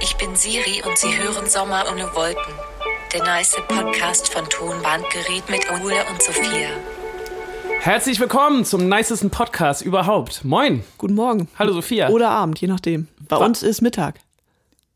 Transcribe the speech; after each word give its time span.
Ich 0.00 0.16
bin 0.16 0.34
Siri 0.34 0.82
und 0.86 0.98
Sie 0.98 1.16
hören 1.16 1.48
Sommer 1.48 1.84
ohne 1.92 2.04
Wolken. 2.14 2.54
Der 3.12 3.22
nice 3.22 3.56
Podcast 3.68 4.32
von 4.32 4.48
Tonbandgerät 4.48 5.48
mit 5.48 5.70
Ole 5.70 5.94
und 6.10 6.20
Sophia. 6.22 6.68
Herzlich 7.80 8.18
willkommen 8.18 8.64
zum 8.64 8.88
nicesten 8.88 9.30
Podcast 9.30 9.82
überhaupt. 9.82 10.44
Moin. 10.44 10.82
Guten 10.98 11.14
Morgen. 11.14 11.48
Hallo 11.58 11.72
Sophia. 11.74 12.08
Oder 12.08 12.30
Abend, 12.30 12.60
je 12.60 12.66
nachdem. 12.68 13.06
Bei 13.28 13.38
Wa- 13.38 13.44
uns 13.44 13.62
ist 13.62 13.82
Mittag. 13.82 14.20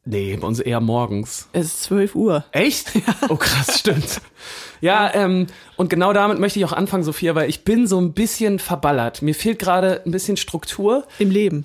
Nee, 0.04 0.36
bei 0.36 0.46
uns 0.46 0.58
eher 0.60 0.80
morgens. 0.80 1.48
Es 1.52 1.66
ist 1.66 1.82
12 1.84 2.14
Uhr. 2.16 2.44
Echt? 2.52 2.88
Oh 3.28 3.36
krass, 3.36 3.78
stimmt. 3.78 4.20
Ja, 4.80 5.14
ähm, 5.14 5.46
und 5.76 5.88
genau 5.90 6.12
damit 6.12 6.38
möchte 6.40 6.58
ich 6.58 6.64
auch 6.64 6.72
anfangen, 6.74 7.04
Sophia, 7.04 7.34
weil 7.34 7.48
ich 7.48 7.64
bin 7.64 7.86
so 7.86 8.00
ein 8.00 8.12
bisschen 8.14 8.58
verballert. 8.58 9.22
Mir 9.22 9.34
fehlt 9.34 9.58
gerade 9.58 10.02
ein 10.04 10.10
bisschen 10.10 10.36
Struktur. 10.36 11.06
Im 11.18 11.30
Leben. 11.30 11.64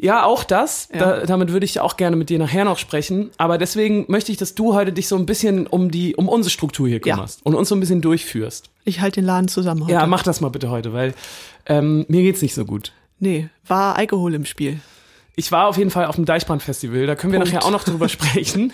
Ja, 0.00 0.24
auch 0.24 0.44
das. 0.44 0.88
Ja. 0.92 0.98
Da, 0.98 1.26
damit 1.26 1.52
würde 1.52 1.64
ich 1.64 1.80
auch 1.80 1.96
gerne 1.96 2.14
mit 2.14 2.30
dir 2.30 2.38
nachher 2.38 2.64
noch 2.64 2.78
sprechen. 2.78 3.30
Aber 3.36 3.58
deswegen 3.58 4.04
möchte 4.08 4.30
ich, 4.30 4.38
dass 4.38 4.54
du 4.54 4.74
heute 4.74 4.92
dich 4.92 5.08
so 5.08 5.16
ein 5.16 5.26
bisschen 5.26 5.66
um 5.66 5.90
die, 5.90 6.14
um 6.14 6.28
unsere 6.28 6.50
Struktur 6.50 6.86
hier 6.86 7.00
Ja. 7.04 7.14
kümmerst 7.16 7.44
und 7.44 7.54
uns 7.54 7.68
so 7.68 7.74
ein 7.74 7.80
bisschen 7.80 8.00
durchführst. 8.00 8.70
Ich 8.84 9.00
halte 9.00 9.20
den 9.20 9.26
Laden 9.26 9.48
zusammen 9.48 9.82
heute. 9.82 9.92
Ja, 9.92 10.06
mach 10.06 10.22
das 10.22 10.40
mal 10.40 10.50
bitte 10.50 10.70
heute, 10.70 10.92
weil 10.92 11.14
ähm, 11.66 12.04
mir 12.08 12.22
geht's 12.22 12.42
nicht 12.42 12.54
so 12.54 12.64
gut. 12.64 12.92
Nee, 13.18 13.48
war 13.66 13.96
Alkohol 13.96 14.34
im 14.34 14.44
Spiel. 14.44 14.78
Ich 15.38 15.52
war 15.52 15.68
auf 15.68 15.76
jeden 15.78 15.90
Fall 15.90 16.06
auf 16.06 16.16
dem 16.16 16.24
Deichbrand-Festival, 16.24 17.06
da 17.06 17.14
können 17.14 17.32
wir 17.32 17.38
Punkt. 17.38 17.54
nachher 17.54 17.64
auch 17.64 17.70
noch 17.70 17.84
drüber 17.84 18.08
sprechen. 18.08 18.72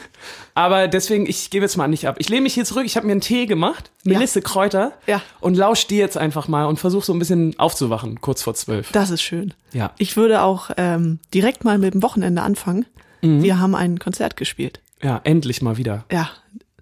Aber 0.54 0.88
deswegen, 0.88 1.26
ich 1.26 1.50
gebe 1.50 1.62
jetzt 1.66 1.76
mal 1.76 1.88
nicht 1.88 2.08
ab. 2.08 2.16
Ich 2.18 2.30
lehne 2.30 2.40
mich 2.40 2.54
hier 2.54 2.64
zurück, 2.64 2.86
ich 2.86 2.96
habe 2.96 3.04
mir 3.06 3.12
einen 3.12 3.20
Tee 3.20 3.44
gemacht, 3.44 3.90
Melisse 4.04 4.40
Kräuter 4.40 4.92
Ja. 5.06 5.20
und 5.40 5.56
lausch 5.58 5.86
dir 5.86 5.98
jetzt 5.98 6.16
einfach 6.16 6.48
mal 6.48 6.64
und 6.64 6.78
versuch 6.78 7.04
so 7.04 7.12
ein 7.12 7.18
bisschen 7.18 7.58
aufzuwachen, 7.58 8.22
kurz 8.22 8.42
vor 8.42 8.54
zwölf. 8.54 8.92
Das 8.92 9.10
ist 9.10 9.20
schön. 9.20 9.52
Ja. 9.74 9.92
Ich 9.98 10.16
würde 10.16 10.40
auch 10.42 10.70
ähm, 10.78 11.18
direkt 11.34 11.64
mal 11.64 11.76
mit 11.76 11.92
dem 11.92 12.02
Wochenende 12.02 12.40
anfangen. 12.40 12.86
Mhm. 13.20 13.42
Wir 13.42 13.58
haben 13.58 13.74
ein 13.74 13.98
Konzert 13.98 14.38
gespielt. 14.38 14.80
Ja, 15.02 15.20
endlich 15.24 15.60
mal 15.60 15.76
wieder. 15.76 16.06
Ja, 16.10 16.30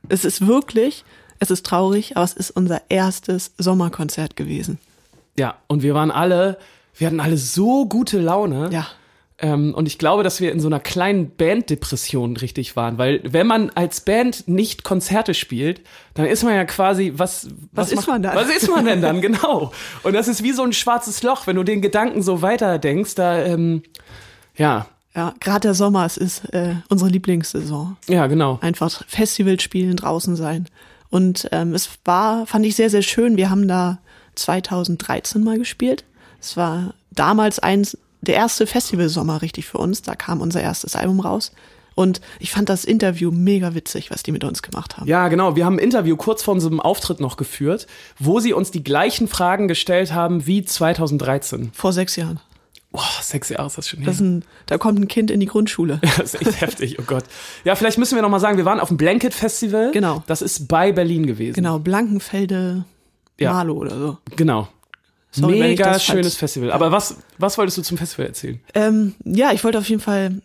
es 0.09 0.25
ist 0.25 0.47
wirklich, 0.47 1.05
es 1.41 1.51
ist 1.51 1.67
traurig, 1.67 2.17
aber 2.17 2.25
es 2.25 2.35
ist 2.35 2.53
unser 2.53 2.83
erstes 2.89 3.53
Sommerkonzert 3.59 4.37
gewesen. 4.37 4.79
Ja, 5.37 5.57
und 5.67 5.83
wir 5.83 5.95
waren 5.95 6.13
alle, 6.13 6.57
wir 6.97 7.09
hatten 7.09 7.19
alle 7.19 7.37
so 7.37 7.87
gute 7.87 8.21
Laune. 8.21 8.69
Ja, 8.71 8.87
Ähm, 9.43 9.75
und 9.75 9.87
ich 9.87 9.99
glaube, 9.99 10.23
dass 10.23 10.41
wir 10.41 10.53
in 10.53 10.61
so 10.61 10.69
einer 10.69 10.79
kleinen 10.81 11.35
Banddepression 11.37 12.37
richtig 12.37 12.77
waren, 12.77 12.97
weil 12.97 13.21
wenn 13.25 13.47
man 13.47 13.71
als 13.71 14.01
Band 14.01 14.47
nicht 14.47 14.85
Konzerte 14.85 15.35
spielt, 15.35 15.81
dann 16.15 16.27
ist 16.27 16.45
man 16.45 16.55
ja 16.55 16.65
quasi, 16.65 17.13
was, 17.17 17.49
Was 17.73 17.91
ist 17.91 17.97
macht- 17.97 18.09
man 18.09 18.23
dann? 18.23 18.37
Was 18.37 18.49
ist 18.49 18.71
man 18.71 18.85
denn 18.87 19.03
dann, 19.03 19.21
genau? 19.21 19.73
Und 20.05 20.13
das 20.15 20.29
ist 20.29 20.43
wie 20.45 20.53
so 20.53 20.63
ein 20.63 20.73
schwarzes 20.73 21.23
Loch, 21.25 21.47
wenn 21.49 21.57
du 21.57 21.65
den 21.65 21.83
Gedanken 21.83 22.23
so 22.23 22.41
weiterdenkst, 22.41 23.17
da, 23.17 23.43
ähm, 23.45 23.83
ja, 24.57 24.87
ja, 25.15 25.35
gerade 25.41 25.61
der 25.61 25.75
Sommer, 25.75 26.07
es 26.07 26.17
ist 26.17 26.45
äh, 26.55 26.77
unsere 26.89 27.11
Lieblingssaison. 27.11 27.97
ja, 28.09 28.27
genau. 28.29 28.59
einfach 28.63 29.03
Festival 29.09 29.61
spielen, 29.61 29.97
draußen 29.97 30.37
sein. 30.37 30.69
Und 31.11 31.49
ähm, 31.53 31.75
es 31.75 31.91
war, 32.07 32.47
fand 32.47 32.65
ich 32.65 32.77
sehr, 32.77 32.89
sehr 32.89 33.03
schön. 33.03 33.37
Wir 33.37 33.51
haben 33.51 33.69
da 33.69 33.99
2013 34.37 35.45
mal 35.45 35.59
gespielt. 35.59 36.05
Es 36.41 36.57
war 36.57 36.95
damals 37.11 37.59
eins, 37.59 37.99
der 38.23 38.37
erste 38.37 38.67
Festivalsommer 38.67 39.43
richtig 39.43 39.67
für 39.67 39.79
uns. 39.79 40.03
Da 40.03 40.15
kam 40.15 40.41
unser 40.41 40.63
erstes 40.63 40.97
Album 40.97 41.21
raus. 41.21 41.53
Und 41.95 42.23
ich 42.39 42.51
fand 42.51 42.71
das 42.71 42.87
Interview 42.87 43.31
mega 43.31 43.75
witzig, 43.75 44.11
was 44.11 44.23
die 44.23 44.33
mit 44.33 44.45
uns 44.45 44.63
gemacht 44.63 44.97
haben. 44.97 45.07
Ja, 45.07 45.29
genau. 45.29 45.57
Wir 45.57 45.67
haben 45.67 45.75
ein 45.77 45.79
Interview 45.85 46.17
kurz 46.17 46.43
vor 46.43 46.55
unserem 46.55 46.81
Auftritt 46.81 47.21
noch 47.21 47.37
geführt, 47.37 47.87
wo 48.19 48.41
sie 48.41 48.55
uns 48.55 48.71
die 48.71 48.83
gleichen 48.83 49.29
Fragen 49.29 49.69
gestellt 49.69 50.15
haben 50.15 50.47
wie 50.47 50.65
2013. 50.65 51.71
Vor 51.75 51.93
sechs 51.93 52.17
Jahren. 52.17 52.41
Boah, 52.93 53.03
sechs 53.23 53.49
Jahre 53.51 53.67
ist 53.67 53.77
das 53.79 53.89
schon. 53.89 54.05
Das 54.05 54.21
ein, 54.21 54.45
da 54.67 54.79
kommt 54.79 54.99
ein 55.01 55.09
Kind 55.09 55.31
in 55.31 55.41
die 55.41 55.47
Grundschule. 55.47 56.01
Das 56.17 56.35
ist 56.35 56.41
echt 56.47 56.61
heftig, 56.61 56.99
oh 56.99 57.05
Gott. 57.07 57.25
Ja, 57.65 57.75
vielleicht 57.75 57.99
müssen 57.99 58.15
wir 58.17 58.23
noch 58.23 58.29
mal 58.31 58.41
sagen, 58.41 58.57
wir 58.59 58.65
waren 58.67 58.81
auf 58.81 58.89
dem 58.89 58.97
Blanket 58.97 59.35
Festival. 59.35 59.91
Genau. 59.93 60.23
Das 60.27 60.41
ist 60.43 60.69
bei 60.69 60.93
Berlin 60.93 61.27
gewesen. 61.27 61.55
Genau, 61.55 61.79
Blankenfelde, 61.79 62.85
Ja. 63.39 63.53
Malo 63.53 63.75
oder 63.75 63.99
so. 63.99 64.19
Genau. 64.37 64.69
Sorry, 65.33 65.59
Mega 65.59 65.99
schönes 65.99 66.37
Festival. 66.37 66.71
Aber 66.73 66.93
was, 66.93 67.17
was 67.39 67.57
wolltest 67.57 67.79
du 67.79 67.83
zum 67.83 67.97
Festival 67.97 68.27
erzählen? 68.27 68.61
Ähm, 68.75 69.15
ja, 69.25 69.53
ich 69.53 69.65
wollte 69.65 69.79
auf 69.79 69.89
jeden 69.89 70.03
Fall 70.03 70.43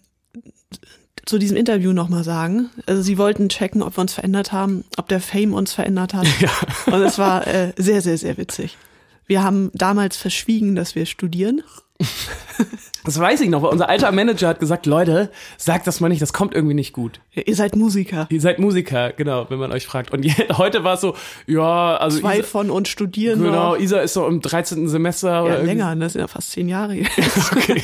zu 1.25 1.37
diesem 1.37 1.57
Interview 1.57 1.91
nochmal 1.91 2.23
sagen. 2.23 2.69
Also 2.85 3.01
sie 3.01 3.17
wollten 3.17 3.49
checken, 3.49 3.83
ob 3.83 3.97
wir 3.97 4.01
uns 4.01 4.13
verändert 4.13 4.53
haben, 4.53 4.85
ob 4.95 5.09
der 5.09 5.19
Fame 5.19 5.53
uns 5.53 5.73
verändert 5.73 6.13
hat. 6.13 6.25
Ja. 6.39 6.51
Und 6.85 7.01
es 7.01 7.17
war 7.17 7.45
äh, 7.47 7.73
sehr, 7.75 8.01
sehr, 8.01 8.17
sehr 8.17 8.37
witzig. 8.37 8.77
Wir 9.25 9.43
haben 9.43 9.71
damals 9.73 10.15
verschwiegen, 10.15 10.75
dass 10.75 10.95
wir 10.95 11.05
studieren. 11.05 11.61
Das 13.03 13.19
weiß 13.19 13.41
ich 13.41 13.49
noch, 13.49 13.61
weil 13.61 13.69
unser 13.71 13.89
alter 13.89 14.11
Manager 14.11 14.47
hat 14.49 14.59
gesagt, 14.59 14.85
Leute, 14.85 15.31
sagt 15.57 15.87
das 15.87 15.99
mal 15.99 16.09
nicht, 16.09 16.21
das 16.21 16.33
kommt 16.33 16.53
irgendwie 16.53 16.73
nicht 16.73 16.93
gut. 16.93 17.19
Ihr 17.33 17.55
seid 17.55 17.75
Musiker. 17.75 18.27
Ihr 18.29 18.41
seid 18.41 18.59
Musiker, 18.59 19.11
genau, 19.13 19.49
wenn 19.49 19.59
man 19.59 19.71
euch 19.71 19.85
fragt. 19.85 20.11
Und 20.11 20.25
heute 20.57 20.83
war 20.83 20.95
es 20.95 21.01
so, 21.01 21.15
ja, 21.45 21.95
also 21.97 22.19
Zwei 22.19 22.39
Isa, 22.39 22.47
von 22.47 22.69
uns 22.69 22.89
studieren 22.89 23.41
genau, 23.41 23.73
noch. 23.73 23.79
Isa 23.79 23.99
ist 23.99 24.13
so 24.13 24.27
im 24.27 24.41
13. 24.41 24.87
Semester 24.87 25.43
oder 25.43 25.53
Ja, 25.53 25.55
irgendwie- 25.59 25.67
länger, 25.77 25.95
das 25.95 26.13
sind 26.13 26.21
ja 26.21 26.27
fast 26.27 26.51
zehn 26.51 26.67
Jahre. 26.69 26.95
Okay. 27.51 27.81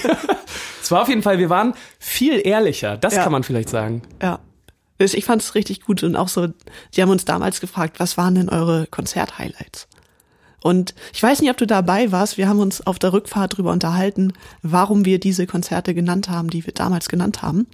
Es 0.82 0.92
war 0.92 1.02
auf 1.04 1.08
jeden 1.08 1.22
Fall, 1.22 1.40
wir 1.40 1.50
waren 1.50 1.74
viel 2.00 2.42
ehrlicher, 2.46 2.98
das 2.98 3.16
Ja. 3.16 3.24
kann 3.24 3.32
man 3.32 3.44
vielleicht 3.44 3.70
sagen. 3.70 4.02
ja. 4.22 4.40
Ich 5.00 5.26
fand 5.26 5.42
es 5.42 5.54
richtig 5.56 5.82
gut 5.82 6.02
und 6.04 6.16
auch 6.16 6.30
so, 6.30 6.48
die 6.96 7.02
haben 7.02 7.10
uns 7.10 7.26
damals 7.26 7.60
gefragt, 7.60 8.00
was 8.00 8.16
waren 8.18 8.36
denn 8.36 8.48
eure 8.48 8.88
Konzert-Highlights? 8.88 9.88
Und 10.64 10.96
ich 11.14 11.22
weiß 11.22 11.42
nicht, 11.42 11.52
ob 11.52 11.58
du 11.58 11.68
dabei 11.68 12.12
warst, 12.12 12.38
wir 12.38 12.48
haben 12.48 12.60
uns 12.60 12.86
auf 12.88 12.98
der 12.98 13.14
Rückfahrt 13.14 13.58
drüber 13.58 13.72
unterhalten, 13.72 14.34
warum 14.62 15.06
wir 15.06 15.20
diese 15.20 15.46
Konzerte 15.46 15.94
genannt 15.94 16.30
haben, 16.30 16.50
die 16.50 16.66
wir 16.66 16.74
damals 16.74 17.10
genannt 17.10 17.42
haben. 17.42 17.68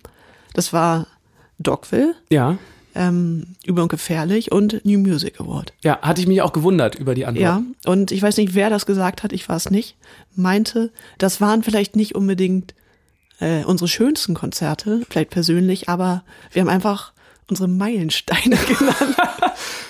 Das 0.54 0.74
war 0.74 1.06
Dogville, 1.60 2.16
Ja. 2.32 2.58
ähm, 2.96 3.56
Über 3.66 3.84
und 3.84 3.90
Gefährlich 3.90 4.52
und 4.52 4.84
New 4.86 4.98
Music 5.00 5.40
Award. 5.40 5.74
Ja, 5.84 6.00
hatte 6.02 6.22
ich 6.22 6.28
mich 6.28 6.42
auch 6.42 6.52
gewundert 6.54 6.96
über 6.96 7.14
die 7.14 7.26
Antwort. 7.26 7.44
Ja, 7.44 7.62
und 7.86 8.12
ich 8.12 8.22
weiß 8.22 8.38
nicht, 8.38 8.56
wer 8.56 8.70
das 8.72 8.86
gesagt 8.88 9.22
hat, 9.24 9.34
ich 9.34 9.48
war 9.48 9.56
es 9.58 9.70
nicht, 9.70 9.96
meinte, 10.36 10.92
das 11.20 11.40
waren 11.42 11.62
vielleicht 11.64 11.96
nicht 11.96 12.16
unbedingt 12.16 12.74
äh, 13.40 13.64
unsere 13.66 13.88
schönsten 13.88 14.34
Konzerte, 14.34 15.04
vielleicht 15.10 15.30
persönlich, 15.30 15.88
aber 15.90 16.24
wir 16.52 16.62
haben 16.62 16.70
einfach 16.70 17.14
unsere 17.50 17.68
Meilensteine 17.68 18.56
genannt. 18.68 19.18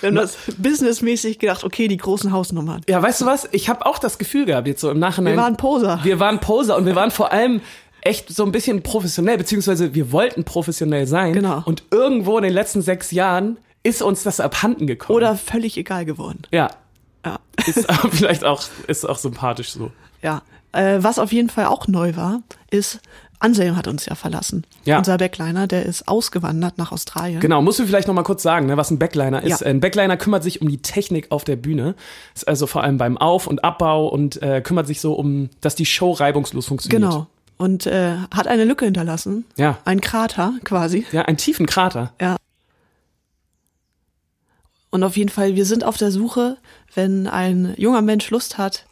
wir 0.00 0.08
haben 0.08 0.16
das 0.16 0.36
businessmäßig 0.58 1.38
gedacht, 1.38 1.64
okay, 1.64 1.88
die 1.88 1.96
großen 1.96 2.32
Hausnummern. 2.32 2.82
Ja, 2.88 3.02
weißt 3.02 3.22
du 3.22 3.26
was? 3.26 3.48
Ich 3.52 3.68
habe 3.68 3.86
auch 3.86 3.98
das 3.98 4.18
Gefühl 4.18 4.46
gehabt, 4.46 4.66
jetzt 4.66 4.80
so 4.80 4.90
im 4.90 4.98
Nachhinein. 4.98 5.34
Wir 5.34 5.42
waren 5.42 5.56
Poser. 5.56 6.00
Wir 6.02 6.20
waren 6.20 6.40
Poser 6.40 6.76
und 6.76 6.86
wir 6.86 6.94
waren 6.94 7.10
vor 7.10 7.32
allem 7.32 7.60
echt 8.02 8.34
so 8.34 8.44
ein 8.44 8.52
bisschen 8.52 8.82
professionell, 8.82 9.38
beziehungsweise 9.38 9.94
wir 9.94 10.12
wollten 10.12 10.44
professionell 10.44 11.06
sein. 11.06 11.32
Genau. 11.32 11.62
Und 11.64 11.84
irgendwo 11.90 12.36
in 12.38 12.44
den 12.44 12.52
letzten 12.52 12.82
sechs 12.82 13.10
Jahren 13.10 13.58
ist 13.82 14.02
uns 14.02 14.22
das 14.22 14.40
abhanden 14.40 14.86
gekommen. 14.86 15.16
Oder 15.16 15.36
völlig 15.36 15.76
egal 15.76 16.04
geworden. 16.04 16.42
Ja. 16.50 16.70
Ja. 17.24 17.38
Ist 17.66 17.86
vielleicht 18.10 18.44
auch, 18.44 18.62
ist 18.86 19.08
auch 19.08 19.18
sympathisch 19.18 19.72
so. 19.72 19.90
Ja. 20.22 20.42
Äh, 20.72 20.98
was 21.00 21.18
auf 21.18 21.32
jeden 21.32 21.50
Fall 21.50 21.66
auch 21.66 21.88
neu 21.88 22.16
war, 22.16 22.42
ist, 22.70 23.00
Anselm 23.40 23.74
hat 23.76 23.88
uns 23.88 24.06
ja 24.06 24.14
verlassen. 24.14 24.64
Ja. 24.84 24.98
Unser 24.98 25.18
Backliner, 25.18 25.66
der 25.66 25.86
ist 25.86 26.06
ausgewandert 26.06 26.78
nach 26.78 26.92
Australien. 26.92 27.40
Genau, 27.40 27.62
musst 27.62 27.78
du 27.78 27.86
vielleicht 27.86 28.06
noch 28.06 28.14
mal 28.14 28.22
kurz 28.22 28.42
sagen, 28.42 28.66
ne, 28.66 28.76
was 28.76 28.90
ein 28.90 28.98
Backliner 28.98 29.42
ist. 29.42 29.62
Ja. 29.62 29.66
Ein 29.66 29.80
Backliner 29.80 30.16
kümmert 30.16 30.44
sich 30.44 30.60
um 30.60 30.68
die 30.68 30.82
Technik 30.82 31.32
auf 31.32 31.44
der 31.44 31.56
Bühne. 31.56 31.94
Ist 32.34 32.46
also 32.46 32.66
vor 32.66 32.84
allem 32.84 32.98
beim 32.98 33.16
Auf- 33.16 33.46
und 33.46 33.64
Abbau 33.64 34.08
und 34.08 34.40
äh, 34.42 34.60
kümmert 34.60 34.86
sich 34.86 35.00
so 35.00 35.14
um, 35.14 35.48
dass 35.62 35.74
die 35.74 35.86
Show 35.86 36.12
reibungslos 36.12 36.66
funktioniert. 36.66 37.02
Genau. 37.02 37.26
Und 37.56 37.86
äh, 37.86 38.16
hat 38.34 38.46
eine 38.46 38.64
Lücke 38.64 38.84
hinterlassen. 38.84 39.44
Ja. 39.56 39.78
Ein 39.84 40.00
Krater 40.00 40.54
quasi. 40.64 41.06
Ja, 41.12 41.22
einen 41.22 41.36
tiefen 41.36 41.66
Krater. 41.66 42.12
Ja. 42.20 42.36
Und 44.90 45.04
auf 45.04 45.16
jeden 45.16 45.30
Fall, 45.30 45.54
wir 45.54 45.64
sind 45.64 45.84
auf 45.84 45.96
der 45.96 46.10
Suche, 46.10 46.56
wenn 46.94 47.26
ein 47.26 47.74
junger 47.76 48.02
Mensch 48.02 48.28
Lust 48.30 48.58
hat, 48.58 48.86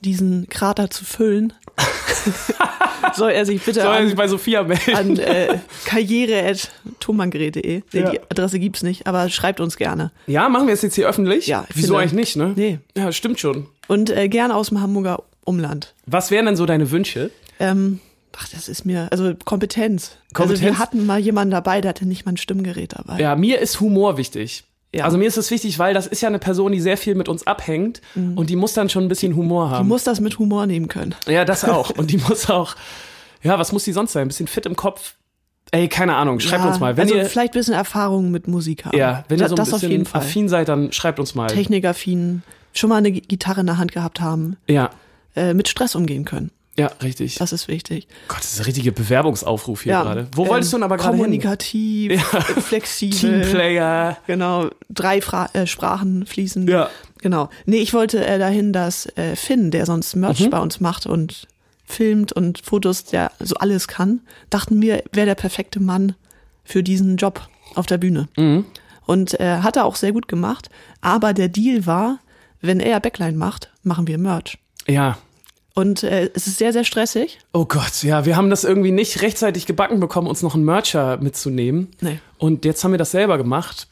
diesen 0.00 0.48
Krater 0.48 0.90
zu 0.90 1.04
füllen, 1.04 1.52
soll 3.14 3.30
er 3.32 3.44
sich 3.46 3.62
bitte 3.62 3.80
Soll 3.82 3.94
er 3.94 4.02
sich 4.02 4.12
an, 4.12 4.16
bei 4.16 4.28
Sophia 4.28 4.62
melden? 4.62 4.94
an 4.96 5.16
äh, 5.18 5.58
karriere.tumangre.de. 5.84 7.82
Nee, 7.92 8.00
Ja. 8.00 8.10
Die 8.10 8.20
Adresse 8.30 8.58
gibt's 8.58 8.82
nicht, 8.82 9.06
aber 9.06 9.28
schreibt 9.28 9.60
uns 9.60 9.76
gerne. 9.76 10.10
Ja, 10.26 10.48
machen 10.48 10.66
wir 10.66 10.74
es 10.74 10.82
jetzt 10.82 10.94
hier 10.94 11.08
öffentlich? 11.08 11.46
Ja, 11.46 11.64
ich 11.70 11.76
Wieso 11.76 11.88
finde- 11.88 12.00
eigentlich 12.00 12.12
nicht, 12.14 12.36
ne? 12.36 12.52
Nee. 12.56 12.78
Ja, 12.96 13.12
stimmt 13.12 13.40
schon. 13.40 13.66
Und 13.88 14.10
äh, 14.10 14.28
gerne 14.28 14.54
aus 14.54 14.68
dem 14.68 14.80
Hamburger 14.80 15.22
Umland. 15.44 15.94
Was 16.06 16.30
wären 16.30 16.46
denn 16.46 16.56
so 16.56 16.66
deine 16.66 16.90
Wünsche? 16.90 17.30
Ähm, 17.58 18.00
ach, 18.36 18.48
das 18.48 18.68
ist 18.68 18.84
mir, 18.84 19.08
also 19.10 19.34
Kompetenz. 19.44 20.12
Also 20.34 20.44
Kompetenz? 20.48 20.62
wir 20.62 20.78
hatten 20.78 21.06
mal 21.06 21.18
jemanden 21.18 21.50
dabei, 21.50 21.80
der 21.80 21.90
hatte 21.90 22.06
nicht 22.06 22.24
mal 22.24 22.32
ein 22.32 22.36
Stimmgerät 22.36 22.92
dabei. 22.96 23.18
Ja, 23.18 23.34
mir 23.36 23.58
ist 23.60 23.80
Humor 23.80 24.16
wichtig. 24.16 24.64
Ja. 24.94 25.04
Also 25.04 25.16
mir 25.16 25.26
ist 25.26 25.38
es 25.38 25.50
wichtig, 25.50 25.78
weil 25.78 25.94
das 25.94 26.06
ist 26.06 26.20
ja 26.20 26.28
eine 26.28 26.38
Person, 26.38 26.72
die 26.72 26.80
sehr 26.80 26.96
viel 26.98 27.14
mit 27.14 27.28
uns 27.28 27.46
abhängt 27.46 28.02
und 28.14 28.50
die 28.50 28.56
muss 28.56 28.74
dann 28.74 28.88
schon 28.90 29.04
ein 29.04 29.08
bisschen 29.08 29.34
Humor 29.36 29.68
Die 29.68 29.74
haben. 29.76 29.88
muss 29.88 30.04
das 30.04 30.20
mit 30.20 30.38
Humor 30.38 30.66
nehmen 30.66 30.88
können. 30.88 31.14
ja, 31.26 31.44
das 31.46 31.64
auch. 31.68 31.90
Und 31.90 32.10
die 32.10 32.18
muss 32.18 32.50
auch, 32.50 32.74
ja, 33.42 33.58
was 33.58 33.72
muss 33.72 33.84
die 33.84 33.92
sonst 33.92 34.12
sein? 34.12 34.22
Ein 34.22 34.28
bisschen 34.28 34.48
fit 34.48 34.66
im 34.66 34.76
Kopf. 34.76 35.14
Ey, 35.70 35.88
keine 35.88 36.16
Ahnung, 36.16 36.38
schreibt 36.40 36.64
ja, 36.64 36.68
uns 36.68 36.80
mal. 36.80 36.96
Wenn 36.98 37.04
also 37.04 37.14
ihr, 37.14 37.24
vielleicht 37.24 37.54
ein 37.54 37.58
bisschen 37.60 37.72
Erfahrung 37.74 38.30
mit 38.30 38.46
Musik 38.48 38.84
haben. 38.84 38.96
ja, 38.98 39.24
wenn 39.28 39.40
ihr 39.40 39.48
so 39.48 39.54
ein 39.54 39.56
das 39.56 39.72
auf 39.72 39.80
jeden 39.80 40.00
bisschen 40.04 40.12
Fall. 40.12 40.20
affin 40.20 40.48
seid, 40.50 40.68
dann 40.68 40.92
schreibt 40.92 41.18
uns 41.18 41.34
mal. 41.34 41.46
Technikaffin, 41.46 42.42
schon 42.74 42.90
mal 42.90 42.96
eine 42.96 43.10
Gi- 43.12 43.22
Gitarre 43.22 43.60
in 43.60 43.66
der 43.66 43.78
Hand 43.78 43.92
gehabt 43.92 44.20
haben, 44.20 44.56
Ja, 44.68 44.90
äh, 45.34 45.54
mit 45.54 45.68
Stress 45.68 45.94
umgehen 45.94 46.26
können. 46.26 46.50
Ja, 46.78 46.86
richtig. 47.02 47.34
Das 47.36 47.52
ist 47.52 47.68
wichtig. 47.68 48.08
Gott, 48.28 48.38
das 48.38 48.54
ist 48.54 48.60
ein 48.60 48.64
richtiger 48.64 48.92
Bewerbungsaufruf 48.92 49.82
hier 49.82 49.92
Ja, 49.92 50.02
gerade. 50.04 50.26
Wo 50.34 50.46
wolltest 50.46 50.72
du 50.72 50.78
denn 50.78 50.84
aber 50.84 50.96
gerade? 50.96 51.16
Kommunikativ, 51.18 52.22
flexibel. 52.66 53.18
Teamplayer. 53.42 54.16
Genau, 54.26 54.70
drei 54.88 55.20
Fra 55.20 55.50
äh, 55.52 55.66
Sprachen 55.66 56.24
fließen. 56.24 56.66
Ja. 56.68 56.88
Genau. 57.20 57.50
Nee, 57.66 57.78
ich 57.78 57.92
wollte 57.92 58.24
äh, 58.26 58.38
dahin, 58.38 58.72
dass 58.72 59.06
äh, 59.16 59.36
Finn, 59.36 59.70
der 59.70 59.84
sonst 59.86 60.16
Merch 60.16 60.40
Mhm. 60.40 60.50
bei 60.50 60.60
uns 60.60 60.80
macht 60.80 61.04
und 61.06 61.46
filmt 61.84 62.32
und 62.32 62.60
Fotos, 62.64 63.04
der 63.04 63.32
so 63.38 63.54
alles 63.56 63.86
kann, 63.86 64.20
dachten 64.48 64.80
wir, 64.80 65.02
wäre 65.12 65.26
der 65.26 65.34
perfekte 65.34 65.78
Mann 65.78 66.14
für 66.64 66.82
diesen 66.82 67.16
Job 67.18 67.46
auf 67.74 67.84
der 67.86 67.98
Bühne. 67.98 68.28
Mhm. 68.38 68.64
Und 69.04 69.38
äh, 69.40 69.58
hat 69.58 69.76
er 69.76 69.84
auch 69.84 69.96
sehr 69.96 70.12
gut 70.12 70.26
gemacht. 70.26 70.70
Aber 71.02 71.34
der 71.34 71.48
Deal 71.48 71.84
war, 71.86 72.18
wenn 72.62 72.80
er 72.80 72.98
Backline 73.00 73.36
macht, 73.36 73.70
machen 73.82 74.06
wir 74.06 74.16
Merch. 74.16 74.56
Ja. 74.86 75.18
Und 75.74 76.02
äh, 76.02 76.30
es 76.34 76.46
ist 76.46 76.58
sehr, 76.58 76.72
sehr 76.72 76.84
stressig. 76.84 77.38
Oh 77.52 77.64
Gott, 77.64 78.02
ja, 78.02 78.26
wir 78.26 78.36
haben 78.36 78.50
das 78.50 78.64
irgendwie 78.64 78.90
nicht 78.90 79.22
rechtzeitig 79.22 79.64
gebacken 79.66 80.00
bekommen, 80.00 80.28
uns 80.28 80.42
noch 80.42 80.54
einen 80.54 80.64
Mercher 80.64 81.16
mitzunehmen. 81.18 81.88
Nee. 82.00 82.18
Und 82.38 82.64
jetzt 82.64 82.84
haben 82.84 82.90
wir 82.90 82.98
das 82.98 83.10
selber 83.10 83.38
gemacht. 83.38 83.86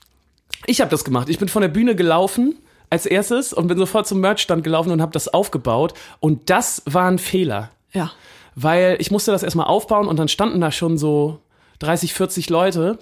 Ich 0.66 0.80
habe 0.80 0.90
das 0.90 1.04
gemacht. 1.04 1.28
Ich 1.30 1.38
bin 1.38 1.48
von 1.48 1.62
der 1.62 1.68
Bühne 1.70 1.94
gelaufen 1.96 2.56
als 2.90 3.06
erstes 3.06 3.52
und 3.52 3.66
bin 3.68 3.78
sofort 3.78 4.06
zum 4.06 4.20
Merchstand 4.20 4.62
gelaufen 4.62 4.90
und 4.90 5.00
habe 5.00 5.12
das 5.12 5.28
aufgebaut. 5.28 5.94
Und 6.18 6.50
das 6.50 6.82
war 6.84 7.08
ein 7.08 7.18
Fehler. 7.18 7.70
Ja. 7.92 8.12
weil 8.54 8.96
ich 9.00 9.10
musste 9.10 9.32
das 9.32 9.42
erstmal 9.42 9.66
aufbauen 9.66 10.06
und 10.06 10.16
dann 10.16 10.28
standen 10.28 10.60
da 10.60 10.70
schon 10.70 10.96
so 10.96 11.40
30, 11.80 12.14
40 12.14 12.50
Leute 12.50 12.98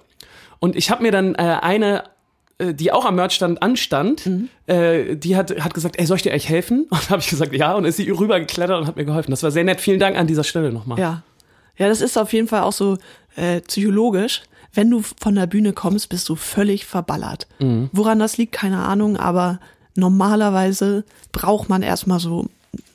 und 0.60 0.76
ich 0.76 0.90
habe 0.90 1.02
mir 1.02 1.12
dann 1.12 1.34
äh, 1.34 1.58
eine 1.60 2.04
die 2.60 2.90
auch 2.93 3.05
am 3.05 3.14
Merchstand 3.16 3.62
anstand, 3.62 4.26
Mhm. 4.26 4.49
äh, 4.66 5.14
die 5.16 5.37
hat, 5.37 5.58
hat 5.62 5.75
gesagt, 5.75 5.96
ey, 5.99 6.06
soll 6.06 6.16
ich 6.16 6.22
dir 6.22 6.32
eigentlich 6.32 6.49
helfen? 6.49 6.87
Und 6.90 7.10
habe 7.10 7.20
ich 7.22 7.28
gesagt, 7.28 7.55
ja, 7.55 7.75
und 7.75 7.84
ist 7.84 7.96
sie 7.99 8.10
rübergeklettert 8.10 8.81
und 8.81 8.87
hat 8.87 8.96
mir 8.96 9.05
geholfen. 9.05 9.31
Das 9.31 9.43
war 9.43 9.50
sehr 9.50 9.64
nett. 9.64 9.81
Vielen 9.81 10.00
Dank 10.00 10.16
an 10.16 10.26
dieser 10.26 10.44
Stelle 10.44 10.72
nochmal. 10.72 10.99
Ja. 10.99 11.22
Ja, 11.76 11.88
das 11.88 12.00
ist 12.00 12.19
auf 12.19 12.32
jeden 12.32 12.49
Fall 12.49 12.62
auch 12.62 12.72
so 12.72 12.99
äh, 13.37 13.60
psychologisch. 13.60 14.43
Wenn 14.75 14.90
du 14.90 15.02
von 15.20 15.34
der 15.37 15.46
Bühne 15.46 15.72
kommst, 15.72 16.08
bist 16.08 16.28
du 16.28 16.34
völlig 16.34 16.84
verballert. 16.87 17.46
Woran 17.93 18.19
das 18.19 18.37
liegt, 18.37 18.52
keine 18.52 18.81
Ahnung, 18.84 19.16
aber 19.16 19.61
normalerweise 19.94 21.04
braucht 21.32 21.69
man 21.69 21.82
erstmal 21.82 22.19
so, 22.20 22.46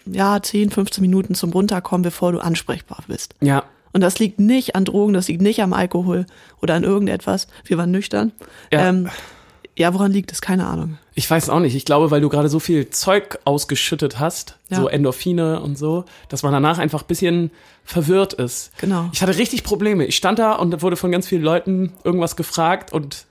ja, 0.05 0.41
10, 0.41 0.69
15 0.71 1.01
Minuten 1.01 1.33
zum 1.35 1.51
Runterkommen, 1.51 2.03
bevor 2.03 2.31
du 2.31 2.39
ansprechbar 2.39 2.99
bist. 3.07 3.35
Ja. 3.41 3.63
Und 3.93 4.01
das 4.01 4.19
liegt 4.19 4.39
nicht 4.39 4.75
an 4.75 4.85
Drogen, 4.85 5.13
das 5.13 5.27
liegt 5.27 5.41
nicht 5.41 5.61
am 5.61 5.71
Alkohol 5.73 6.25
oder 6.61 6.73
an 6.75 6.83
irgendetwas. 6.83 7.47
Wir 7.65 7.77
waren 7.77 7.91
nüchtern. 7.91 8.31
Ja. 8.71 8.89
Ähm, 8.89 9.09
ja, 9.77 9.93
woran 9.93 10.11
liegt 10.11 10.31
es? 10.31 10.41
Keine 10.41 10.67
Ahnung. 10.67 10.97
Ich 11.15 11.29
weiß 11.29 11.49
auch 11.49 11.59
nicht. 11.59 11.75
Ich 11.75 11.85
glaube, 11.85 12.11
weil 12.11 12.21
du 12.21 12.29
gerade 12.29 12.49
so 12.49 12.59
viel 12.59 12.89
Zeug 12.89 13.39
ausgeschüttet 13.45 14.19
hast, 14.19 14.57
Ja. 14.69 14.77
so 14.77 14.87
Endorphine 14.87 15.59
und 15.61 15.77
so, 15.77 16.05
dass 16.29 16.43
man 16.43 16.51
danach 16.53 16.77
einfach 16.77 17.01
ein 17.01 17.07
bisschen 17.07 17.51
verwirrt 17.83 18.33
ist. 18.33 18.71
Genau. 18.79 19.09
Ich 19.13 19.21
hatte 19.21 19.37
richtig 19.37 19.63
Probleme. 19.63 20.05
Ich 20.05 20.15
stand 20.15 20.39
da 20.39 20.53
und 20.53 20.81
wurde 20.81 20.95
von 20.95 21.11
ganz 21.11 21.27
vielen 21.27 21.43
Leuten 21.43 21.93
irgendwas 22.03 22.35
gefragt 22.35 22.93
und 22.93 23.25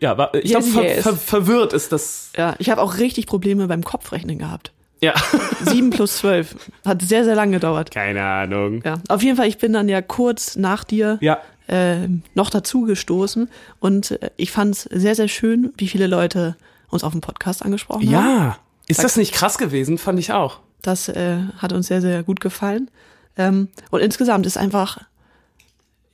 ja, 0.00 0.16
war, 0.16 0.32
ich 0.34 0.50
Yes, 0.50 0.72
glaube, 0.72 0.86
yes. 0.86 1.02
ver 1.02 1.16
verwirrt 1.16 1.72
ist 1.72 1.90
das. 1.92 2.30
Ja, 2.36 2.54
ich 2.58 2.70
habe 2.70 2.80
auch 2.82 2.98
richtig 2.98 3.26
Probleme 3.26 3.66
beim 3.66 3.82
Kopfrechnen 3.82 4.38
gehabt. 4.38 4.72
Ja. 5.00 5.14
Sieben 5.64 5.90
plus 5.90 6.18
zwölf. 6.18 6.54
Hat 6.84 7.02
sehr, 7.02 7.24
sehr 7.24 7.34
lange 7.34 7.52
gedauert. 7.52 7.90
Keine 7.90 8.22
Ahnung. 8.24 8.82
Ja, 8.84 8.98
auf 9.08 9.22
jeden 9.22 9.36
Fall, 9.36 9.46
ich 9.48 9.58
bin 9.58 9.72
dann 9.72 9.88
ja 9.88 10.02
kurz 10.02 10.56
nach 10.56 10.84
dir 10.84 11.18
Ja. 11.20 11.38
Äh, 11.68 12.08
noch 12.34 12.50
dazu 12.50 12.82
gestoßen 12.82 13.48
und 13.80 14.18
ich 14.36 14.50
fand 14.50 14.74
es 14.74 14.82
sehr, 14.82 15.14
sehr 15.14 15.28
schön, 15.28 15.72
wie 15.76 15.88
viele 15.88 16.06
Leute 16.06 16.56
uns 16.90 17.04
auf 17.04 17.12
dem 17.12 17.20
Podcast 17.20 17.64
angesprochen 17.64 18.06
haben. 18.06 18.12
Ja. 18.12 18.58
Ist 18.86 19.04
das 19.04 19.16
nicht 19.16 19.34
krass 19.34 19.58
gewesen? 19.58 19.98
Fand 19.98 20.18
ich 20.18 20.32
auch. 20.32 20.60
Das 20.80 21.08
äh, 21.08 21.40
hat 21.58 21.72
uns 21.72 21.88
sehr, 21.88 22.00
sehr 22.00 22.22
gut 22.22 22.40
gefallen. 22.40 22.90
Ähm, 23.36 23.68
und 23.90 24.00
insgesamt 24.00 24.46
ist 24.46 24.56
einfach 24.56 24.98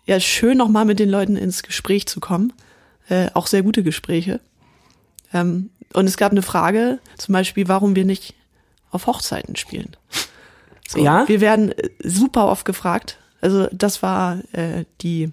ja 0.06 0.18
schön, 0.20 0.58
nochmal 0.58 0.84
mit 0.84 0.98
den 0.98 1.08
Leuten 1.08 1.36
ins 1.36 1.62
Gespräch 1.62 2.06
zu 2.06 2.18
kommen. 2.20 2.52
Äh, 3.08 3.28
auch 3.34 3.46
sehr 3.46 3.62
gute 3.62 3.82
Gespräche. 3.82 4.40
Ähm, 5.32 5.70
und 5.92 6.06
es 6.06 6.16
gab 6.16 6.32
eine 6.32 6.42
Frage, 6.42 6.98
zum 7.16 7.32
Beispiel, 7.32 7.68
warum 7.68 7.94
wir 7.94 8.04
nicht 8.04 8.34
auf 8.90 9.06
Hochzeiten 9.06 9.56
spielen. 9.56 9.96
So, 10.88 10.98
Ja? 10.98 11.28
Wir 11.28 11.40
werden 11.40 11.72
äh, 11.72 11.90
super 12.02 12.48
oft 12.48 12.64
gefragt. 12.64 13.18
Also 13.40 13.68
das 13.72 14.02
war 14.02 14.38
äh, 14.52 14.84
die 15.00 15.30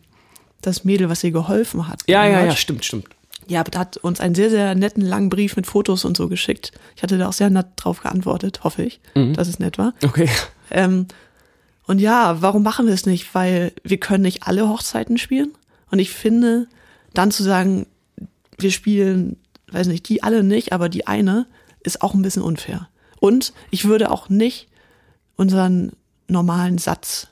das 0.61 0.83
Mädel, 0.83 1.09
was 1.09 1.23
ihr 1.23 1.31
geholfen 1.31 1.87
hat. 1.87 2.01
Ja, 2.07 2.25
ja, 2.25 2.45
ja, 2.45 2.55
stimmt, 2.55 2.85
stimmt. 2.85 3.07
Ja, 3.47 3.61
aber 3.61 3.77
hat 3.77 3.97
uns 3.97 4.21
einen 4.21 4.35
sehr, 4.35 4.49
sehr 4.49 4.75
netten 4.75 5.03
langen 5.03 5.29
Brief 5.29 5.55
mit 5.55 5.65
Fotos 5.65 6.05
und 6.05 6.15
so 6.15 6.29
geschickt. 6.29 6.71
Ich 6.95 7.03
hatte 7.03 7.17
da 7.17 7.27
auch 7.27 7.33
sehr 7.33 7.49
nett 7.49 7.67
drauf 7.75 8.01
geantwortet, 8.01 8.63
hoffe 8.63 8.83
ich, 8.83 9.01
dass 9.13 9.47
es 9.47 9.59
nett 9.59 9.77
war. 9.77 9.93
Okay. 10.05 10.29
Ähm, 10.69 11.07
und 11.85 11.99
ja, 11.99 12.41
warum 12.41 12.63
machen 12.63 12.85
wir 12.85 12.93
es 12.93 13.05
nicht? 13.05 13.33
Weil 13.35 13.73
wir 13.83 13.97
können 13.97 14.21
nicht 14.21 14.43
alle 14.43 14.69
Hochzeiten 14.69 15.17
spielen. 15.17 15.51
Und 15.89 15.99
ich 15.99 16.11
finde, 16.11 16.67
dann 17.13 17.31
zu 17.31 17.43
sagen, 17.43 17.87
wir 18.57 18.71
spielen, 18.71 19.37
weiß 19.71 19.87
nicht, 19.87 20.07
die 20.07 20.23
alle 20.23 20.43
nicht, 20.43 20.71
aber 20.71 20.87
die 20.87 21.07
eine, 21.07 21.47
ist 21.83 22.01
auch 22.01 22.13
ein 22.13 22.21
bisschen 22.21 22.43
unfair. 22.43 22.87
Und 23.19 23.53
ich 23.71 23.85
würde 23.85 24.11
auch 24.11 24.29
nicht 24.29 24.69
unseren 25.35 25.91
normalen 26.27 26.77
Satz 26.77 27.27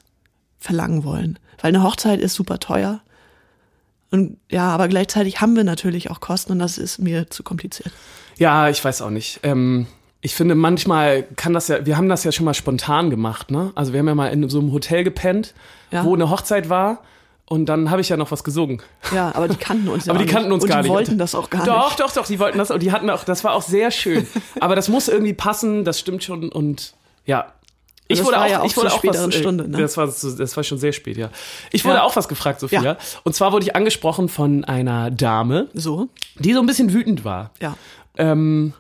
verlangen 0.60 1.04
wollen. 1.04 1.40
Weil 1.62 1.70
eine 1.70 1.84
Hochzeit 1.84 2.20
ist 2.20 2.34
super 2.34 2.60
teuer. 2.60 3.02
Und 4.12 4.38
ja, 4.50 4.70
aber 4.70 4.88
gleichzeitig 4.88 5.40
haben 5.42 5.56
wir 5.56 5.64
natürlich 5.64 6.10
auch 6.10 6.20
Kosten 6.20 6.52
und 6.54 6.60
das 6.60 6.78
ist 6.78 6.98
mir 7.00 7.30
zu 7.30 7.44
kompliziert. 7.44 7.92
Ja, 8.38 8.70
ich 8.70 8.84
weiß 8.84 9.02
auch 9.02 9.10
nicht. 9.12 9.40
Ähm, 9.44 9.86
ich 10.22 10.36
finde, 10.36 10.56
manchmal 10.56 11.24
kann 11.36 11.54
das 11.54 11.68
ja, 11.68 11.86
wir 11.86 11.96
haben 11.98 12.10
das 12.10 12.24
ja 12.24 12.32
schon 12.32 12.46
mal 12.46 12.54
spontan 12.54 13.10
gemacht, 13.10 13.52
ne? 13.52 13.72
Also 13.76 13.94
wir 13.94 14.00
haben 14.00 14.08
ja 14.08 14.16
mal 14.16 14.28
in 14.28 14.50
so 14.50 14.60
einem 14.60 14.72
Hotel 14.74 15.04
gepennt, 15.04 15.54
Ja. 15.92 16.04
wo 16.06 16.14
eine 16.16 16.30
Hochzeit 16.30 16.70
war. 16.70 17.04
Und 17.46 17.66
dann 17.66 17.90
habe 17.90 18.00
ich 18.02 18.10
ja 18.10 18.18
noch 18.18 18.30
was 18.30 18.44
gesungen. 18.44 18.80
Ja, 19.12 19.34
aber 19.34 19.48
die 19.48 19.56
kannten 19.56 19.88
uns 19.90 20.06
ja 20.06 20.12
Aber 20.14 20.20
auch 20.22 20.26
die 20.26 20.32
kannten 20.32 20.50
nicht. 20.50 20.56
uns 20.56 20.64
und 20.66 20.70
gar 20.70 20.78
die 20.84 20.90
nicht. 20.90 20.96
wollten 20.96 21.18
das 21.18 21.34
auch 21.34 21.50
gar 21.50 21.66
doch, 21.66 21.88
nicht. 21.90 22.00
Doch, 22.00 22.14
doch, 22.14 22.26
die 22.28 22.38
wollten 22.40 22.60
das 22.60 22.70
und 22.70 22.84
die 22.84 22.92
hatten 22.92 23.10
auch, 23.10 23.24
das 23.24 23.44
war 23.44 23.54
auch 23.54 23.64
sehr 23.64 23.90
schön. 23.90 24.28
Aber 24.60 24.76
das 24.76 24.88
muss 24.88 25.08
irgendwie 25.08 25.34
passen, 25.34 25.84
das 25.84 26.00
stimmt 26.00 26.24
schon 26.24 26.50
und 26.50 26.94
ja. 27.26 27.52
Ich 28.12 28.24
wurde 28.26 28.42
auch, 28.42 28.48
ja 28.48 28.62
auch 28.62 28.66
ich 28.66 28.76
wurde 28.76 28.92
auch 28.92 29.04
was, 29.04 29.28
äh, 29.28 29.32
Stunde, 29.32 29.70
ne? 29.70 29.78
Das 29.78 29.96
war, 29.96 30.08
das 30.08 30.58
war 30.58 30.64
schon 30.64 30.78
sehr 30.80 30.92
spät, 30.94 31.16
ja. 31.16 31.30
Ich 31.72 31.86
wurde 31.86 31.98
Ja. 31.98 32.04
auch 32.04 32.16
was 32.16 32.28
gefragt, 32.28 32.60
Sophia. 32.60 32.82
Ja. 32.82 32.98
Und 33.24 33.36
zwar 33.36 33.52
wurde 33.54 33.66
ich 33.66 33.76
angesprochen 33.76 34.30
von 34.30 34.66
einer 34.66 35.12
Dame, 35.12 35.68
So, 35.76 36.10
die 36.40 36.54
so 36.54 36.60
ein 36.60 36.66
bisschen 36.66 36.92
wütend 36.94 37.24
war. 37.24 37.52
ja. 37.62 37.76
Ähm, 38.18 38.74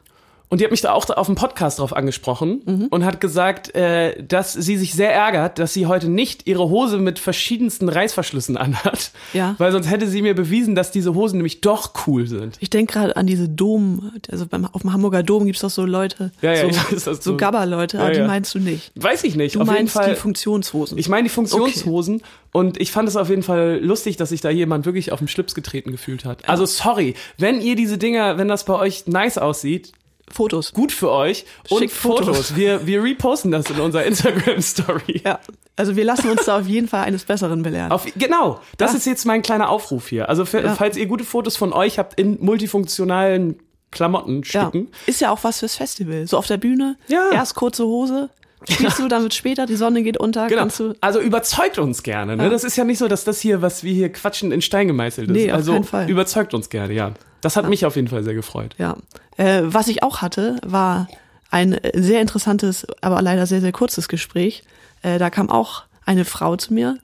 und 0.49 0.59
die 0.59 0.65
hat 0.65 0.71
mich 0.71 0.81
da 0.81 0.93
auch 0.93 1.07
auf 1.09 1.27
dem 1.27 1.35
Podcast 1.35 1.79
drauf 1.79 1.95
angesprochen 1.95 2.61
Mhm. 2.65 2.87
und 2.89 3.05
hat 3.05 3.21
gesagt, 3.21 3.75
äh, 3.75 4.21
dass 4.23 4.53
sie 4.53 4.77
sich 4.77 4.93
sehr 4.93 5.13
ärgert, 5.13 5.59
dass 5.59 5.73
sie 5.73 5.85
heute 5.85 6.09
nicht 6.09 6.47
ihre 6.47 6.69
Hose 6.69 6.97
mit 6.97 7.19
verschiedensten 7.19 7.87
Reißverschlüssen 7.87 8.57
anhat. 8.57 9.11
Ja. 9.33 9.53
Weil 9.59 9.71
sonst 9.71 9.89
hätte 9.89 10.07
sie 10.07 10.21
mir 10.23 10.33
bewiesen, 10.33 10.73
dass 10.75 10.89
diese 10.91 11.13
Hosen 11.13 11.37
nämlich 11.37 11.61
doch 11.61 11.93
cool 12.07 12.25
sind. 12.27 12.57
Ich 12.59 12.69
denke 12.71 12.93
gerade 12.93 13.15
an 13.15 13.27
diese 13.27 13.47
Dom, 13.47 14.11
also 14.31 14.45
beim, 14.47 14.65
auf 14.65 14.81
dem 14.81 14.91
Hamburger 14.91 15.21
Dom 15.23 15.45
gibt's 15.45 15.61
doch 15.61 15.69
so 15.69 15.85
Leute, 15.85 16.31
Ja, 16.41 16.53
ja, 16.53 16.71
so, 16.73 16.91
weiß, 16.91 17.03
so 17.03 17.13
so- 17.13 17.37
Gabber-Leute, 17.37 17.99
aber 17.99 18.07
Ja, 18.07 18.13
die 18.15 18.19
ja. 18.21 18.27
meinst 18.27 18.55
du 18.55 18.59
nicht. 18.59 18.91
Weiß 18.95 19.23
ich 19.23 19.35
nicht. 19.35 19.55
Du 19.55 19.61
auf 19.61 19.67
jeden 19.67 19.75
meinst 19.77 19.93
Fall. 19.93 20.09
die 20.09 20.15
Funktionshosen. 20.15 20.97
ich 20.97 21.09
meine 21.09 21.23
die 21.23 21.29
Funktionshosen 21.29 22.21
und 22.51 22.79
ich 22.81 22.91
fand 22.91 23.07
es 23.07 23.15
auf 23.15 23.29
jeden 23.29 23.43
Fall 23.43 23.79
lustig, 23.83 24.17
dass 24.17 24.29
sich 24.29 24.41
da 24.41 24.49
jemand 24.49 24.85
wirklich 24.85 25.11
auf 25.11 25.19
den 25.19 25.27
Schlips 25.27 25.53
getreten 25.53 25.91
gefühlt 25.91 26.25
hat. 26.25 26.49
Also 26.49 26.65
sorry, 26.65 27.13
wenn 27.37 27.61
ihr 27.61 27.75
diese 27.75 27.97
Dinger, 27.99 28.37
wenn 28.39 28.47
das 28.47 28.65
bei 28.65 28.73
euch 28.73 29.05
nice 29.05 29.37
aussieht, 29.37 29.91
Fotos. 30.33 30.73
gut 30.73 30.91
für 30.91 31.09
euch 31.11 31.45
und 31.69 31.79
Schickt 31.79 31.93
Fotos. 31.93 32.25
Fotos. 32.27 32.55
Wir, 32.55 32.85
wir 32.87 33.03
reposten 33.03 33.51
das 33.51 33.69
in 33.69 33.79
unserer 33.79 34.03
Instagram 34.05 34.61
Story. 34.61 35.21
Ja, 35.25 35.39
also 35.75 35.95
wir 35.95 36.03
lassen 36.05 36.29
uns 36.29 36.45
da 36.45 36.59
auf 36.59 36.67
jeden 36.67 36.87
Fall 36.87 37.03
eines 37.05 37.23
Besseren 37.25 37.61
belehren. 37.63 37.91
Auf, 37.91 38.05
genau, 38.17 38.59
das 38.77 38.91
Ja. 38.91 38.97
ist 38.97 39.05
jetzt 39.05 39.25
mein 39.25 39.41
kleiner 39.41 39.69
Aufruf 39.69 40.07
hier. 40.09 40.29
Also 40.29 40.45
für, 40.45 40.61
Ja. 40.61 40.75
falls 40.75 40.97
ihr 40.97 41.05
gute 41.05 41.23
Fotos 41.23 41.55
von 41.57 41.73
euch 41.73 41.97
habt 41.99 42.19
in 42.19 42.37
multifunktionalen 42.43 43.49
ja. 43.51 43.55
Klamottenstücken. 43.91 44.89
Ist 45.07 45.19
ja 45.21 45.31
auch 45.31 45.43
was 45.43 45.59
fürs 45.59 45.75
Festival. 45.75 46.27
So 46.27 46.37
auf 46.37 46.45
der 46.47 46.57
Bühne, 46.57 46.95
Ja. 47.07 47.29
erst 47.33 47.55
kurze 47.55 47.85
Hose, 47.85 48.29
spielst 48.67 48.99
du, 48.99 49.09
wird 49.09 49.33
später, 49.33 49.65
die 49.65 49.75
Sonne 49.75 50.03
geht 50.03 50.17
unter, 50.17 50.47
Genau. 50.47 50.67
Also 51.01 51.19
überzeugt 51.19 51.77
uns 51.77 52.03
gerne. 52.03 52.35
Ne? 52.35 52.43
Ja. 52.43 52.49
Das 52.49 52.63
ist 52.63 52.75
ja 52.75 52.83
nicht 52.83 52.97
so, 52.97 53.07
dass 53.07 53.23
das 53.23 53.39
hier, 53.39 53.61
was 53.61 53.83
wir 53.83 53.93
hier 53.93 54.11
quatschen, 54.11 54.51
in 54.51 54.61
Stein 54.61 54.87
gemeißelt 54.87 55.29
ist. 55.29 55.33
Nee, 55.35 55.51
auf 55.51 55.57
also 55.57 55.73
keinen 55.73 55.83
Fall. 55.83 56.09
überzeugt 56.09 56.53
uns 56.53 56.69
gerne, 56.69 56.93
ja. 56.93 57.13
Das 57.41 57.55
hat 57.55 57.69
mich 57.69 57.85
auf 57.85 57.95
jeden 57.95 58.09
Fall 58.09 58.23
sehr 58.23 58.33
gefreut. 58.33 58.75
Ja. 58.77 58.97
Äh, 59.37 59.61
was 59.63 59.87
ich 59.87 60.03
auch 60.03 60.21
hatte, 60.21 60.57
war 60.65 61.07
ein 61.51 61.73
äh, 61.73 62.01
sehr 62.01 62.21
interessantes, 62.21 62.85
aber 63.01 63.21
leider 63.21 63.45
sehr, 63.45 63.61
sehr 63.61 63.71
kurzes 63.71 64.07
Gespräch. 64.07 64.63
Äh, 65.01 65.19
da 65.19 65.29
kam 65.29 65.49
auch 65.49 65.83
eine 66.05 66.25
Frau 66.25 66.55
zu 66.57 66.73
mir 66.73 66.97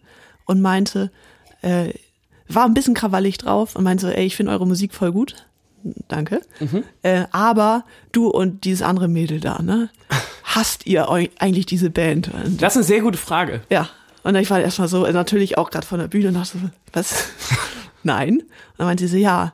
und 0.45 0.61
meinte, 0.61 1.11
äh, 1.61 1.89
war 2.47 2.65
ein 2.65 2.73
bisschen 2.73 2.93
krawallig 2.93 3.37
drauf 3.37 3.75
und 3.75 3.83
meinte, 3.83 4.15
ey, 4.15 4.25
ich 4.25 4.35
finde 4.35 4.51
eure 4.51 4.67
Musik 4.67 4.93
voll 4.93 5.11
gut. 5.11 5.35
Danke. 6.07 6.41
Äh, 7.03 7.25
aber 7.31 7.83
du 8.11 8.27
und 8.27 8.63
dieses 8.65 8.81
andere 8.81 9.07
Mädel 9.07 9.39
da, 9.39 9.61
ne? 9.61 9.89
Hasst 10.43 10.85
ihr 10.87 11.09
eigentlich 11.09 11.65
diese 11.65 11.89
Band? 11.89 12.29
Und, 12.33 12.61
Das 12.61 12.73
ist 12.73 12.77
eine 12.77 12.83
sehr 12.85 13.01
gute 13.01 13.17
Frage. 13.17 13.61
ja. 13.69 13.89
Und 14.23 14.33
ich 14.37 14.49
war 14.49 14.59
erstmal 14.59 14.87
so, 14.87 15.05
natürlich 15.05 15.59
auch 15.59 15.69
gerade 15.69 15.85
von 15.85 15.99
der 15.99 16.07
Bühne 16.07 16.29
und 16.29 16.33
dachte 16.33 16.57
so, 16.57 16.69
was? 16.93 17.25
Nein. 18.03 18.39
Und 18.39 18.45
dann 18.79 18.87
meinte 18.87 19.07
sie, 19.07 19.19
ja, 19.19 19.53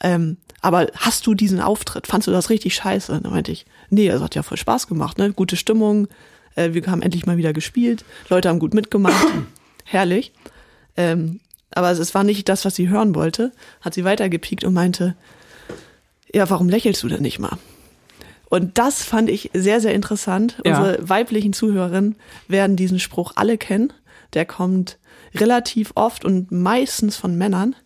ähm, 0.00 0.38
aber 0.60 0.88
hast 0.96 1.24
du 1.28 1.34
diesen 1.34 1.60
Auftritt? 1.60 2.08
Fandst 2.08 2.26
du 2.26 2.32
das 2.32 2.50
richtig 2.50 2.74
scheiße? 2.74 3.12
Und 3.12 3.24
dann 3.24 3.32
meinte 3.32 3.52
ich, 3.52 3.64
nee, 3.90 4.08
es 4.08 4.20
hat 4.20 4.34
ja 4.34 4.42
voll 4.42 4.56
Spaß 4.58 4.88
gemacht, 4.88 5.18
ne? 5.18 5.32
Gute 5.32 5.54
Stimmung, 5.54 6.08
Äh, 6.56 6.74
wir 6.74 6.84
haben 6.88 7.02
endlich 7.02 7.26
mal 7.26 7.36
wieder 7.36 7.52
gespielt. 7.52 8.04
Leute 8.28 8.48
haben 8.48 8.58
gut 8.58 8.74
mitgemacht. 8.74 9.24
Herrlich. 9.84 10.32
Ähm, 10.96 11.38
aber 11.72 11.92
es 11.92 12.12
war 12.12 12.24
nicht 12.24 12.48
das, 12.48 12.64
was 12.64 12.74
sie 12.74 12.88
hören 12.88 13.14
wollte. 13.14 13.52
Hat 13.82 13.94
sie 13.94 14.02
weitergepiekt 14.04 14.64
und 14.64 14.74
meinte, 14.74 15.14
ja, 16.34 16.48
warum 16.50 16.68
lächelst 16.68 17.02
du 17.02 17.08
denn 17.08 17.22
nicht 17.22 17.38
mal? 17.38 17.58
Und 18.48 18.78
das 18.78 19.02
fand 19.02 19.28
ich 19.28 19.50
sehr, 19.52 19.80
sehr 19.80 19.94
interessant. 19.94 20.56
Ja. 20.64 20.78
Unsere 20.78 21.08
weiblichen 21.08 21.52
Zuhörerinnen 21.52 22.16
werden 22.48 22.76
diesen 22.76 22.98
Spruch 22.98 23.32
alle 23.36 23.58
kennen. 23.58 23.92
Der 24.32 24.46
kommt 24.46 24.98
relativ 25.34 25.92
oft 25.94 26.24
und 26.24 26.50
meistens 26.50 27.16
von 27.16 27.36
Männern. 27.36 27.76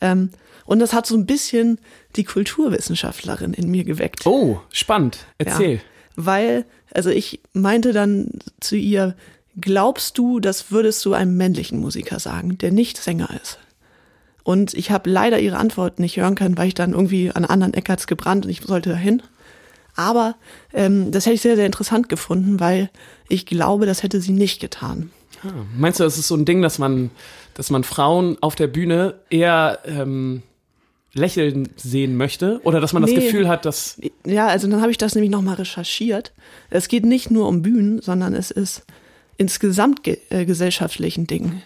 Ähm, 0.00 0.30
und 0.64 0.78
das 0.78 0.92
hat 0.92 1.06
so 1.06 1.16
ein 1.16 1.26
bisschen 1.26 1.80
die 2.16 2.24
Kulturwissenschaftlerin 2.24 3.52
in 3.52 3.70
mir 3.70 3.84
geweckt. 3.84 4.26
Oh, 4.26 4.60
spannend. 4.70 5.26
Erzähl. 5.38 5.74
Ja, 5.76 5.80
weil, 6.16 6.64
also 6.92 7.10
ich 7.10 7.40
meinte 7.52 7.92
dann 7.92 8.30
zu 8.60 8.76
ihr, 8.76 9.16
glaubst 9.60 10.16
du, 10.18 10.38
das 10.38 10.70
würdest 10.70 11.04
du 11.04 11.12
einem 11.12 11.36
männlichen 11.36 11.80
Musiker 11.80 12.20
sagen, 12.20 12.58
der 12.58 12.70
nicht 12.70 12.98
Sänger 12.98 13.30
ist? 13.42 13.58
Und 14.42 14.74
ich 14.74 14.90
habe 14.90 15.10
leider 15.10 15.38
ihre 15.38 15.58
Antwort 15.58 15.98
nicht 15.98 16.16
hören 16.16 16.34
können, 16.34 16.56
weil 16.56 16.68
ich 16.68 16.74
dann 16.74 16.92
irgendwie 16.92 17.30
an 17.30 17.44
anderen 17.44 17.74
Eck 17.74 17.88
hat's 17.88 18.06
gebrannt 18.06 18.44
und 18.46 18.50
ich 18.50 18.60
sollte 18.62 18.90
dahin. 18.90 19.22
Aber 19.96 20.36
ähm, 20.72 21.10
das 21.10 21.26
hätte 21.26 21.34
ich 21.34 21.40
sehr, 21.42 21.56
sehr 21.56 21.66
interessant 21.66 22.08
gefunden, 22.08 22.60
weil 22.60 22.90
ich 23.28 23.44
glaube, 23.44 23.86
das 23.86 24.02
hätte 24.02 24.20
sie 24.20 24.32
nicht 24.32 24.60
getan. 24.60 25.10
Ah, 25.44 25.48
Meinst 25.76 26.00
du, 26.00 26.04
das 26.04 26.16
ist 26.18 26.28
so 26.28 26.36
ein 26.36 26.44
Ding, 26.44 26.62
dass 26.62 26.78
man, 26.78 27.10
dass 27.54 27.70
man 27.70 27.84
Frauen 27.84 28.36
auf 28.40 28.54
der 28.54 28.66
Bühne 28.68 29.16
eher 29.30 29.78
ähm, 29.84 30.42
lächeln 31.12 31.68
sehen 31.76 32.16
möchte? 32.16 32.60
Oder 32.64 32.80
dass 32.80 32.92
man 32.92 33.02
das 33.02 33.10
Nee. 33.10 33.16
Gefühl 33.18 33.48
hat, 33.48 33.64
dass. 33.64 34.00
Ja, 34.24 34.46
also 34.46 34.68
dann 34.68 34.80
habe 34.80 34.90
ich 34.90 34.98
das 34.98 35.14
nämlich 35.14 35.30
nochmal 35.30 35.56
recherchiert. 35.56 36.32
Es 36.70 36.88
geht 36.88 37.04
nicht 37.04 37.30
nur 37.30 37.48
um 37.48 37.62
Bühnen, 37.62 38.00
sondern 38.00 38.34
es 38.34 38.50
ist 38.50 38.84
insgesamt 39.36 40.02
ge 40.04 40.18
äh, 40.30 40.44
gesellschaftlichen 40.44 41.26
Dingen. 41.26 41.62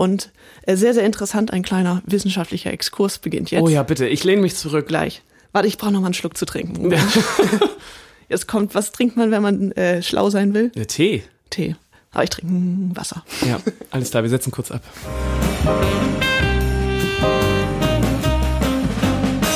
Und 0.00 0.30
äh, 0.62 0.76
sehr, 0.76 0.94
sehr 0.94 1.04
interessant, 1.04 1.52
ein 1.52 1.62
kleiner 1.62 2.00
wissenschaftlicher 2.06 2.72
Exkurs 2.72 3.18
beginnt 3.18 3.50
jetzt. 3.50 3.62
Oh 3.62 3.68
ja, 3.68 3.82
bitte, 3.82 4.08
ich 4.08 4.24
lehne 4.24 4.40
mich 4.40 4.56
zurück. 4.56 4.88
Gleich. 4.88 5.20
Warte, 5.52 5.68
ich 5.68 5.76
brauche 5.76 5.92
noch 5.92 6.00
mal 6.00 6.06
einen 6.06 6.14
Schluck 6.14 6.38
zu 6.38 6.46
trinken. 6.46 6.90
Jetzt 8.30 8.48
kommt, 8.48 8.74
was 8.74 8.92
trinkt 8.92 9.18
man, 9.18 9.30
wenn 9.30 9.42
man 9.42 9.72
äh, 9.72 10.02
schlau 10.02 10.30
sein 10.30 10.54
will? 10.54 10.70
Der 10.70 10.86
Tee. 10.86 11.22
Tee. 11.50 11.76
Aber 12.12 12.24
ich 12.24 12.30
trinke 12.30 12.50
mm, 12.50 12.96
Wasser. 12.96 13.22
Ja, 13.46 13.60
alles 13.90 14.10
klar, 14.10 14.22
wir 14.22 14.30
setzen 14.30 14.50
kurz 14.50 14.70
ab. 14.70 14.82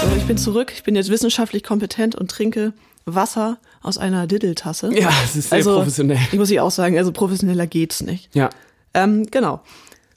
So, 0.02 0.16
ich 0.18 0.24
bin 0.24 0.36
zurück. 0.36 0.72
Ich 0.74 0.82
bin 0.82 0.94
jetzt 0.94 1.08
wissenschaftlich 1.08 1.62
kompetent 1.62 2.16
und 2.16 2.30
trinke 2.30 2.74
Wasser 3.06 3.56
aus 3.80 3.96
einer 3.96 4.26
Diddeltasse. 4.26 4.92
Ja, 4.94 5.08
es 5.24 5.36
ist 5.36 5.48
sehr 5.48 5.56
also, 5.56 5.76
professionell. 5.76 6.18
Muss 6.32 6.50
ich 6.50 6.60
auch 6.60 6.70
sagen, 6.70 6.98
also 6.98 7.12
professioneller 7.12 7.66
geht's 7.66 8.02
nicht. 8.02 8.28
Ja. 8.34 8.50
Ähm, 8.92 9.26
genau. 9.30 9.62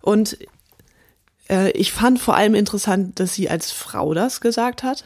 Und 0.02 0.38
äh, 1.50 1.72
ich 1.72 1.92
fand 1.92 2.20
vor 2.20 2.36
allem 2.36 2.56
interessant, 2.56 3.20
dass 3.20 3.34
sie 3.34 3.50
als 3.50 3.72
Frau 3.72 4.14
das 4.14 4.42
gesagt 4.42 4.84
hat. 4.84 5.06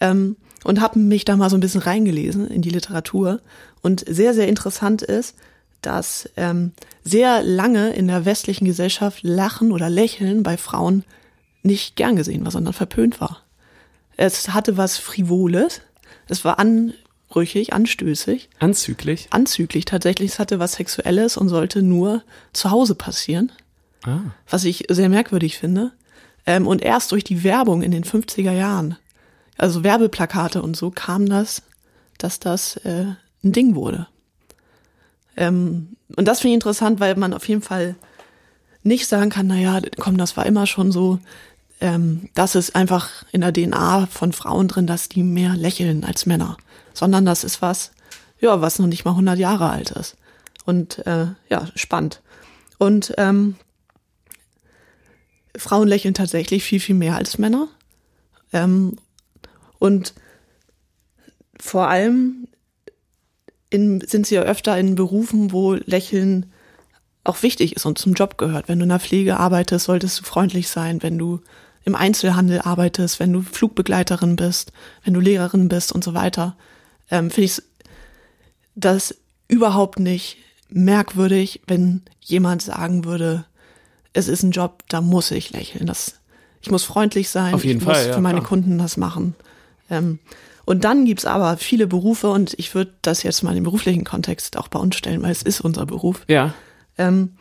Ähm, 0.00 0.36
und 0.64 0.80
habe 0.80 0.98
mich 0.98 1.24
da 1.24 1.36
mal 1.36 1.50
so 1.50 1.56
ein 1.56 1.60
bisschen 1.60 1.82
reingelesen 1.82 2.48
in 2.48 2.62
die 2.62 2.70
Literatur. 2.70 3.40
Und 3.82 4.04
sehr, 4.08 4.34
sehr 4.34 4.48
interessant 4.48 5.02
ist, 5.02 5.36
dass 5.82 6.28
ähm, 6.36 6.72
sehr 7.04 7.42
lange 7.42 7.90
in 7.92 8.08
der 8.08 8.24
westlichen 8.24 8.64
Gesellschaft 8.64 9.22
Lachen 9.22 9.72
oder 9.72 9.90
Lächeln 9.90 10.42
bei 10.42 10.56
Frauen 10.56 11.04
nicht 11.62 11.96
gern 11.96 12.16
gesehen 12.16 12.44
war, 12.44 12.50
sondern 12.50 12.72
verpönt 12.72 13.20
war. 13.20 13.42
Es 14.16 14.48
hatte 14.54 14.78
was 14.78 14.96
Frivoles, 14.96 15.82
es 16.28 16.44
war 16.44 16.58
anrüchig, 16.58 17.74
anstößig, 17.74 18.48
Anzüglich. 18.58 19.28
anzüglich 19.30 19.84
tatsächlich, 19.84 20.32
es 20.32 20.38
hatte 20.38 20.58
was 20.58 20.74
Sexuelles 20.74 21.36
und 21.36 21.50
sollte 21.50 21.82
nur 21.82 22.22
zu 22.54 22.70
Hause 22.70 22.94
passieren 22.94 23.52
Ah. 24.06 24.20
was 24.48 24.64
ich 24.64 24.84
sehr 24.88 25.08
merkwürdig 25.08 25.58
finde. 25.58 25.92
Ähm, 26.46 26.66
und 26.66 26.82
erst 26.82 27.12
durch 27.12 27.24
die 27.24 27.42
Werbung 27.42 27.82
in 27.82 27.90
den 27.90 28.04
50er 28.04 28.52
Jahren, 28.52 28.96
also 29.56 29.82
Werbeplakate 29.82 30.62
und 30.62 30.76
so, 30.76 30.90
kam 30.90 31.26
das, 31.26 31.62
dass 32.18 32.38
das 32.38 32.76
äh, 32.78 33.06
ein 33.42 33.52
Ding 33.52 33.74
wurde. 33.74 34.08
Ähm, 35.36 35.96
und 36.16 36.28
das 36.28 36.40
finde 36.40 36.52
ich 36.52 36.54
interessant, 36.56 37.00
weil 37.00 37.16
man 37.16 37.32
auf 37.32 37.48
jeden 37.48 37.62
Fall 37.62 37.96
nicht 38.82 39.06
sagen 39.06 39.30
kann, 39.30 39.46
naja, 39.46 39.80
komm, 39.98 40.18
das 40.18 40.36
war 40.36 40.44
immer 40.46 40.66
schon 40.66 40.92
so. 40.92 41.18
Ähm, 41.80 42.28
das 42.34 42.54
ist 42.54 42.76
einfach 42.76 43.24
in 43.32 43.40
der 43.40 43.52
DNA 43.52 44.06
von 44.06 44.32
Frauen 44.32 44.68
drin, 44.68 44.86
dass 44.86 45.08
die 45.08 45.22
mehr 45.22 45.56
lächeln 45.56 46.04
als 46.04 46.26
Männer. 46.26 46.56
Sondern 46.92 47.24
das 47.24 47.42
ist 47.42 47.62
was, 47.62 47.92
ja, 48.40 48.60
was 48.60 48.78
noch 48.78 48.86
nicht 48.86 49.04
mal 49.04 49.12
100 49.12 49.38
Jahre 49.38 49.70
alt 49.70 49.90
ist. 49.92 50.16
Und 50.66 51.04
äh, 51.06 51.28
ja, 51.48 51.68
spannend. 51.74 52.20
Und 52.78 53.14
ähm, 53.16 53.56
Frauen 55.56 55.88
lächeln 55.88 56.14
tatsächlich 56.14 56.64
viel, 56.64 56.80
viel 56.80 56.94
mehr 56.94 57.16
als 57.16 57.38
Männer. 57.38 57.68
Ähm, 58.52 58.96
und 59.78 60.14
vor 61.60 61.88
allem 61.88 62.48
in, 63.70 64.00
sind 64.00 64.26
sie 64.26 64.36
ja 64.36 64.42
öfter 64.42 64.78
in 64.78 64.94
Berufen, 64.94 65.52
wo 65.52 65.74
Lächeln 65.74 66.52
auch 67.24 67.42
wichtig 67.42 67.74
ist 67.74 67.86
und 67.86 67.98
zum 67.98 68.12
Job 68.12 68.38
gehört. 68.38 68.68
Wenn 68.68 68.78
du 68.78 68.84
in 68.84 68.90
der 68.90 69.00
Pflege 69.00 69.38
arbeitest, 69.38 69.86
solltest 69.86 70.20
du 70.20 70.24
freundlich 70.24 70.68
sein. 70.68 71.02
Wenn 71.02 71.18
du 71.18 71.40
im 71.84 71.94
Einzelhandel 71.94 72.60
arbeitest, 72.60 73.20
wenn 73.20 73.32
du 73.32 73.42
Flugbegleiterin 73.42 74.36
bist, 74.36 74.72
wenn 75.04 75.14
du 75.14 75.20
Lehrerin 75.20 75.68
bist 75.68 75.92
und 75.92 76.04
so 76.04 76.14
weiter, 76.14 76.56
ähm, 77.10 77.30
finde 77.30 77.46
ich 77.46 77.62
das 78.74 79.16
überhaupt 79.48 79.98
nicht 79.98 80.38
merkwürdig, 80.68 81.62
wenn 81.66 82.02
jemand 82.20 82.62
sagen 82.62 83.04
würde, 83.04 83.44
es 84.14 84.28
ist 84.28 84.42
ein 84.42 84.50
Job, 84.52 84.82
da 84.88 85.00
muss 85.02 85.30
ich 85.30 85.50
lächeln. 85.50 85.86
Das, 85.86 86.20
ich 86.62 86.70
muss 86.70 86.84
freundlich 86.84 87.28
sein. 87.28 87.52
Auf 87.54 87.64
jeden 87.64 87.78
ich 87.80 87.84
Fall, 87.84 87.96
muss 87.98 88.06
ja, 88.06 88.14
für 88.14 88.20
meine 88.20 88.38
klar. 88.38 88.48
Kunden 88.48 88.78
das 88.78 88.96
machen. 88.96 89.34
Ähm, 89.90 90.18
und 90.64 90.84
dann 90.84 91.04
gibt's 91.04 91.26
aber 91.26 91.58
viele 91.58 91.86
Berufe 91.86 92.30
und 92.30 92.54
ich 92.58 92.74
würde 92.74 92.92
das 93.02 93.22
jetzt 93.22 93.42
mal 93.42 93.54
den 93.54 93.64
beruflichen 93.64 94.04
Kontext 94.04 94.56
auch 94.56 94.68
bei 94.68 94.78
uns 94.78 94.96
stellen, 94.96 95.20
weil 95.22 95.30
es 95.32 95.42
ist 95.42 95.60
unser 95.60 95.84
Beruf, 95.84 96.22
Ja. 96.26 96.54
ähm, 96.96 97.34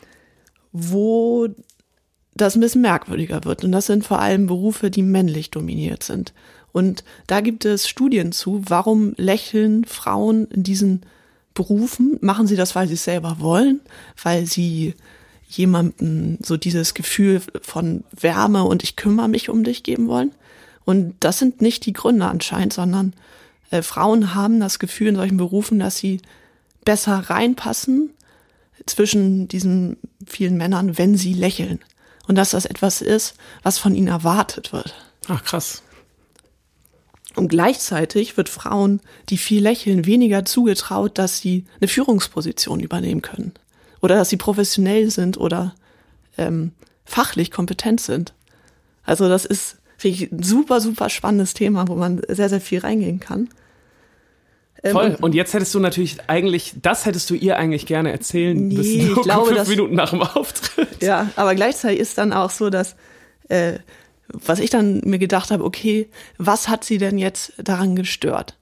wo 0.73 1.47
das 2.35 2.55
ein 2.55 2.61
bisschen 2.61 2.81
merkwürdiger 2.81 3.43
wird. 3.45 3.63
Und 3.63 3.71
das 3.71 3.85
sind 3.85 4.03
vor 4.03 4.19
allem 4.19 4.47
Berufe, 4.47 4.89
die 4.89 5.03
männlich 5.03 5.51
dominiert 5.51 6.03
sind. 6.03 6.33
Und 6.71 7.03
da 7.27 7.41
gibt 7.41 7.63
es 7.65 7.87
Studien 7.87 8.31
zu, 8.31 8.63
warum 8.67 9.13
lächeln 9.17 9.85
Frauen 9.85 10.47
in 10.47 10.63
diesen 10.63 11.05
Berufen? 11.53 12.17
Machen 12.21 12.47
sie 12.47 12.55
das, 12.55 12.73
weil 12.75 12.87
sie 12.87 12.95
es 12.95 13.03
selber 13.03 13.37
wollen? 13.39 13.81
Weil 14.21 14.47
sie 14.47 14.95
jemandem 15.57 16.37
so 16.41 16.57
dieses 16.57 16.93
Gefühl 16.93 17.41
von 17.61 18.03
Wärme 18.11 18.63
und 18.63 18.83
ich 18.83 18.95
kümmere 18.95 19.27
mich 19.27 19.49
um 19.49 19.63
dich 19.63 19.83
geben 19.83 20.07
wollen? 20.07 20.31
Und 20.85 21.15
das 21.19 21.39
sind 21.39 21.61
nicht 21.61 21.85
die 21.85 21.93
Gründe 21.93 22.25
anscheinend, 22.25 22.73
sondern 22.73 23.13
äh, 23.71 23.81
Frauen 23.81 24.35
haben 24.35 24.59
das 24.59 24.79
Gefühl 24.79 25.07
in 25.07 25.15
solchen 25.15 25.37
Berufen, 25.37 25.79
dass 25.79 25.97
sie 25.97 26.21
besser 26.83 27.17
reinpassen 27.29 28.11
zwischen 28.85 29.47
diesen 29.47 29.97
vielen 30.25 30.57
Männern, 30.57 30.97
wenn 30.97 31.15
sie 31.15 31.33
lächeln. 31.33 31.79
Und 32.27 32.35
dass 32.35 32.51
das 32.51 32.65
etwas 32.65 33.01
ist, 33.01 33.35
was 33.63 33.77
von 33.77 33.95
ihnen 33.95 34.07
erwartet 34.07 34.71
wird. 34.71 34.93
Ach, 35.27 35.43
krass. 35.43 35.83
Und 37.35 37.47
gleichzeitig 37.47 38.37
wird 38.37 38.47
Frauen, 38.49 39.01
die 39.29 39.37
viel 39.37 39.61
lächeln, 39.61 40.05
weniger 40.05 40.45
zugetraut, 40.45 41.17
dass 41.17 41.39
sie 41.39 41.65
eine 41.79 41.87
Führungsposition 41.87 42.79
übernehmen 42.79 43.21
können. 43.21 43.53
Oder 44.03 44.15
dass 44.15 44.29
sie 44.29 44.37
professionell 44.37 45.09
sind 45.09 45.37
oder 45.37 45.73
ähm, 46.37 46.73
fachlich 47.05 47.49
kompetent 47.49 47.99
sind. 48.01 48.33
Also 49.03 49.27
das 49.27 49.45
ist, 49.45 49.77
finde 49.97 50.17
ich, 50.17 50.31
ein 50.31 50.43
super, 50.43 50.79
super 50.81 51.09
spannendes 51.09 51.53
Thema, 51.55 51.87
wo 51.87 51.95
man 51.95 52.21
sehr, 52.27 52.49
sehr 52.49 52.61
viel 52.61 52.79
reingehen 52.79 53.19
kann. 53.19 53.49
Ähm, 54.83 54.91
Voll. 54.91 55.17
Und 55.21 55.33
jetzt 55.33 55.53
hättest 55.53 55.73
du 55.73 55.79
natürlich 55.79 56.17
eigentlich, 56.27 56.73
das 56.81 57.05
hättest 57.05 57.29
du 57.29 57.33
ihr 57.35 57.57
eigentlich 57.57 57.85
gerne 57.85 58.11
erzählen 58.11 58.67
Nee, 58.67 58.75
müssen. 58.75 58.99
ich 59.17 59.21
glaube, 59.23 59.45
fünf 59.47 59.57
das- 59.57 59.67
Minuten 59.69 59.95
nach 59.95 60.09
dem 60.11 60.21
Auftritt. 60.21 61.01
Ja, 61.01 61.29
aber 61.37 61.55
gleichzeitig 61.55 61.99
ist 61.99 62.17
dann 62.17 62.33
auch 62.33 62.49
so, 62.51 62.69
dass 62.69 62.95
äh, 63.49 63.79
was 64.27 64.59
ich 64.59 64.69
dann 64.69 65.01
mir 65.05 65.19
gedacht 65.19 65.51
habe, 65.51 65.63
okay, 65.63 66.09
was 66.37 66.67
hat 66.67 66.83
sie 66.83 66.97
denn 66.97 67.17
jetzt 67.17 67.53
daran 67.57 67.95
gestört? 67.95 68.57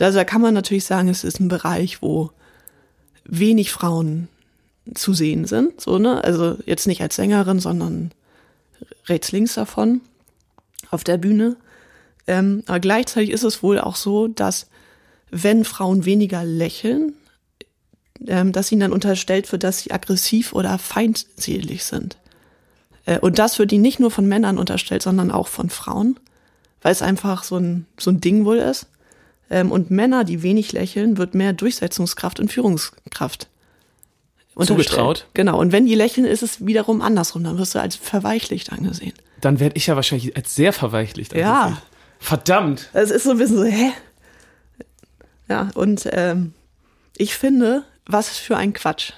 Also 0.00 0.18
da 0.18 0.24
kann 0.24 0.40
man 0.40 0.54
natürlich 0.54 0.84
sagen, 0.84 1.08
es 1.08 1.24
ist 1.24 1.40
ein 1.40 1.48
Bereich, 1.48 2.00
wo 2.02 2.30
wenig 3.24 3.70
Frauen 3.72 4.28
zu 4.94 5.12
sehen 5.12 5.44
sind, 5.44 5.80
so 5.80 5.98
ne, 5.98 6.22
also 6.24 6.56
jetzt 6.66 6.86
nicht 6.86 7.02
als 7.02 7.16
Sängerin, 7.16 7.60
sondern 7.60 8.12
rechts 9.06 9.32
links 9.32 9.54
davon 9.54 10.00
auf 10.90 11.04
der 11.04 11.18
Bühne. 11.18 11.56
Ähm, 12.26 12.62
aber 12.66 12.80
gleichzeitig 12.80 13.30
ist 13.30 13.44
es 13.44 13.62
wohl 13.62 13.78
auch 13.78 13.96
so, 13.96 14.28
dass 14.28 14.68
wenn 15.30 15.64
Frauen 15.64 16.04
weniger 16.04 16.44
lächeln, 16.44 17.14
ähm, 18.26 18.52
dass 18.52 18.72
ihnen 18.72 18.80
dann 18.80 18.92
unterstellt 18.92 19.50
wird, 19.52 19.64
dass 19.64 19.80
sie 19.80 19.92
aggressiv 19.92 20.52
oder 20.52 20.78
feindselig 20.78 21.84
sind. 21.84 22.16
Äh, 23.06 23.18
und 23.18 23.38
das 23.38 23.58
wird 23.58 23.72
ihnen 23.72 23.82
nicht 23.82 24.00
nur 24.00 24.10
von 24.10 24.26
Männern 24.26 24.58
unterstellt, 24.58 25.02
sondern 25.02 25.30
auch 25.30 25.48
von 25.48 25.70
Frauen, 25.70 26.18
weil 26.82 26.92
es 26.92 27.02
einfach 27.02 27.44
so 27.44 27.56
ein, 27.56 27.86
so 27.98 28.10
ein 28.10 28.20
Ding 28.20 28.44
wohl 28.44 28.58
ist. 28.58 28.86
Ähm, 29.50 29.72
und 29.72 29.90
Männer, 29.90 30.24
die 30.24 30.42
wenig 30.42 30.72
lächeln, 30.72 31.16
wird 31.16 31.34
mehr 31.34 31.52
Durchsetzungskraft 31.52 32.40
und 32.40 32.52
Führungskraft 32.52 33.48
Zugetraut? 34.66 35.26
Genau. 35.34 35.58
Und 35.58 35.72
wenn 35.72 35.86
die 35.86 35.94
lächeln, 35.94 36.26
ist 36.26 36.42
es 36.42 36.66
wiederum 36.66 37.00
andersrum. 37.00 37.44
Dann 37.44 37.58
wirst 37.58 37.74
du 37.74 37.80
als 37.80 37.96
verweichlicht 37.96 38.72
angesehen. 38.72 39.14
Dann 39.40 39.60
werde 39.60 39.76
ich 39.76 39.86
ja 39.86 39.96
wahrscheinlich 39.96 40.36
als 40.36 40.54
sehr 40.54 40.72
verweichlicht. 40.72 41.34
Ja. 41.34 41.62
angesehen. 41.62 41.82
Verdammt. 42.18 42.90
Es 42.92 43.10
ist 43.10 43.24
so 43.24 43.30
ein 43.30 43.38
bisschen 43.38 43.58
so, 43.58 43.64
hä? 43.64 43.92
Ja, 45.48 45.68
und 45.74 46.08
ähm, 46.12 46.52
ich 47.16 47.34
finde, 47.34 47.84
was 48.06 48.36
für 48.36 48.56
ein 48.56 48.72
Quatsch. 48.72 49.12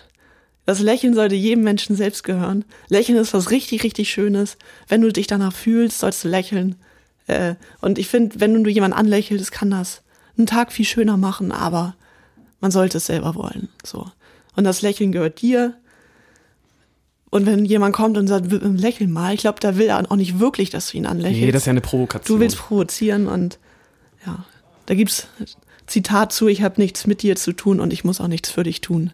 Das 0.67 0.81
Lächeln 0.81 1.15
sollte 1.15 1.35
jedem 1.35 1.65
Menschen 1.65 1.97
selbst 1.97 2.23
gehören. 2.23 2.65
Lächeln 2.89 3.19
ist 3.19 3.35
was 3.35 3.51
richtig, 3.51 3.83
richtig 3.83 4.11
Schönes. 4.11 4.57
Wenn 4.87 5.01
du 5.01 5.11
dich 5.13 5.27
danach 5.27 5.53
fühlst, 5.53 5.99
sollst 5.99 6.25
du 6.25 6.29
lächeln. 6.29 6.77
Äh, 7.27 7.55
und 7.81 7.99
ich 7.99 8.09
finde, 8.09 8.39
wenn 8.39 8.63
du 8.63 8.71
jemanden 8.71 8.97
anlächelst, 8.97 9.51
kann 9.51 9.71
das 9.71 10.03
einen 10.37 10.47
Tag 10.47 10.73
viel 10.73 10.85
schöner 10.85 11.17
machen, 11.17 11.51
aber 11.51 11.97
man 12.61 12.71
sollte 12.71 12.99
es 12.99 13.07
selber 13.07 13.35
wollen. 13.35 13.69
So. 13.85 14.07
Und 14.57 14.65
das 14.65 14.83
Lächeln 14.83 15.13
gehört 15.13 15.41
dir. 15.43 15.75
Und 17.31 17.47
wenn 17.47 17.65
jemand 17.65 17.95
kommt 17.95 18.19
und 18.19 18.27
sagt, 18.27 18.51
lächel 18.51 19.07
mal, 19.07 19.35
ich 19.35 19.41
glaube, 19.43 19.61
da 19.61 19.77
will 19.77 19.87
er 19.87 20.11
auch 20.11 20.17
nicht 20.17 20.41
wirklich, 20.41 20.71
dass 20.71 20.91
du 20.91 20.97
ihn 20.97 21.07
anlächelst. 21.07 21.41
Nee, 21.41 21.53
das 21.53 21.63
ist 21.63 21.67
ja 21.67 21.71
eine 21.71 21.81
Provokation. 21.81 22.37
Du 22.37 22.41
willst 22.43 22.57
provozieren 22.59 23.29
und 23.29 23.59
ja, 24.27 24.45
da 24.87 24.95
gibt's 24.95 25.29
Zitat 25.87 26.33
zu, 26.33 26.49
ich 26.49 26.63
habe 26.63 26.81
nichts 26.81 27.07
mit 27.07 27.23
dir 27.23 27.37
zu 27.37 27.53
tun 27.53 27.79
und 27.81 27.93
ich 27.93 28.03
muss 28.05 28.21
auch 28.21 28.27
nichts 28.29 28.51
für 28.51 28.65
dich 28.65 28.81
tun. 28.81 29.13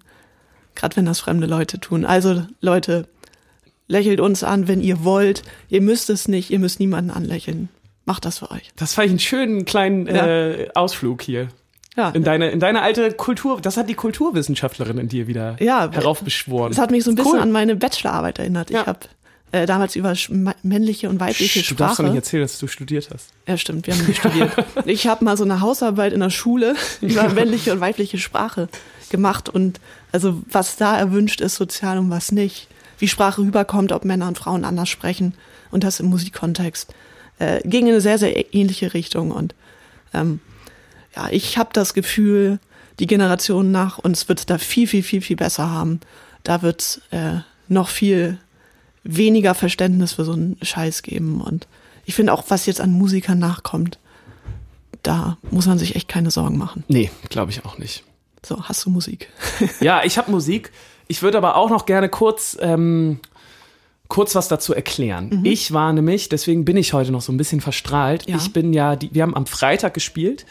Gerade 0.74 0.96
wenn 0.96 1.04
das 1.06 1.20
fremde 1.20 1.46
Leute 1.46 1.78
tun. 1.78 2.04
Also 2.06 2.44
Leute, 2.60 3.06
lächelt 3.88 4.20
uns 4.20 4.42
an, 4.42 4.68
wenn 4.68 4.80
ihr 4.80 5.04
wollt. 5.04 5.42
Ihr 5.68 5.80
müsst 5.82 6.10
es 6.10 6.28
nicht, 6.28 6.50
ihr 6.50 6.58
müsst 6.58 6.80
niemanden 6.80 7.10
anlächeln. 7.10 7.68
Macht 8.04 8.24
das 8.24 8.38
für 8.38 8.50
euch. 8.50 8.70
Das 8.76 8.94
fand 8.94 9.06
ich 9.06 9.10
einen 9.12 9.18
schönen 9.18 9.64
kleinen 9.64 10.06
Ja. 10.06 10.26
äh, 10.26 10.68
Ausflug 10.74 11.22
hier. 11.22 11.48
Ja, 11.96 12.10
In 12.10 12.24
deine, 12.24 12.50
in 12.50 12.60
deine 12.60 12.82
alte 12.82 13.12
Kultur, 13.12 13.60
das 13.60 13.76
hat 13.76 13.88
die 13.88 13.94
Kulturwissenschaftlerin 13.94 14.98
in 14.98 15.08
dir 15.08 15.26
wieder 15.26 15.56
Ja, 15.60 15.90
heraufbeschworen. 15.90 16.70
das 16.72 16.78
hat 16.78 16.90
mich 16.90 17.04
so 17.04 17.10
ein 17.10 17.14
bisschen 17.14 17.32
Cool. 17.32 17.40
an 17.40 17.52
meine 17.52 17.74
Bachelorarbeit 17.76 18.38
erinnert. 18.38 18.70
Ja. 18.70 18.82
Ich 18.82 18.86
habe 18.86 18.98
äh, 19.52 19.64
damals 19.66 19.96
über 19.96 20.12
männliche 20.62 21.08
und 21.08 21.20
weibliche 21.20 21.60
Psst, 21.60 21.70
Du 21.70 21.74
darfst 21.76 21.92
doch 21.98 22.04
Sprache. 22.04 22.08
nicht 22.10 22.16
erzählen, 22.16 22.42
dass 22.42 22.58
du 22.58 22.66
studiert 22.66 23.08
hast. 23.14 23.30
Ja, 23.48 23.56
stimmt, 23.56 23.86
wir 23.86 23.94
haben 23.94 24.04
nicht 24.06 24.18
studiert. 24.18 24.52
Ich 24.84 25.06
habe 25.06 25.24
mal 25.24 25.36
so 25.36 25.44
eine 25.44 25.60
Hausarbeit 25.60 26.12
in 26.12 26.20
der 26.20 26.30
Schule 26.30 26.74
über 27.00 27.28
männliche 27.30 27.72
und 27.72 27.80
weibliche 27.80 28.18
Sprache 28.18 28.68
gemacht 29.08 29.48
und 29.48 29.80
also 30.12 30.42
was 30.50 30.76
da 30.76 30.98
erwünscht 30.98 31.40
ist 31.40 31.54
sozial 31.56 31.96
und 31.98 32.10
was 32.10 32.30
nicht. 32.32 32.68
Wie 32.98 33.08
Sprache 33.08 33.40
rüberkommt, 33.42 33.92
ob 33.92 34.04
Männer 34.04 34.26
und 34.28 34.36
Frauen 34.38 34.64
anders 34.64 34.88
sprechen 34.88 35.34
und 35.70 35.84
das 35.84 36.00
im 36.00 36.06
Musikkontext. 36.06 36.92
Äh, 37.38 37.60
ging 37.68 37.86
in 37.86 37.92
eine 37.92 38.00
sehr, 38.00 38.18
sehr 38.18 38.54
ähnliche 38.54 38.94
Richtung 38.94 39.30
und 39.30 39.54
ähm, 40.14 40.40
ja, 41.16 41.28
ich 41.30 41.56
habe 41.58 41.70
das 41.73 41.94
Gefühl, 41.94 42.61
die 42.99 43.06
Generation 43.06 43.70
nach 43.70 43.99
uns 43.99 44.28
wird 44.28 44.49
da 44.50 44.58
viel, 44.58 44.87
viel, 44.87 45.02
viel, 45.02 45.23
viel 45.23 45.37
besser 45.37 45.70
haben. 45.70 46.00
Da 46.44 46.62
wird 46.62 47.00
äh, 47.11 47.38
noch 47.68 47.88
viel 47.88 48.38
weniger 49.02 49.54
Verständnis 49.54 50.12
für 50.12 50.25
so 50.25 50.32
einen 50.32 50.56
Scheiß 50.62 51.02
geben. 51.02 51.40
Und 51.40 51.66
ich 52.04 52.14
finde 52.14 52.32
auch, 52.32 52.44
was 52.49 52.66
jetzt 52.66 52.80
an 52.80 52.92
Musikern 52.92 53.38
nachkommt, 53.38 53.99
da 55.02 55.38
muss 55.50 55.66
man 55.66 55.78
sich 55.78 55.96
echt 55.96 56.08
keine 56.08 56.30
Sorgen 56.30 56.58
machen. 56.58 56.85
Nee, 56.88 57.11
glaube 57.28 57.50
ich 57.50 57.64
auch 57.64 57.78
nicht. 57.78 58.04
So, 58.44 58.64
hast 58.64 58.85
du 58.85 58.90
Musik? 58.90 59.28
Ja, 59.80 60.02
ich 60.04 60.18
habe 60.18 60.30
Musik. 60.30 60.73
Ich 61.08 61.23
würde 61.23 61.38
aber 61.38 61.56
auch 61.56 61.70
noch 61.70 61.87
gerne 61.87 62.08
kurz, 62.08 62.56
ähm, 62.61 63.20
kurz 64.08 64.35
was 64.35 64.49
dazu 64.49 64.75
erklären. 64.75 65.44
Ich 65.44 65.73
war 65.73 65.92
nämlich, 65.92 66.28
deswegen 66.28 66.64
bin 66.64 66.76
ich 66.76 66.92
heute 66.92 67.12
noch 67.12 67.23
so 67.23 67.32
ein 67.32 67.37
bisschen 67.37 67.61
verstrahlt. 67.61 68.28
Ja. 68.28 68.37
Ich 68.37 68.52
bin 68.52 68.73
ja, 68.73 68.96
die, 68.96 69.14
wir 69.14 69.23
haben 69.23 69.37
am 69.37 69.46
Freitag 69.46 69.94
gespielt 69.94 70.46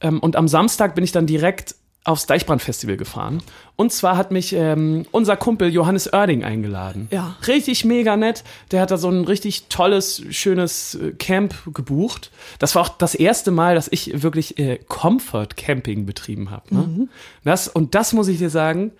ähm, 0.00 0.20
und 0.20 0.36
am 0.36 0.48
Samstag 0.48 0.94
bin 0.94 1.04
ich 1.04 1.12
dann 1.12 1.26
direkt 1.26 1.74
aufs 2.04 2.26
Deichbrand-Festival 2.26 2.96
gefahren. 2.96 3.42
Und 3.74 3.92
zwar 3.92 4.16
hat 4.16 4.30
mich 4.30 4.52
ähm, 4.52 5.06
unser 5.10 5.36
Kumpel 5.36 5.70
Johannes 5.72 6.12
Oerding 6.12 6.44
eingeladen. 6.44 7.08
Ja. 7.10 7.34
Richtig 7.48 7.84
mega 7.84 8.16
nett. 8.16 8.44
Der 8.70 8.80
hat 8.80 8.92
da 8.92 8.96
so 8.96 9.08
ein 9.10 9.24
richtig 9.24 9.64
tolles, 9.70 10.22
schönes 10.30 10.94
äh, 10.94 11.10
Camp 11.18 11.54
gebucht. 11.74 12.30
Das 12.60 12.76
war 12.76 12.82
auch 12.82 12.88
das 12.90 13.16
erste 13.16 13.50
Mal, 13.50 13.74
dass 13.74 13.88
ich 13.90 14.22
wirklich 14.22 14.56
äh, 14.60 14.78
Comfort 14.86 15.48
Camping 15.56 16.06
betrieben 16.06 16.52
habe. 16.52 16.72
Ne? 16.72 17.08
Das, 17.42 17.66
und 17.66 17.96
das 17.96 18.12
muss 18.12 18.28
ich 18.28 18.38
dir 18.38 18.50
sagen, 18.50 18.92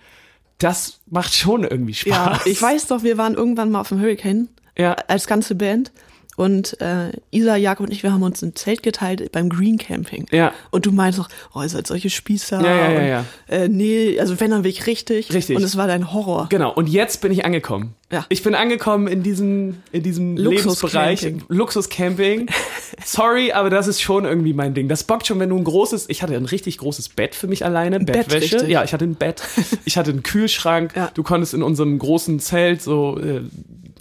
das 0.57 0.99
macht 1.09 1.33
schon 1.33 1.63
irgendwie 1.63 1.93
Spaß. 1.93 2.09
Ja, 2.09 2.41
ich 2.45 2.61
weiß 2.61 2.87
doch, 2.87 3.03
wir 3.03 3.17
waren 3.17 3.35
irgendwann 3.35 3.71
mal 3.71 3.79
auf 3.79 3.89
dem 3.89 4.01
Hurricane 4.01 4.49
Ja. 4.77 4.93
als 5.07 5.27
ganze 5.27 5.55
Band. 5.55 5.93
Und 6.37 6.79
äh, 6.81 7.11
Isa, 7.31 7.55
Jakob 7.55 7.87
und 7.87 7.91
ich, 7.91 8.03
wir 8.03 8.13
haben 8.13 8.21
uns 8.21 8.43
ein 8.43 8.55
Zelt 8.55 8.83
geteilt 8.83 9.31
beim 9.31 9.49
Green 9.49 9.79
Camping. 9.79 10.27
Ja. 10.31 10.53
Und 10.69 10.85
du 10.85 10.91
meinst 10.91 11.17
doch, 11.17 11.29
oh, 11.55 11.63
ihr 11.63 11.69
seid 11.69 11.87
solche 11.87 12.11
Spießer. 12.11 12.61
Ja, 12.61 12.75
ja, 12.75 12.91
ja, 12.91 12.99
und, 12.99 13.07
ja. 13.07 13.25
Äh, 13.47 13.67
nee, 13.67 14.19
also 14.19 14.39
wenn, 14.39 14.51
dann 14.51 14.63
will 14.63 14.69
ich 14.69 14.85
richtig. 14.85 15.33
Richtig. 15.33 15.57
Und 15.57 15.63
es 15.63 15.77
war 15.77 15.87
dein 15.87 16.13
Horror. 16.13 16.45
Genau, 16.49 16.71
und 16.71 16.89
jetzt 16.89 17.21
bin 17.21 17.31
ich 17.31 17.43
angekommen. 17.43 17.95
Ja. 18.11 18.23
Ich 18.29 18.43
bin 18.43 18.53
angekommen 18.53 19.07
in 19.07 19.23
diesem, 19.23 19.77
in 19.91 20.03
diesem 20.03 20.37
Luxus-Camping. 20.37 21.23
Lebensbereich. 21.23 21.35
Luxuscamping. 21.49 22.45
Sorry, 23.03 23.51
aber 23.51 23.71
das 23.71 23.87
ist 23.87 23.99
schon 23.99 24.25
irgendwie 24.25 24.53
mein 24.53 24.75
Ding. 24.75 24.87
Das 24.87 25.05
bockt 25.05 25.25
schon, 25.25 25.39
wenn 25.39 25.49
du 25.49 25.57
ein 25.57 25.63
großes, 25.63 26.05
ich 26.07 26.21
hatte 26.21 26.35
ein 26.35 26.45
richtig 26.45 26.77
großes 26.77 27.09
Bett 27.09 27.33
für 27.33 27.47
mich 27.47 27.65
alleine, 27.65 27.99
Bett, 27.99 28.27
Bettwäsche. 28.27 28.57
richtig. 28.57 28.69
ja, 28.69 28.83
ich 28.83 28.93
hatte 28.93 29.05
ein 29.05 29.15
Bett. 29.15 29.41
Ich 29.85 29.97
hatte 29.97 30.11
einen 30.11 30.21
Kühlschrank. 30.21 30.93
Ja. 30.95 31.09
Du 31.13 31.23
konntest 31.23 31.53
in 31.53 31.63
unserem 31.63 31.97
großen 31.97 32.39
Zelt 32.39 32.81
so 32.81 33.17
äh, 33.17 33.41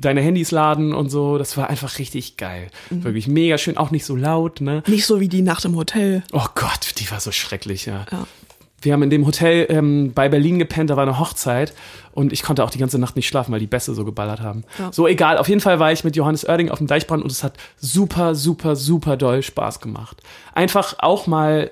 deine 0.01 0.21
Handys 0.21 0.51
laden 0.51 0.95
und 0.95 1.11
so. 1.11 1.39
Das 1.39 1.57
war 1.57 1.71
einfach 1.71 1.99
richtig 1.99 2.37
geil. 2.37 2.69
Mhm. 2.91 3.05
Wirklich 3.05 3.29
mega 3.29 3.59
schön, 3.59 3.77
auch 3.77 3.91
nicht 3.91 4.05
so 4.05 4.17
laut, 4.17 4.61
ne? 4.61 4.83
Nicht 4.87 5.07
so 5.07 5.21
wie 5.21 5.29
die 5.29 5.43
Nacht 5.43 5.65
im 5.65 5.77
Hotel. 5.77 6.23
Oh 6.33 6.47
Gott, 6.55 6.95
die 6.99 7.11
war 7.11 7.21
so 7.21 7.33
schrecklich, 7.33 7.87
ja. 7.87 8.07
Ja. 8.11 8.27
Wir 8.83 8.93
haben 8.93 9.03
in 9.03 9.11
dem 9.11 9.27
Hotel 9.27 9.67
ähm, 9.71 10.13
bei 10.15 10.29
Berlin 10.29 10.59
gepennt, 10.59 10.91
da 10.91 10.97
war 10.97 11.03
eine 11.03 11.19
Hochzeit 11.19 11.73
und 12.13 12.33
ich 12.33 12.43
konnte 12.43 12.63
auch 12.63 12.71
die 12.71 12.79
ganze 12.79 12.99
Nacht 12.99 13.17
nicht 13.17 13.27
schlafen, 13.27 13.51
weil 13.51 13.59
die 13.59 13.67
Bässe 13.67 13.95
so 13.95 14.05
geballert 14.05 14.41
haben. 14.41 14.65
Ja. 14.79 14.93
So 14.93 15.09
egal, 15.09 15.39
auf 15.39 15.49
jeden 15.49 15.61
Fall 15.61 15.81
war 15.81 15.93
ich 15.93 16.05
mit 16.05 16.15
Johannes 16.15 16.47
Oerding 16.47 16.71
auf 16.71 16.79
dem 16.79 16.87
Deichbrand 16.87 17.23
und 17.23 17.33
es 17.33 17.43
hat 17.43 17.55
super, 17.79 18.35
super, 18.35 18.77
super 18.77 19.17
doll 19.17 19.43
Spaß 19.43 19.81
gemacht. 19.81 20.23
Einfach 20.55 20.97
auch 20.99 21.27
mal 21.27 21.71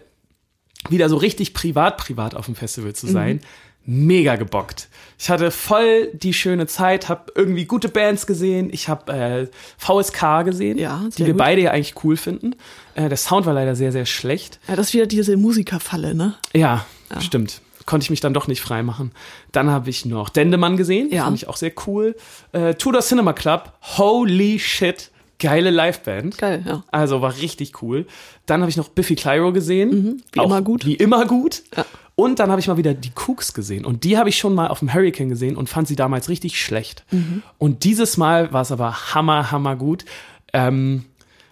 wieder 0.88 1.08
so 1.08 1.16
richtig 1.16 1.54
privat, 1.54 1.98
privat 1.98 2.34
auf 2.34 2.46
dem 2.46 2.54
Festival 2.54 2.94
zu 2.94 3.06
sein. 3.06 3.40
Mega 3.86 4.36
gebockt. 4.36 4.88
Ich 5.18 5.28
hatte 5.30 5.50
voll 5.50 6.08
die 6.14 6.32
schöne 6.32 6.66
Zeit, 6.66 7.08
habe 7.08 7.32
irgendwie 7.34 7.66
gute 7.66 7.88
Bands 7.88 8.26
gesehen. 8.26 8.70
Ich 8.72 8.88
habe 8.88 9.12
äh, 9.12 9.46
VSK 9.78 10.44
gesehen, 10.44 10.78
Ja, 10.78 11.02
die 11.18 11.26
wir 11.26 11.34
gut. 11.34 11.36
beide 11.38 11.62
ja 11.62 11.70
eigentlich 11.72 11.94
cool 12.02 12.16
finden. 12.16 12.54
Äh, 12.94 13.08
der 13.08 13.18
Sound 13.18 13.44
war 13.46 13.52
leider 13.52 13.74
sehr, 13.76 13.92
sehr 13.92 14.06
schlecht. 14.06 14.58
Ja, 14.68 14.76
das 14.76 14.88
ist 14.88 14.94
wieder 14.94 15.06
diese 15.06 15.36
Musikerfalle, 15.36 16.14
ne? 16.14 16.34
Ja, 16.54 16.86
stimmt. 17.20 17.60
Konnte 17.86 18.04
ich 18.04 18.10
mich 18.10 18.20
dann 18.20 18.32
doch 18.32 18.48
nicht 18.48 18.62
frei 18.62 18.82
machen. 18.82 19.12
Dann 19.52 19.68
habe 19.68 19.90
ich 19.90 20.06
noch 20.06 20.30
Dendemann 20.30 20.78
gesehen, 20.78 21.10
Ja. 21.12 21.24
fand 21.24 21.36
ich 21.36 21.48
auch 21.48 21.56
sehr 21.56 21.72
cool. 21.86 22.16
Äh, 22.52 22.74
Tudor 22.76 23.02
Cinema 23.02 23.34
Club, 23.34 23.72
holy 23.98 24.58
shit, 24.58 25.10
geile 25.38 25.70
Liveband. 25.70 26.38
Geil, 26.38 26.64
ja. 26.66 26.82
Also 26.90 27.20
war 27.20 27.36
richtig 27.36 27.82
cool. 27.82 28.06
Dann 28.46 28.62
habe 28.62 28.70
ich 28.70 28.78
noch 28.78 28.88
Biffy 28.88 29.14
Clyro 29.16 29.52
gesehen. 29.52 29.90
Mhm, 29.90 30.22
wie 30.32 30.40
immer 30.42 30.62
gut. 30.62 30.86
Wie 30.86 30.94
immer 30.94 31.26
gut. 31.26 31.62
Ja. 31.76 31.84
Und 32.16 32.38
dann 32.38 32.50
habe 32.50 32.60
ich 32.60 32.68
mal 32.68 32.76
wieder 32.76 32.94
die 32.94 33.10
Cooks 33.26 33.54
gesehen. 33.54 33.84
Und 33.84 34.04
die 34.04 34.16
habe 34.16 34.28
ich 34.28 34.38
schon 34.38 34.54
mal 34.54 34.68
auf 34.68 34.78
dem 34.78 34.92
Hurricane 34.94 35.28
gesehen 35.28 35.56
und 35.56 35.68
fand 35.68 35.88
sie 35.88 35.96
damals 35.96 36.28
richtig 36.28 36.60
schlecht. 36.60 37.04
Mhm. 37.10 37.42
Und 37.58 37.82
dieses 37.84 38.16
Mal 38.16 38.52
war 38.52 38.62
es 38.62 38.70
aber 38.70 39.14
hammer, 39.14 39.50
hammer 39.50 39.74
gut. 39.74 40.04
Ähm, 40.52 41.04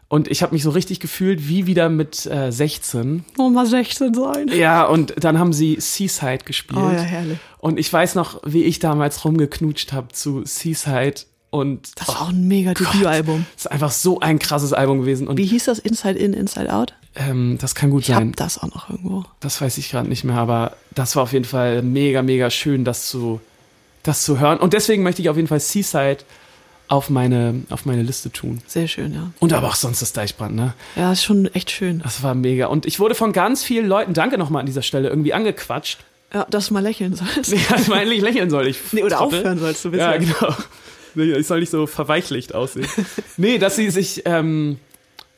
und 0.09 0.29
ich 0.31 0.43
habe 0.43 0.53
mich 0.53 0.63
so 0.63 0.71
richtig 0.71 1.01
gefühlt 1.01 1.49
wie 1.49 1.67
wieder 1.67 1.89
mit 1.89 2.27
äh, 2.27 2.53
16. 2.53 3.25
Oh, 3.39 3.49
mal 3.49 3.67
16 3.67 4.13
sein. 4.15 4.49
Ja, 4.49 4.85
und 4.85 5.15
dann 5.19 5.39
haben 5.39 5.53
sie 5.53 5.79
Seaside 5.81 6.45
gespielt. 6.45 6.79
Oh 6.81 6.91
ja, 6.91 7.01
herrlich. 7.01 7.39
Und 7.59 7.81
ich 7.81 7.91
weiß 7.93 8.15
noch, 8.15 8.41
wie 8.45 8.65
ich 8.65 8.79
damals 8.79 9.25
rumgeknutscht 9.25 9.93
habe 9.93 10.09
zu 10.09 10.43
Seaside. 10.45 11.23
Und 11.51 11.99
Das 12.01 12.09
war 12.09 12.23
auch 12.23 12.29
ein 12.29 12.47
mega 12.47 12.73
Debütalbum. 12.75 13.47
das 13.55 13.65
ist 13.65 13.71
einfach 13.73 13.91
so 13.91 14.21
ein 14.21 14.39
krasses 14.39 14.73
Album 14.73 15.01
gewesen. 15.01 15.27
Und 15.29 15.39
Wie 15.39 15.45
hieß 15.47 15.65
das? 15.65 15.79
Inside 15.79 16.19
In, 16.19 16.35
Inside 16.35 16.73
Out? 16.73 16.95
Ähm, 17.15 17.59
das 17.61 17.75
kann 17.75 17.91
gut 17.91 18.03
Ich 18.03 18.09
sein. 18.09 18.33
das 18.37 18.59
auch 18.59 18.69
noch 18.75 18.89
irgendwo. 18.91 19.25
Das 19.41 19.61
weiß 19.61 19.79
ich 19.79 19.91
gerade 19.91 20.09
nicht 20.09 20.25
mehr, 20.25 20.37
aber 20.37 20.77
das 20.95 21.15
war 21.17 21.23
auf 21.25 21.33
jeden 21.33 21.45
Fall 21.45 21.83
mega, 21.83 22.23
mega 22.23 22.51
schön, 22.51 22.85
das 22.85 23.07
zu, 23.07 23.41
das 24.03 24.23
zu 24.23 24.39
hören. 24.41 24.59
Und 24.59 24.73
deswegen 24.73 25.03
möchte 25.03 25.23
ich 25.23 25.29
auf 25.29 25.37
jeden 25.37 25.49
Fall 25.49 25.61
Seaside 25.61 26.19
auf 26.89 27.09
meine, 27.11 27.63
auf 27.71 27.87
meine 27.87 28.03
Liste 28.03 28.31
tun. 28.31 28.61
Sehr 28.67 28.87
schön, 28.89 29.15
ja. 29.15 29.31
Und 29.39 29.53
aber 29.53 29.69
auch 29.69 29.75
sonst 29.77 30.03
das 30.03 30.13
Deichbrand, 30.13 30.55
ne? 30.55 30.75
Ja, 30.97 31.13
ist 31.13 31.25
schon 31.25 31.47
echt 31.55 31.71
schön. 31.71 32.01
Das 32.03 32.23
war 32.23 32.35
mega. 32.35 32.67
Und 32.67 32.85
ich 32.87 33.01
wurde 33.01 33.15
von 33.15 33.33
ganz 33.33 33.63
vielen 33.63 33.87
Leuten, 33.87 34.13
danke 34.15 34.37
nochmal 34.37 34.61
an 34.61 34.67
dieser 34.67 34.83
Stelle, 34.83 35.09
irgendwie 35.09 35.33
angequatscht. 35.33 36.01
Ja, 36.35 36.47
dass 36.51 36.69
du 36.69 36.75
mal 36.75 36.83
lächeln 36.83 37.15
sollst. 37.15 37.53
Ja, 37.53 37.77
dass 37.77 37.89
man 37.89 38.01
endlich 38.01 38.21
lächeln 38.23 38.51
soll. 38.51 38.67
Ich 38.67 38.79
Nee, 38.93 39.03
oder 39.05 39.17
Trottel. 39.19 39.39
aufhören 39.41 39.59
sollst 39.59 39.85
du 39.85 39.91
bitte. 39.91 40.03
Ja, 40.03 40.17
genau. 40.17 40.55
Nee, 41.15 41.33
Ich 41.35 41.47
soll 41.47 41.61
nicht 41.61 41.71
so 41.71 41.87
verweichlicht 41.87 42.55
aussehen. 42.55 42.87
nee, 43.37 43.59
dass 43.59 43.77
sie 43.77 43.91
sich, 43.91 44.23
ähm, 44.25 44.79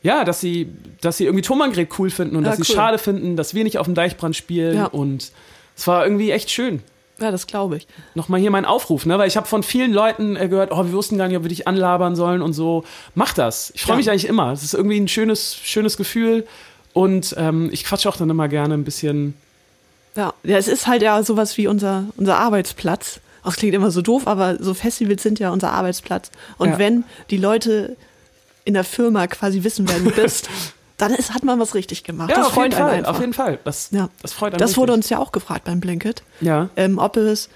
ja, 0.05 0.23
dass 0.23 0.39
sie, 0.39 0.69
dass 1.01 1.17
sie 1.17 1.25
irgendwie 1.25 1.41
Thomann-Gret 1.41 1.89
cool 1.99 2.09
finden 2.09 2.35
und 2.35 2.43
Ja, 2.43 2.51
dass 2.51 2.57
sie 2.65 2.71
cool. 2.71 2.75
schade 2.75 2.97
finden, 2.97 3.35
dass 3.35 3.53
wir 3.53 3.63
nicht 3.63 3.77
auf 3.79 3.85
dem 3.87 3.95
Deichbrand 3.95 4.35
spielen. 4.35 4.77
Ja. 4.77 4.85
Und 4.85 5.31
es 5.75 5.87
war 5.87 6.05
irgendwie 6.05 6.31
echt 6.31 6.51
schön. 6.51 6.81
Ja, 7.19 7.31
das 7.31 7.47
glaube 7.47 7.77
ich. 7.77 7.87
Nochmal 8.13 8.39
hier 8.39 8.51
mein 8.51 8.65
Aufruf, 8.65 9.05
ne? 9.05 9.17
Weil 9.17 9.27
ich 9.27 9.37
habe 9.37 9.47
von 9.47 9.63
vielen 9.63 9.93
Leuten 9.93 10.35
äh, 10.35 10.47
gehört, 10.49 10.71
oh, 10.71 10.83
wir 10.85 10.91
wussten 10.91 11.17
gar 11.17 11.27
nicht, 11.27 11.37
ob 11.37 11.43
wir 11.43 11.49
dich 11.49 11.67
anlabern 11.67 12.15
sollen 12.15 12.41
und 12.41 12.53
so. 12.53 12.83
Mach 13.15 13.33
das. 13.33 13.71
Ich 13.73 13.81
freue 13.83 13.93
Ja. 13.93 13.97
mich 13.97 14.09
eigentlich 14.11 14.27
immer. 14.27 14.51
Es 14.51 14.63
ist 14.63 14.73
irgendwie 14.73 14.99
ein 14.99 15.07
schönes, 15.07 15.55
schönes 15.55 15.97
Gefühl. 15.97 16.45
Und 16.93 17.33
ähm, 17.37 17.69
ich 17.71 17.83
quatsche 17.85 18.07
auch 18.09 18.17
dann 18.17 18.29
immer 18.29 18.47
gerne 18.47 18.73
ein 18.75 18.83
bisschen. 18.83 19.33
Ja. 20.15 20.33
ja, 20.43 20.57
es 20.57 20.67
ist 20.67 20.87
halt 20.87 21.01
ja 21.01 21.21
sowas 21.23 21.57
wie 21.57 21.67
unser, 21.67 22.05
unser 22.17 22.37
Arbeitsplatz. 22.37 23.19
das 23.43 23.55
klingt 23.57 23.73
immer 23.75 23.91
so 23.91 24.01
doof, 24.01 24.27
aber 24.27 24.61
so 24.63 24.73
Festivals 24.73 25.23
sind 25.23 25.39
ja 25.39 25.51
unser 25.51 25.71
Arbeitsplatz. 25.71 26.31
Und 26.57 26.69
Ja. 26.71 26.77
wenn 26.79 27.03
die 27.31 27.37
Leute 27.37 27.95
in 28.65 28.73
der 28.73 28.83
Firma 28.83 29.25
quasi 29.27 29.63
wissen, 29.63 29.87
wer 29.87 29.99
du 29.99 30.11
bist, 30.21 30.49
dann 30.97 31.13
ist, 31.13 31.33
hat 31.33 31.43
man 31.43 31.59
was 31.59 31.73
richtig 31.75 32.03
gemacht. 32.03 32.29
Ja, 32.29 32.37
das 32.37 32.47
auf 32.47 32.53
freut 32.53 32.73
jeden 32.73 32.75
Fall. 32.85 33.05
Auf 33.05 33.19
jeden 33.19 33.33
Fall. 33.33 33.59
Das, 33.63 33.89
Ja. 33.91 34.09
das 34.21 34.33
freut 34.33 34.53
einen 34.53 34.59
Das 34.59 34.75
wurde 34.77 34.91
wirklich. 34.91 35.05
uns 35.05 35.09
ja 35.09 35.19
auch 35.19 35.31
gefragt 35.31 35.63
beim 35.65 35.79
Blanket. 35.79 36.23
Ja. 36.41 36.69
Ähm, 36.75 36.97
ob 36.97 37.17
es, 37.17 37.49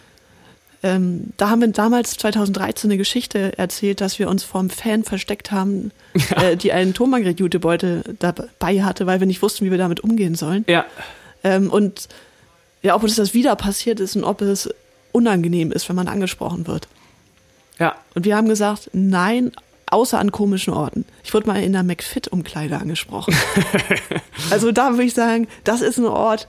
ähm, 0.84 1.34
da 1.38 1.50
haben 1.50 1.62
wir 1.62 1.67
damals 1.69 2.12
2013 2.17 2.89
eine 2.89 2.98
Geschichte 2.98 3.58
erzählt, 3.58 4.02
dass 4.02 4.19
wir 4.19 4.30
uns 4.30 4.43
vom 4.43 4.69
Fan 4.69 5.04
versteckt 5.04 5.52
haben, 5.52 5.91
äh, 6.36 6.56
die 6.58 6.72
einen 6.74 6.93
Tonmagret-Jutebeutel 6.93 8.15
dabei 8.19 8.84
hatte, 8.84 9.06
weil 9.06 9.19
wir 9.19 9.28
nicht 9.28 9.41
wussten, 9.41 9.65
wie 9.65 9.72
wir 9.72 9.78
damit 9.78 10.02
umgehen 10.02 10.36
sollen. 10.36 10.63
Ja. 10.67 10.86
Ähm, 11.43 11.69
und 11.69 12.08
ja, 12.82 12.95
ob 12.95 13.04
uns 13.04 13.15
das 13.15 13.34
wieder 13.34 13.56
passiert 13.56 14.00
ist 14.00 14.15
und 14.15 14.24
ob 14.24 14.41
es 14.41 14.69
unangenehm 15.12 15.72
ist, 15.72 15.88
wenn 15.89 15.95
man 15.95 16.08
angesprochen 16.08 16.67
wird. 16.67 16.88
Ja. 17.78 17.95
Und 18.15 18.26
wir 18.26 18.36
haben 18.36 18.48
gesagt, 18.50 18.89
nein, 18.93 19.52
außer 19.91 20.19
an 20.19 20.32
komischen 20.32 20.73
Orten. 20.73 21.06
Ich 21.23 21.34
wurde 21.34 21.47
mal 21.47 21.62
in 21.62 21.73
der 21.73 21.84
McFit-Umkleide 21.84 22.78
angesprochen. 22.78 23.36
also 24.49 24.71
da 24.71 24.91
würde 24.91 25.04
ich 25.04 25.13
sagen, 25.13 25.47
das 25.63 25.82
ist 25.82 25.97
ein 25.97 26.06
Ort, 26.06 26.47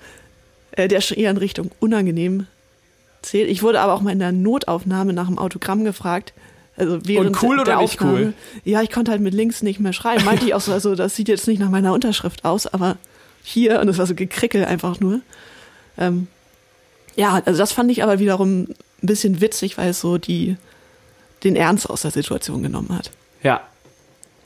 äh, 0.73 0.89
der 0.89 1.01
schon 1.01 1.17
eher 1.17 1.31
in 1.31 1.37
Richtung 1.37 1.71
unangenehm 1.81 2.47
zählt. 3.23 3.51
Ich 3.51 3.63
wurde 3.63 3.81
aber 3.81 3.95
auch 3.95 4.01
mal 4.01 4.13
in 4.13 4.19
der 4.19 4.33
Notaufnahme 4.33 5.13
nach 5.13 5.27
dem 5.27 5.39
Autogramm 5.39 5.85
gefragt. 5.85 6.33
Also 6.77 6.99
während 7.05 7.43
cool 7.43 7.57
der 7.57 7.63
oder 7.63 7.83
nicht 7.83 8.01
Aufnahme. 8.01 8.19
cool? 8.19 8.33
Ja, 8.65 8.83
ich 8.83 8.91
konnte 8.91 9.11
halt 9.11 9.21
mit 9.21 9.35
links 9.35 9.63
nicht 9.63 9.81
mehr 9.81 9.93
schreiben. 9.93 10.25
Meinte 10.25 10.47
ich 10.47 10.55
auch 10.55 10.61
so, 10.61 10.73
also 10.73 10.95
das 10.95 11.15
sieht 11.15 11.29
jetzt 11.29 11.47
nicht 11.47 11.59
nach 11.59 11.71
meiner 11.71 11.93
Unterschrift 11.93 12.45
aus, 12.45 12.67
aber 12.67 12.97
hier, 13.43 13.81
und 13.81 13.87
das 13.87 13.99
war 13.99 14.07
so 14.07 14.15
gekrickel 14.15 14.65
einfach 14.65 15.01
nur. 15.01 15.21
Ähm, 15.99 16.29
ja, 17.17 17.43
also 17.45 17.59
das 17.59 17.73
fand 17.73 17.91
ich 17.91 18.03
aber 18.03 18.19
wiederum 18.19 18.63
ein 18.63 18.77
bisschen 19.03 19.41
witzig, 19.41 19.77
weil 19.77 19.91
es 19.91 20.01
so 20.01 20.17
die, 20.17 20.57
den 21.45 21.57
Ernst 21.57 21.91
aus 21.91 22.03
der 22.03 22.11
Situation 22.11 22.63
genommen 22.63 22.97
hat. 22.97 23.11
Ja. 23.43 23.61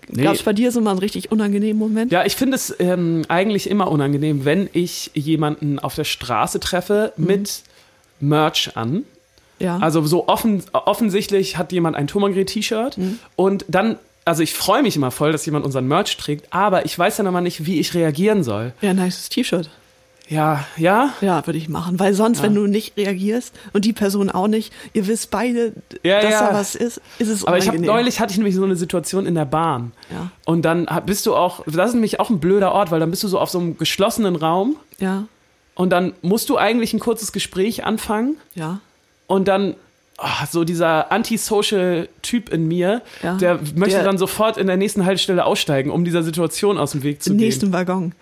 Nee. 0.08 0.22
Gab 0.24 0.34
es 0.34 0.42
bei 0.42 0.52
dir 0.52 0.70
so 0.70 0.80
mal 0.82 0.90
einen 0.90 0.98
richtig 0.98 1.32
unangenehmen 1.32 1.78
Moment? 1.78 2.12
Ja, 2.12 2.24
ich 2.26 2.36
finde 2.36 2.56
es 2.56 2.74
ähm, 2.78 3.22
eigentlich 3.28 3.70
immer 3.70 3.90
unangenehm, 3.90 4.44
wenn 4.44 4.68
ich 4.74 5.10
jemanden 5.14 5.78
auf 5.78 5.94
der 5.94 6.04
Straße 6.04 6.60
treffe 6.60 7.12
mit 7.16 7.62
Merch 8.20 8.76
an. 8.76 9.04
Ja. 9.58 9.78
Also 9.78 10.04
so 10.04 10.28
offen, 10.28 10.62
offensichtlich 10.72 11.56
hat 11.56 11.72
jemand 11.72 11.96
ein 11.96 12.06
Tomagret-T-Shirt 12.06 12.98
Mhm. 12.98 13.18
und 13.36 13.64
dann, 13.68 13.96
also 14.26 14.42
ich 14.42 14.52
freue 14.52 14.82
mich 14.82 14.96
immer 14.96 15.10
voll, 15.10 15.32
dass 15.32 15.46
jemand 15.46 15.64
unseren 15.64 15.86
Merch 15.88 16.16
trägt, 16.18 16.52
aber 16.52 16.84
ich 16.84 16.98
weiß 16.98 17.16
dann 17.16 17.26
immer 17.26 17.40
nicht, 17.40 17.64
wie 17.64 17.80
ich 17.80 17.94
reagieren 17.94 18.42
soll. 18.44 18.72
ja, 18.82 18.92
nice 18.92 19.28
T-Shirt. 19.30 19.70
Ja, 20.28 20.64
ja, 20.78 21.12
Ja, 21.20 21.46
würde 21.46 21.58
ich 21.58 21.68
machen. 21.68 21.98
Weil 22.00 22.14
sonst, 22.14 22.42
wenn 22.42 22.54
du 22.54 22.66
nicht 22.66 22.96
reagierst 22.96 23.54
und 23.74 23.84
die 23.84 23.92
Person 23.92 24.30
auch 24.30 24.48
nicht, 24.48 24.72
ihr 24.94 25.06
wisst 25.06 25.30
beide, 25.30 25.74
Ja, 26.02 26.22
dass 26.22 26.30
ja. 26.32 26.48
da 26.48 26.54
was 26.54 26.74
ist, 26.74 27.00
ist 27.18 27.28
es 27.28 27.44
aber 27.46 27.58
ich 27.58 27.68
habe 27.68 27.78
neulich 27.78 28.20
hatte 28.20 28.32
ich 28.32 28.38
nämlich 28.38 28.54
so 28.54 28.64
eine 28.64 28.76
Situation 28.76 29.26
in 29.26 29.34
der 29.34 29.44
Bahn. 29.44 29.92
Ja. 30.10 30.30
Und 30.46 30.62
dann 30.62 30.88
bist 31.04 31.26
du 31.26 31.34
auch, 31.36 31.62
das 31.66 31.88
ist 31.88 31.94
nämlich 31.94 32.20
auch 32.20 32.30
ein 32.30 32.40
blöder 32.40 32.72
Ort, 32.72 32.90
weil 32.90 33.00
dann 33.00 33.10
bist 33.10 33.22
du 33.22 33.28
so 33.28 33.38
auf 33.38 33.50
so 33.50 33.58
einem 33.58 33.76
geschlossenen 33.76 34.34
Raum 34.36 34.76
Ja, 34.98 35.24
und 35.74 35.90
dann 35.90 36.14
musst 36.22 36.48
du 36.48 36.56
eigentlich 36.56 36.94
ein 36.94 37.00
kurzes 37.00 37.32
Gespräch 37.32 37.84
anfangen 37.84 38.36
ja. 38.54 38.80
und 39.26 39.46
dann 39.46 39.74
ah, 40.16 40.46
so 40.50 40.64
dieser 40.64 41.12
antisocial 41.12 42.08
Typ 42.22 42.48
in 42.48 42.66
mir, 42.66 43.02
Ja. 43.22 43.34
der 43.34 43.56
möchte 43.74 43.96
Der- 43.96 44.04
dann 44.04 44.16
sofort 44.16 44.56
in 44.56 44.68
der 44.68 44.78
nächsten 44.78 45.04
Haltestelle 45.04 45.44
aussteigen, 45.44 45.90
um 45.90 46.04
dieser 46.04 46.22
Situation 46.22 46.78
aus 46.78 46.92
dem 46.92 47.02
Weg 47.02 47.22
zu 47.22 47.30
Im 47.32 47.36
gehen. 47.38 47.46
nächsten 47.48 47.72
Waggon. 47.74 48.14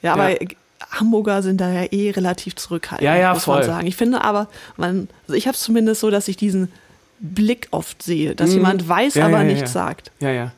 Ja, 0.00 0.14
aber 0.14 0.30
Hamburger 0.90 1.42
sind 1.42 1.60
da 1.60 1.70
ja 1.72 1.84
eh 1.90 2.10
relativ 2.10 2.56
zurückhaltend, 2.56 3.04
Ja, 3.06 3.16
ja, 3.16 3.34
muss 3.34 3.46
man 3.46 3.56
voll. 3.58 3.64
sagen. 3.66 3.86
Ich 3.86 3.96
finde 3.96 4.22
aber, 4.22 4.48
man, 4.76 5.08
also 5.26 5.34
ich 5.34 5.46
habe 5.46 5.54
es 5.56 5.60
zumindest 5.62 6.00
so, 6.00 6.10
dass 6.10 6.28
ich 6.28 6.36
diesen 6.36 6.70
Blick 7.20 7.68
oft 7.70 8.02
sehe, 8.02 8.34
dass 8.34 8.52
jemand 8.52 8.88
weiß, 8.88 9.14
Mhm. 9.14 9.20
Ja, 9.20 9.26
aber 9.26 9.38
ja, 9.38 9.44
nichts 9.44 9.72
sagt. 9.72 10.10
Ja, 10.20 10.30
ja. 10.30 10.52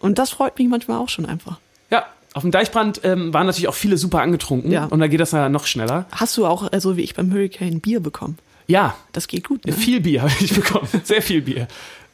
Und 0.00 0.18
das 0.18 0.30
freut 0.30 0.58
mich 0.58 0.68
manchmal 0.68 0.98
auch 0.98 1.08
schon 1.08 1.26
einfach. 1.26 1.58
Ja, 1.90 2.06
auf 2.34 2.42
dem 2.42 2.50
Deichbrand 2.50 3.00
ähm, 3.04 3.32
waren 3.34 3.46
natürlich 3.46 3.68
auch 3.68 3.74
viele 3.74 3.96
super 3.98 4.22
angetrunken 4.22 4.70
Ja. 4.72 4.86
und 4.86 4.98
da 5.00 5.06
geht 5.08 5.20
das 5.20 5.32
ja 5.32 5.48
noch 5.48 5.66
schneller. 5.66 6.06
Hast 6.12 6.36
du 6.36 6.46
auch, 6.46 6.68
so 6.78 6.96
wie 6.96 7.02
ich 7.02 7.14
beim 7.14 7.32
Hurricane, 7.32 7.80
Bier 7.80 8.00
bekommen? 8.00 8.38
Ja, 8.66 8.94
Das 9.12 9.26
geht 9.28 9.46
gut, 9.48 9.66
ne? 9.66 9.72
viel 9.72 10.00
Bier 10.00 10.22
habe 10.22 10.32
ich 10.40 10.54
bekommen, 10.54 10.88
sehr 11.04 11.22
viel 11.22 11.42
Bier. 11.42 11.66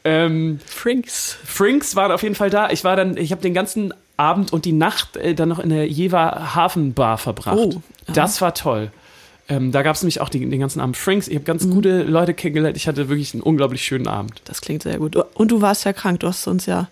Ähm, 0.05 0.61
Frinks. 0.67 1.37
Frinks 1.45 1.97
waren 1.97 2.13
auf 2.13 2.23
jeden 2.23 2.35
Fall 2.37 2.49
da. 2.49 2.71
Ich 2.71 2.85
war 2.85 2.97
dann, 2.97 3.17
ich 3.17 3.33
habe 3.33 3.43
den 3.43 3.55
ganzen 3.55 3.93
Abend 4.17 4.53
und 4.53 4.65
die 4.65 4.73
Nacht 4.73 5.17
äh, 5.17 5.35
dann 5.35 5.49
noch 5.49 5.59
in 5.59 5.69
der 5.71 5.87
Jever 5.89 6.55
Hafenbar 6.55 7.19
verbracht. 7.19 7.57
Oh. 7.59 7.83
Das 8.13 8.41
war 8.41 8.55
toll. 8.55 8.91
Ähm, 9.49 9.71
da 9.73 9.83
gab 9.83 9.95
es 9.95 10.03
nämlich 10.03 10.21
auch 10.21 10.29
die, 10.29 10.41
den 10.49 10.59
ganzen 10.61 10.81
Abend 10.81 10.97
Frinks. 10.97 11.29
Ich 11.29 11.35
habe 11.35 11.43
Mhm. 11.43 11.47
ganz 11.47 11.71
gute 11.71 12.03
Leute 12.03 12.35
kennengelernt. 12.35 12.77
Ich 12.77 12.89
hatte 12.89 13.09
wirklich 13.09 13.33
einen 13.35 13.43
unglaublich 13.43 13.83
schönen 13.85 14.09
Abend. 14.09 14.41
Das 14.45 14.61
klingt 14.61 14.83
sehr 14.83 14.99
gut. 14.99 15.15
Und 15.17 15.51
du 15.51 15.61
warst 15.61 15.85
ja 15.85 15.93
krank. 15.93 16.21
Du 16.21 16.27
hast 16.29 16.47
uns 16.49 16.67
ja 16.67 16.89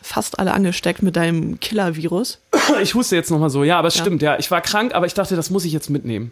fast 0.00 0.38
alle 0.38 0.52
angesteckt 0.54 1.02
mit 1.02 1.16
deinem 1.16 1.60
Killer-Virus. 1.60 2.38
Ich 2.82 2.94
huste 2.94 3.16
jetzt 3.16 3.30
nochmal 3.30 3.50
so. 3.50 3.64
Ja, 3.64 3.78
aber 3.78 3.88
es 3.88 3.96
Ja. 3.96 4.02
stimmt. 4.02 4.22
Ja, 4.22 4.38
ich 4.38 4.50
war 4.50 4.60
krank, 4.60 4.94
aber 4.94 5.06
ich 5.06 5.14
dachte, 5.14 5.36
das 5.36 5.50
muss 5.50 5.64
ich 5.64 5.72
jetzt 5.72 5.90
mitnehmen. 5.90 6.30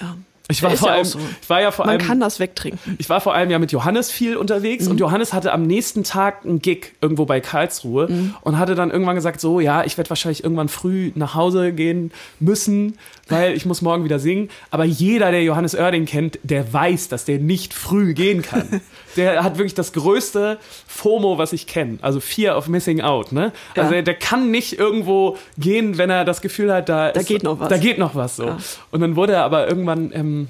Ja. 0.00 0.16
Ich 0.50 0.62
war 0.62 0.70
vor 0.70 0.88
ja 0.88 0.94
allem, 0.94 1.04
so. 1.04 1.18
ich 1.42 1.50
war 1.50 1.60
ja 1.60 1.70
vor 1.70 1.84
Man 1.86 1.98
allem, 1.98 2.06
kann 2.06 2.20
das 2.20 2.40
wegtrinken. 2.40 2.96
ich 2.98 3.10
war 3.10 3.20
vor 3.20 3.34
allem 3.34 3.50
ja 3.50 3.58
mit 3.58 3.70
Johannes 3.70 4.10
viel 4.10 4.36
unterwegs 4.36 4.86
Mhm. 4.86 4.92
und 4.92 5.00
Johannes 5.00 5.32
hatte 5.34 5.52
am 5.52 5.62
nächsten 5.64 6.04
Tag 6.04 6.44
einen 6.46 6.60
Gig 6.60 6.94
irgendwo 7.02 7.26
bei 7.26 7.40
Karlsruhe 7.40 8.08
Mhm. 8.08 8.34
und 8.40 8.58
hatte 8.58 8.74
dann 8.74 8.90
irgendwann 8.90 9.14
gesagt, 9.16 9.40
so, 9.42 9.60
ja, 9.60 9.84
ich 9.84 9.98
werde 9.98 10.08
wahrscheinlich 10.08 10.42
irgendwann 10.42 10.68
früh 10.70 11.12
nach 11.16 11.34
Hause 11.34 11.72
gehen 11.72 12.12
müssen, 12.40 12.96
weil 13.28 13.52
ich 13.54 13.66
muss 13.66 13.82
morgen 13.82 14.04
wieder 14.04 14.18
singen. 14.18 14.48
Aber 14.70 14.84
jeder, 14.84 15.30
der 15.30 15.42
Johannes 15.44 15.74
Oerding 15.74 16.06
kennt, 16.06 16.38
der 16.42 16.72
weiß, 16.72 17.08
dass 17.08 17.26
der 17.26 17.38
nicht 17.38 17.74
früh 17.74 18.14
gehen 18.14 18.40
kann. 18.42 18.80
der 19.18 19.44
hat 19.44 19.58
wirklich 19.58 19.74
das 19.74 19.92
größte 19.92 20.58
FOMO, 20.86 21.36
was 21.36 21.52
ich 21.52 21.66
kenne. 21.66 21.98
Also 22.00 22.20
Fear 22.20 22.56
of 22.56 22.68
Missing 22.68 23.00
Out, 23.00 23.32
ne? 23.32 23.52
Ja. 23.74 23.82
Also 23.82 23.92
der, 23.92 24.02
der 24.02 24.14
kann 24.14 24.50
nicht 24.50 24.78
irgendwo 24.78 25.36
gehen, 25.58 25.98
wenn 25.98 26.08
er 26.08 26.24
das 26.24 26.40
Gefühl 26.40 26.72
hat, 26.72 26.88
da, 26.88 27.10
Da 27.10 27.20
ist, 27.20 27.26
geht 27.26 27.42
noch 27.42 27.60
was. 27.60 27.68
Da 27.68 27.76
geht 27.76 27.98
noch 27.98 28.14
was 28.14 28.36
so. 28.36 28.46
Ja. 28.46 28.58
Und 28.90 29.00
dann 29.00 29.16
wurde 29.16 29.34
er 29.34 29.44
aber 29.44 29.68
irgendwann 29.68 30.10
ähm, 30.14 30.48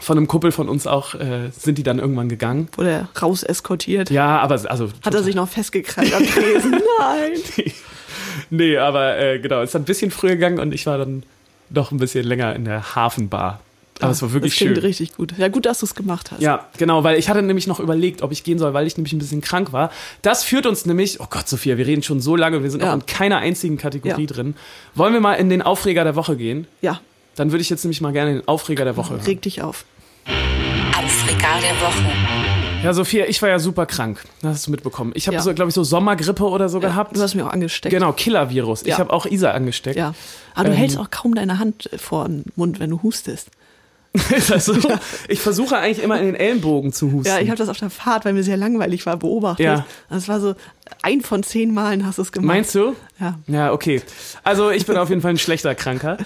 von 0.00 0.18
einem 0.18 0.28
Kumpel 0.28 0.52
von 0.52 0.68
uns 0.68 0.86
auch, 0.86 1.14
äh, 1.14 1.50
sind 1.56 1.78
die 1.78 1.82
dann 1.82 1.98
irgendwann 1.98 2.28
gegangen. 2.28 2.68
Wurde 2.76 2.90
er 2.90 3.08
raus 3.20 3.42
eskortiert. 3.42 4.10
Ja, 4.10 4.38
aber 4.38 4.60
also. 4.70 4.90
Hat 5.02 5.14
er 5.14 5.22
sich 5.22 5.34
noch 5.34 5.48
festgekrallt 5.48 6.12
am 6.14 6.24
Tresen? 6.24 6.72
Nein. 6.98 7.72
Nee, 8.50 8.76
aber 8.76 9.18
äh, 9.18 9.38
genau, 9.38 9.62
ist 9.62 9.74
dann 9.74 9.82
ein 9.82 9.86
bisschen 9.86 10.10
früher 10.10 10.34
gegangen 10.34 10.58
und 10.58 10.74
ich 10.74 10.86
war 10.86 10.98
dann 10.98 11.22
doch 11.70 11.90
ein 11.90 11.98
bisschen 11.98 12.24
länger 12.24 12.54
in 12.54 12.64
der 12.64 12.94
Hafenbar. 12.94 13.60
Aber 14.00 14.10
es 14.10 14.20
war 14.22 14.32
wirklich 14.32 14.52
das 14.54 14.58
klingt 14.58 14.74
schön. 14.76 14.84
richtig 14.84 15.14
gut. 15.14 15.34
Ja, 15.38 15.46
gut, 15.48 15.66
dass 15.66 15.78
du 15.78 15.86
es 15.86 15.94
gemacht 15.94 16.32
hast. 16.32 16.40
Ja, 16.42 16.66
genau, 16.78 17.04
weil 17.04 17.16
ich 17.18 17.28
hatte 17.28 17.42
nämlich 17.42 17.66
noch 17.68 17.78
überlegt, 17.78 18.22
ob 18.22 18.32
ich 18.32 18.42
gehen 18.42 18.58
soll, 18.58 18.74
weil 18.74 18.86
ich 18.88 18.96
nämlich 18.96 19.12
ein 19.12 19.18
bisschen 19.20 19.40
krank 19.40 19.72
war. 19.72 19.90
Das 20.22 20.42
führt 20.42 20.66
uns 20.66 20.84
nämlich, 20.84 21.20
oh 21.20 21.26
Gott, 21.30 21.48
Sophia, 21.48 21.76
wir 21.78 21.86
reden 21.86 22.02
schon 22.02 22.20
so 22.20 22.34
lange, 22.34 22.62
wir 22.64 22.70
sind 22.72 22.82
Ja. 22.82 22.90
auch 22.90 22.94
in 22.94 23.06
keiner 23.06 23.38
einzigen 23.38 23.76
Kategorie 23.78 24.22
Ja. 24.22 24.26
drin. 24.26 24.56
Wollen 24.96 25.12
wir 25.12 25.20
mal 25.20 25.34
in 25.34 25.48
den 25.48 25.62
Aufreger 25.62 26.02
der 26.04 26.16
Woche 26.16 26.36
gehen? 26.36 26.66
Ja, 26.82 27.00
Dann 27.36 27.50
würde 27.52 27.62
ich 27.62 27.70
jetzt 27.70 27.82
nämlich 27.84 28.00
mal 28.00 28.12
gerne 28.12 28.32
den 28.34 28.48
Aufreger 28.48 28.84
der 28.84 28.96
Woche 28.96 29.10
hören. 29.14 29.24
reg 29.24 29.42
dich 29.42 29.60
auf. 29.62 29.84
Aufreger 30.96 31.60
der 31.62 31.80
Woche. 31.80 32.12
Ja, 32.84 32.92
Sophia, 32.92 33.24
ich 33.26 33.40
war 33.42 33.48
ja 33.48 33.58
super 33.58 33.86
krank. 33.86 34.22
Das 34.42 34.52
hast 34.56 34.66
du 34.66 34.70
mitbekommen. 34.70 35.12
Ich 35.14 35.26
habe 35.26 35.36
Ja. 35.36 35.42
so, 35.42 35.54
glaube 35.54 35.70
ich, 35.70 35.74
so 35.74 35.82
Sommergrippe 35.84 36.44
oder 36.44 36.68
so 36.68 36.80
gehabt. 36.80 37.16
Du 37.16 37.20
hast 37.22 37.34
mir 37.34 37.46
auch 37.46 37.52
angesteckt. 37.52 37.94
Genau, 37.94 38.12
Killer-Virus. 38.12 38.82
Ich 38.82 38.88
Ja. 38.88 38.98
habe 38.98 39.12
auch 39.12 39.24
Isa 39.26 39.52
angesteckt. 39.52 39.96
Ja. 39.96 40.14
Aber 40.54 40.64
du 40.66 40.72
Ähm, 40.72 40.76
hältst 40.78 40.98
auch 40.98 41.10
kaum 41.10 41.34
deine 41.34 41.58
Hand 41.58 41.88
vor 41.96 42.26
den 42.28 42.44
Mund, 42.56 42.80
wenn 42.80 42.90
du 42.90 43.02
hustest. 43.02 43.48
Ist 44.14 44.50
das 44.50 44.66
so? 44.66 44.76
Ich 45.28 45.40
versuche 45.40 45.76
eigentlich 45.76 46.02
immer 46.02 46.20
in 46.20 46.26
den 46.26 46.34
Ellenbogen 46.36 46.92
zu 46.92 47.10
husten. 47.10 47.26
Ja, 47.28 47.40
ich 47.40 47.48
habe 47.48 47.58
das 47.58 47.68
auf 47.68 47.78
der 47.78 47.90
Fahrt, 47.90 48.24
weil 48.24 48.32
mir 48.32 48.44
sehr 48.44 48.56
langweilig 48.56 49.04
war, 49.06 49.16
beobachtet. 49.16 49.64
Ja. 49.66 49.84
Das 50.08 50.28
war 50.28 50.38
so, 50.40 50.54
ein 51.02 51.20
von 51.20 51.42
zehn 51.42 51.74
Malen 51.74 52.06
hast 52.06 52.18
du 52.18 52.22
es 52.22 52.30
gemacht. 52.30 52.46
Meinst 52.46 52.74
du? 52.76 52.94
Ja. 53.18 53.38
Ja, 53.48 53.72
okay. 53.72 54.02
Also 54.44 54.70
ich 54.70 54.86
bin 54.86 54.96
auf 54.96 55.08
jeden 55.08 55.20
Fall 55.20 55.32
ein 55.32 55.38
schlechter 55.38 55.74
Kranker. 55.74 56.16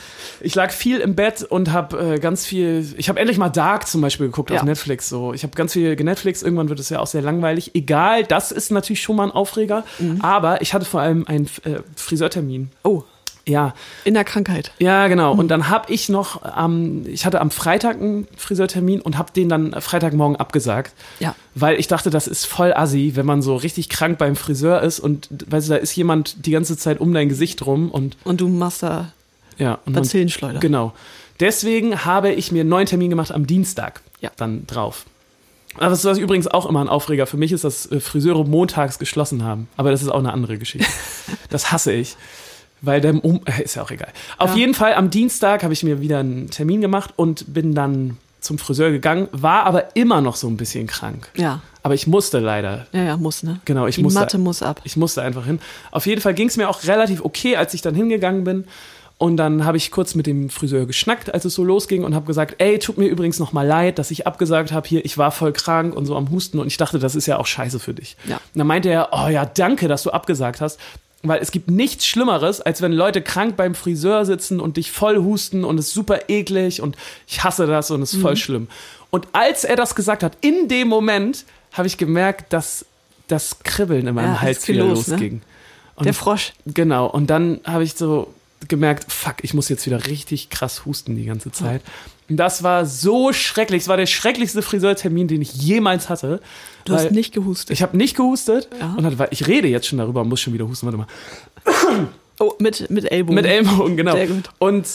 Ich 0.40 0.54
lag 0.54 0.70
viel 0.70 0.98
im 0.98 1.14
Bett 1.14 1.42
und 1.42 1.72
habe 1.72 2.14
äh, 2.14 2.18
ganz 2.18 2.44
viel. 2.44 2.86
Ich 2.98 3.08
habe 3.08 3.18
endlich 3.20 3.38
mal 3.38 3.48
Dark 3.48 3.88
zum 3.88 4.00
Beispiel 4.02 4.26
geguckt 4.26 4.50
Ja. 4.50 4.58
auf 4.58 4.62
Netflix. 4.64 5.08
So, 5.08 5.32
ich 5.32 5.42
habe 5.42 5.54
ganz 5.54 5.72
viel 5.72 5.96
genetflix. 5.96 6.42
Irgendwann 6.42 6.68
wird 6.68 6.80
es 6.80 6.90
ja 6.90 7.00
auch 7.00 7.06
sehr 7.06 7.22
langweilig. 7.22 7.74
Egal, 7.74 8.24
das 8.24 8.52
ist 8.52 8.70
natürlich 8.70 9.00
schon 9.00 9.16
mal 9.16 9.24
ein 9.24 9.30
Aufreger. 9.32 9.84
Mhm. 9.98 10.20
Aber 10.20 10.60
ich 10.60 10.74
hatte 10.74 10.84
vor 10.84 11.00
allem 11.00 11.26
einen 11.26 11.46
äh, 11.64 11.80
Friseurtermin. 11.96 12.68
Oh, 12.84 13.02
Ja, 13.48 13.74
in 14.04 14.14
der 14.14 14.24
Krankheit. 14.24 14.72
ja, 14.78 15.08
genau. 15.08 15.32
Und 15.32 15.48
dann 15.48 15.68
habe 15.68 15.92
ich 15.92 16.08
noch 16.08 16.42
am, 16.42 17.06
ich 17.06 17.26
hatte 17.26 17.40
am 17.40 17.50
Freitag 17.50 17.96
einen 17.96 18.28
Friseurtermin 18.36 19.00
und 19.00 19.16
habe 19.18 19.32
den 19.32 19.48
dann 19.48 19.72
Freitagmorgen 19.80 20.36
abgesagt. 20.36 20.92
Ja. 21.18 21.34
Weil 21.54 21.80
ich 21.80 21.88
dachte, 21.88 22.10
das 22.10 22.26
ist 22.28 22.44
voll 22.44 22.72
assi, 22.72 23.12
wenn 23.14 23.26
man 23.26 23.42
so 23.42 23.56
richtig 23.56 23.88
krank 23.88 24.18
beim 24.18 24.36
Friseur 24.36 24.82
ist 24.82 25.00
und 25.00 25.28
weißt 25.48 25.68
du, 25.68 25.72
da 25.72 25.78
ist 25.78 25.96
jemand 25.96 26.46
die 26.46 26.50
ganze 26.50 26.76
Zeit 26.76 27.00
um 27.00 27.12
dein 27.12 27.28
Gesicht 27.28 27.64
rum 27.66 27.90
und 27.90 28.16
Und 28.24 28.40
du 28.40 28.48
machst 28.48 28.82
da 28.82 29.12
ja. 29.58 29.78
Und 29.84 29.94
Bazillenschleuder. 29.94 30.60
genau. 30.60 30.92
Deswegen 31.40 32.04
habe 32.04 32.32
ich 32.32 32.50
mir 32.52 32.60
einen 32.60 32.68
neuen 32.68 32.86
Termin 32.86 33.10
gemacht 33.10 33.32
am 33.32 33.46
Dienstag. 33.46 34.00
Ja. 34.20 34.30
Dann 34.36 34.66
drauf. 34.66 35.04
Aber 35.76 35.90
das 35.90 36.04
ist 36.04 36.18
übrigens 36.18 36.48
auch 36.48 36.66
immer 36.66 36.80
ein 36.80 36.88
Aufreger 36.88 37.26
für 37.26 37.36
mich, 37.36 37.52
ist, 37.52 37.64
dass 37.64 37.90
äh, 37.90 38.00
Friseure 38.00 38.44
montags 38.44 38.98
geschlossen 38.98 39.44
haben. 39.44 39.68
Aber 39.76 39.90
das 39.90 40.02
ist 40.02 40.08
auch 40.08 40.18
eine 40.18 40.32
andere 40.32 40.58
Geschichte. 40.58 40.90
das 41.50 41.70
hasse 41.70 41.92
ich. 41.92 42.16
Weil 42.80 43.00
der 43.00 43.24
um, 43.24 43.40
äh, 43.44 43.62
ist 43.62 43.74
ja 43.76 43.82
auch 43.82 43.90
egal. 43.90 44.08
Auf 44.38 44.50
Ja. 44.50 44.56
jeden 44.56 44.74
Fall 44.74 44.94
am 44.94 45.10
Dienstag 45.10 45.62
habe 45.62 45.72
ich 45.72 45.82
mir 45.82 46.00
wieder 46.00 46.18
einen 46.20 46.50
Termin 46.50 46.80
gemacht 46.80 47.12
und 47.16 47.52
bin 47.52 47.74
dann 47.74 48.16
zum 48.40 48.58
Friseur 48.58 48.90
gegangen, 48.92 49.28
war 49.32 49.64
aber 49.64 49.96
immer 49.96 50.20
noch 50.20 50.36
so 50.36 50.46
ein 50.46 50.56
bisschen 50.56 50.86
krank. 50.86 51.28
Ja. 51.36 51.60
Aber 51.82 51.94
ich 51.94 52.06
musste 52.06 52.38
leider. 52.38 52.86
Ja, 52.92 53.02
ja, 53.02 53.16
muss, 53.16 53.42
ne? 53.42 53.60
Genau, 53.64 53.86
ich 53.86 53.96
Die 53.96 54.02
musste. 54.02 54.20
Matte 54.20 54.38
muss 54.38 54.62
ab. 54.62 54.80
Ich 54.84 54.96
musste 54.96 55.22
einfach 55.22 55.44
hin. 55.44 55.58
Auf 55.90 56.06
jeden 56.06 56.20
Fall 56.20 56.34
ging 56.34 56.48
es 56.48 56.56
mir 56.56 56.68
auch 56.68 56.84
relativ 56.84 57.24
okay, 57.24 57.56
als 57.56 57.74
ich 57.74 57.82
dann 57.82 57.94
hingegangen 57.94 58.44
bin. 58.44 58.64
Und 59.16 59.36
dann 59.36 59.64
habe 59.64 59.76
ich 59.76 59.90
kurz 59.90 60.14
mit 60.14 60.28
dem 60.28 60.48
Friseur 60.48 60.86
geschnackt, 60.86 61.34
als 61.34 61.44
es 61.44 61.54
so 61.54 61.64
losging 61.64 62.04
und 62.04 62.14
habe 62.14 62.26
gesagt, 62.26 62.54
ey, 62.58 62.78
tut 62.78 62.98
mir 62.98 63.06
übrigens 63.08 63.40
noch 63.40 63.52
mal 63.52 63.66
leid, 63.66 63.98
dass 63.98 64.12
ich 64.12 64.28
abgesagt 64.28 64.70
habe 64.70 64.86
hier, 64.86 65.04
ich 65.04 65.18
war 65.18 65.32
voll 65.32 65.52
krank 65.52 65.96
und 65.96 66.06
so 66.06 66.14
am 66.14 66.30
Husten 66.30 66.60
und 66.60 66.68
ich 66.68 66.76
dachte, 66.76 67.00
das 67.00 67.16
ist 67.16 67.26
ja 67.26 67.38
auch 67.38 67.46
scheiße 67.46 67.80
für 67.80 67.94
dich. 67.94 68.16
Ja. 68.28 68.36
Und 68.36 68.42
dann 68.58 68.68
meinte 68.68 68.88
er, 68.90 69.08
oh 69.10 69.28
ja, 69.28 69.44
danke, 69.44 69.88
dass 69.88 70.04
du 70.04 70.10
abgesagt 70.10 70.60
hast, 70.60 70.78
weil 71.22 71.40
es 71.40 71.50
gibt 71.50 71.70
nichts 71.70 72.06
Schlimmeres, 72.06 72.60
als 72.60 72.80
wenn 72.80 72.92
Leute 72.92 73.22
krank 73.22 73.56
beim 73.56 73.74
Friseur 73.74 74.24
sitzen 74.24 74.60
und 74.60 74.76
dich 74.76 74.92
voll 74.92 75.18
husten 75.18 75.64
und 75.64 75.78
es 75.78 75.88
ist 75.88 75.94
super 75.94 76.28
eklig 76.28 76.80
und 76.80 76.96
ich 77.26 77.42
hasse 77.42 77.66
das 77.66 77.90
und 77.90 78.02
es 78.02 78.12
ist 78.12 78.20
voll 78.20 78.36
schlimm. 78.36 78.68
Und 79.10 79.26
als 79.32 79.64
er 79.64 79.76
das 79.76 79.94
gesagt 79.94 80.22
hat, 80.22 80.36
in 80.40 80.68
dem 80.68 80.88
Moment 80.88 81.44
habe 81.72 81.88
ich 81.88 81.96
gemerkt, 81.96 82.52
dass 82.52 82.84
das 83.26 83.58
Kribbeln 83.60 84.06
in 84.06 84.14
meinem 84.14 84.34
Ja, 84.34 84.40
Hals 84.40 84.68
wieder 84.68 84.84
los, 84.84 85.08
ne? 85.08 85.14
losging. 85.14 85.42
Und 85.96 86.04
Der 86.04 86.14
Frosch. 86.14 86.52
Genau, 86.66 87.06
und 87.06 87.28
dann 87.28 87.60
habe 87.64 87.82
ich 87.82 87.94
so 87.94 88.32
gemerkt, 88.68 89.10
fuck, 89.12 89.36
ich 89.42 89.54
muss 89.54 89.68
jetzt 89.68 89.86
wieder 89.86 90.06
richtig 90.06 90.50
krass 90.50 90.84
husten 90.84 91.16
die 91.16 91.24
ganze 91.24 91.50
Zeit. 91.52 91.82
Und 91.82 92.17
das 92.36 92.62
war 92.62 92.84
so 92.84 93.32
schrecklich. 93.32 93.82
Es 93.82 93.88
war 93.88 93.96
der 93.96 94.06
schrecklichste 94.06 94.62
Friseurtermin, 94.62 95.28
den 95.28 95.40
ich 95.40 95.54
jemals 95.54 96.08
hatte. 96.08 96.40
Du 96.84 96.94
hast 96.94 97.10
nicht 97.10 97.32
gehustet. 97.32 97.70
Ich 97.70 97.82
habe 97.82 97.96
nicht 97.96 98.16
gehustet. 98.16 98.68
Ja. 98.78 98.94
Und 98.96 99.02
dann, 99.02 99.18
weil 99.18 99.28
ich 99.30 99.46
rede 99.46 99.68
jetzt 99.68 99.86
schon 99.86 99.98
darüber, 99.98 100.24
muss 100.24 100.40
schon 100.40 100.52
wieder 100.52 100.66
husten. 100.68 100.86
Warte 100.86 100.98
mal. 100.98 101.06
Oh, 102.40 102.52
mit, 102.58 102.88
mit 102.90 103.10
Ellbogen. 103.10 103.34
Mit 103.34 103.46
Ellbogen, 103.46 103.96
genau. 103.96 104.12
Sehr 104.12 104.28
gut. 104.28 104.50
Und 104.58 104.86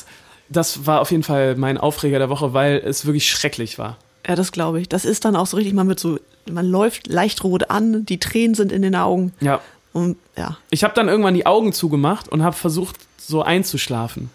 das 0.50 0.86
war 0.86 1.02
auf 1.02 1.12
jeden 1.12 1.24
Fall 1.24 1.56
mein 1.56 1.78
Aufreger 1.78 2.20
der 2.20 2.30
Woche, 2.30 2.54
weil 2.54 2.82
es 2.86 3.06
wirklich 3.06 3.30
schrecklich 3.30 3.78
war. 3.78 3.98
Ja, 4.28 4.36
das 4.36 4.52
glaube 4.52 4.80
ich. 4.80 4.88
Das 4.88 5.04
ist 5.04 5.26
dann 5.26 5.36
auch 5.36 5.48
so 5.48 5.58
richtig, 5.58 5.74
man 5.74 5.88
wird 5.88 6.00
so, 6.00 6.20
man 6.50 6.66
läuft 6.66 7.08
leicht 7.08 7.44
rot 7.44 7.70
an, 7.70 8.06
die 8.06 8.20
Tränen 8.20 8.56
sind 8.56 8.72
in 8.72 8.82
den 8.82 8.96
Augen. 8.96 9.34
Ja. 9.42 9.60
Und 9.92 10.18
ja, 10.38 10.58
Ich 10.70 10.84
habe 10.84 10.94
dann 10.94 11.08
irgendwann 11.08 11.34
die 11.34 11.46
Augen 11.46 11.74
zugemacht 11.74 12.30
und 12.30 12.44
habe 12.44 12.56
versucht, 12.56 12.96
so 13.18 13.42
einzuschlafen. 13.44 14.30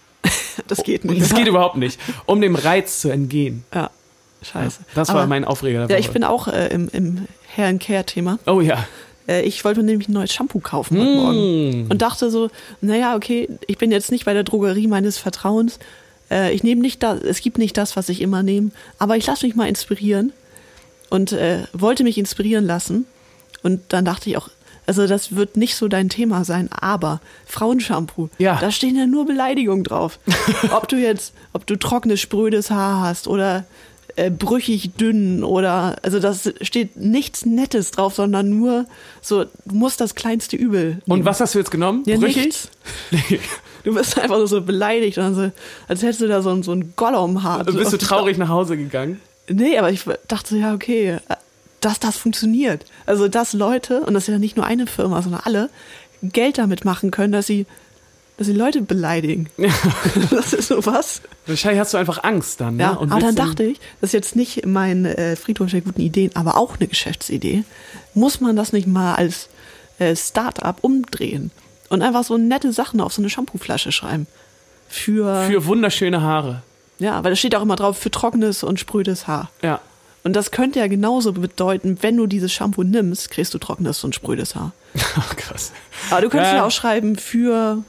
das 0.66 0.82
geht 0.82 1.04
Und 1.04 1.10
nicht. 1.10 1.22
das 1.22 1.34
geht 1.34 1.46
überhaupt 1.46 1.76
nicht, 1.76 1.98
um 2.26 2.40
dem 2.40 2.54
Reiz 2.56 3.00
zu 3.00 3.08
entgehen. 3.10 3.64
Ja, 3.74 3.90
scheiße. 4.42 4.80
Das 4.94 5.08
war 5.08 5.16
Aber- 5.16 5.26
mein 5.26 5.44
Aufreger 5.44 5.86
Ja, 5.88 5.96
ich 5.98 6.10
bin 6.10 6.24
auch 6.24 6.48
äh, 6.48 6.68
im, 6.68 6.88
im 6.92 7.26
Hair-and-Care-Thema. 7.56 8.38
oh 8.46 8.60
ja. 8.60 8.86
Äh, 9.28 9.42
ich 9.42 9.64
wollte 9.64 9.80
mir 9.80 9.86
nämlich 9.86 10.08
ein 10.08 10.12
neues 10.12 10.32
Shampoo 10.32 10.58
kaufen 10.60 10.96
Mm. 10.96 11.00
heute 11.00 11.12
Morgen. 11.16 11.86
Und 11.90 12.02
dachte 12.02 12.30
so, 12.30 12.48
naja, 12.80 13.14
okay, 13.16 13.48
ich 13.66 13.78
bin 13.78 13.90
jetzt 13.92 14.10
nicht 14.10 14.24
bei 14.24 14.32
der 14.34 14.42
Drogerie 14.44 14.86
meines 14.86 15.18
Vertrauens. 15.18 15.78
Äh, 16.30 16.52
ich 16.54 16.62
nehme 16.62 16.80
nicht 16.80 17.02
das, 17.02 17.20
es 17.22 17.40
gibt 17.40 17.58
nicht 17.58 17.76
das, 17.76 17.96
was 17.96 18.08
ich 18.08 18.20
immer 18.20 18.42
nehme, 18.42 18.70
aber 18.98 19.16
ich 19.16 19.26
lasse 19.26 19.46
mich 19.46 19.54
mal 19.56 19.68
inspirieren 19.68 20.32
und 21.10 21.32
äh, 21.32 21.64
wollte 21.72 22.04
mich 22.04 22.18
inspirieren 22.18 22.64
lassen. 22.66 23.06
Und 23.62 23.80
dann 23.88 24.04
dachte 24.04 24.30
ich 24.30 24.36
auch, 24.36 24.48
also 24.88 25.06
das 25.06 25.36
wird 25.36 25.56
nicht 25.56 25.76
so 25.76 25.86
dein 25.86 26.08
Thema 26.08 26.44
sein, 26.44 26.68
aber 26.72 27.20
Frauenshampoo, 27.46 28.30
Ja. 28.38 28.58
da 28.60 28.70
stehen 28.72 28.96
ja 28.96 29.06
nur 29.06 29.26
Beleidigungen 29.26 29.84
drauf. 29.84 30.18
ob 30.72 30.88
du 30.88 30.96
jetzt, 30.96 31.32
ob 31.52 31.66
du 31.66 31.76
trockenes, 31.76 32.20
sprödes 32.20 32.70
Haar 32.70 33.02
hast 33.02 33.28
oder 33.28 33.64
äh, 34.16 34.30
brüchig 34.30 34.94
dünn 34.96 35.44
oder, 35.44 35.96
also 36.02 36.18
das 36.18 36.50
steht 36.62 36.96
nichts 36.96 37.44
Nettes 37.46 37.90
drauf, 37.92 38.14
sondern 38.14 38.48
nur 38.58 38.86
so, 39.22 39.44
du 39.44 39.74
musst 39.74 40.00
das 40.00 40.14
kleinste 40.16 40.56
Übel. 40.56 41.00
Und 41.06 41.18
nehmen. 41.18 41.24
was 41.26 41.40
hast 41.40 41.54
du 41.54 41.58
jetzt 41.60 41.70
genommen? 41.70 42.02
Ja, 42.06 42.16
Brüchig? 42.16 42.46
nichts. 42.46 42.68
Du 43.84 43.94
bist 43.94 44.18
einfach 44.18 44.44
so 44.48 44.60
beleidigt, 44.60 45.16
und 45.18 45.34
so, 45.34 45.50
als 45.86 46.02
hättest 46.02 46.20
du 46.20 46.26
da 46.26 46.42
so, 46.42 46.50
ein- 46.50 46.62
so 46.64 46.72
ein 46.72 46.92
Gollum-Haar. 46.96 47.64
Bist 47.64 47.92
du 47.92 47.96
traurig 47.96 48.36
nach 48.36 48.48
Hause 48.48 48.76
gegangen? 48.76 49.20
Nee, 49.48 49.78
aber 49.78 49.90
ich 49.92 50.02
dachte, 50.26 50.56
ja, 50.58 50.74
okay, 50.74 51.18
dass 51.80 52.00
das 52.00 52.16
funktioniert. 52.16 52.84
Also, 53.06 53.28
dass 53.28 53.52
Leute, 53.52 54.00
und 54.00 54.14
das 54.14 54.24
ist 54.24 54.32
ja 54.32 54.38
nicht 54.38 54.56
nur 54.56 54.66
eine 54.66 54.86
Firma, 54.86 55.22
sondern 55.22 55.42
alle, 55.44 55.70
Geld 56.22 56.58
damit 56.58 56.84
machen 56.84 57.10
können, 57.12 57.32
dass 57.32 57.46
sie, 57.46 57.66
dass 58.36 58.46
sie 58.48 58.52
Leute 58.52 58.82
beleidigen. 58.82 59.48
Das 60.30 60.52
ist 60.52 60.68
so 60.68 60.84
was. 60.84 61.22
Wahrscheinlich 61.46 61.80
hast 61.80 61.94
du 61.94 61.98
einfach 61.98 62.24
Angst 62.24 62.60
dann. 62.60 62.76
Ne? 62.76 62.82
Ja, 62.82 62.90
Und 62.92 63.12
aber 63.12 63.20
dann 63.20 63.34
dachte 63.36 63.62
ich, 63.64 63.78
das 64.00 64.08
ist 64.08 64.14
jetzt 64.14 64.36
nicht 64.36 64.66
mein 64.66 65.04
äh, 65.06 65.36
Friedhof 65.36 65.70
der 65.70 65.80
guten 65.80 66.00
Ideen, 66.00 66.30
aber 66.34 66.56
auch 66.56 66.76
eine 66.78 66.88
Geschäftsidee. 66.88 67.64
Muss 68.14 68.40
man 68.40 68.56
das 68.56 68.72
nicht 68.72 68.86
mal 68.88 69.14
als 69.14 69.48
äh, 69.98 70.14
Start-up 70.16 70.78
umdrehen 70.82 71.50
und 71.88 72.02
einfach 72.02 72.24
so 72.24 72.36
nette 72.36 72.72
Sachen 72.72 73.00
auf 73.00 73.12
so 73.12 73.22
eine 73.22 73.30
Shampooflasche 73.30 73.92
schreiben? 73.92 74.26
Für, 74.88 75.44
Für 75.46 75.66
wunderschöne 75.66 76.20
Haare. 76.22 76.62
ja, 76.98 77.22
weil 77.22 77.30
da 77.32 77.36
steht 77.36 77.54
auch 77.54 77.62
immer 77.62 77.76
drauf, 77.76 77.98
für 77.98 78.10
trockenes 78.10 78.62
und 78.64 78.80
sprödes 78.80 79.26
Haar. 79.28 79.50
Ja. 79.62 79.80
Und 80.24 80.34
das 80.34 80.50
könnte 80.50 80.80
ja 80.80 80.86
genauso 80.88 81.32
bedeuten, 81.32 81.98
wenn 82.02 82.16
du 82.16 82.26
dieses 82.26 82.52
Shampoo 82.52 82.82
nimmst, 82.82 83.30
kriegst 83.30 83.54
du 83.54 83.58
trockenes 83.58 84.02
und 84.04 84.14
sprödes 84.14 84.54
Haar. 84.54 84.72
Oh, 85.16 85.34
krass. 85.36 85.72
Aber 86.10 86.22
du 86.22 86.28
könntest 86.28 86.52
Ja. 86.52 86.58
ja 86.58 86.64
auch 86.66 86.70
schreiben 86.70 87.16
für, 87.16 87.82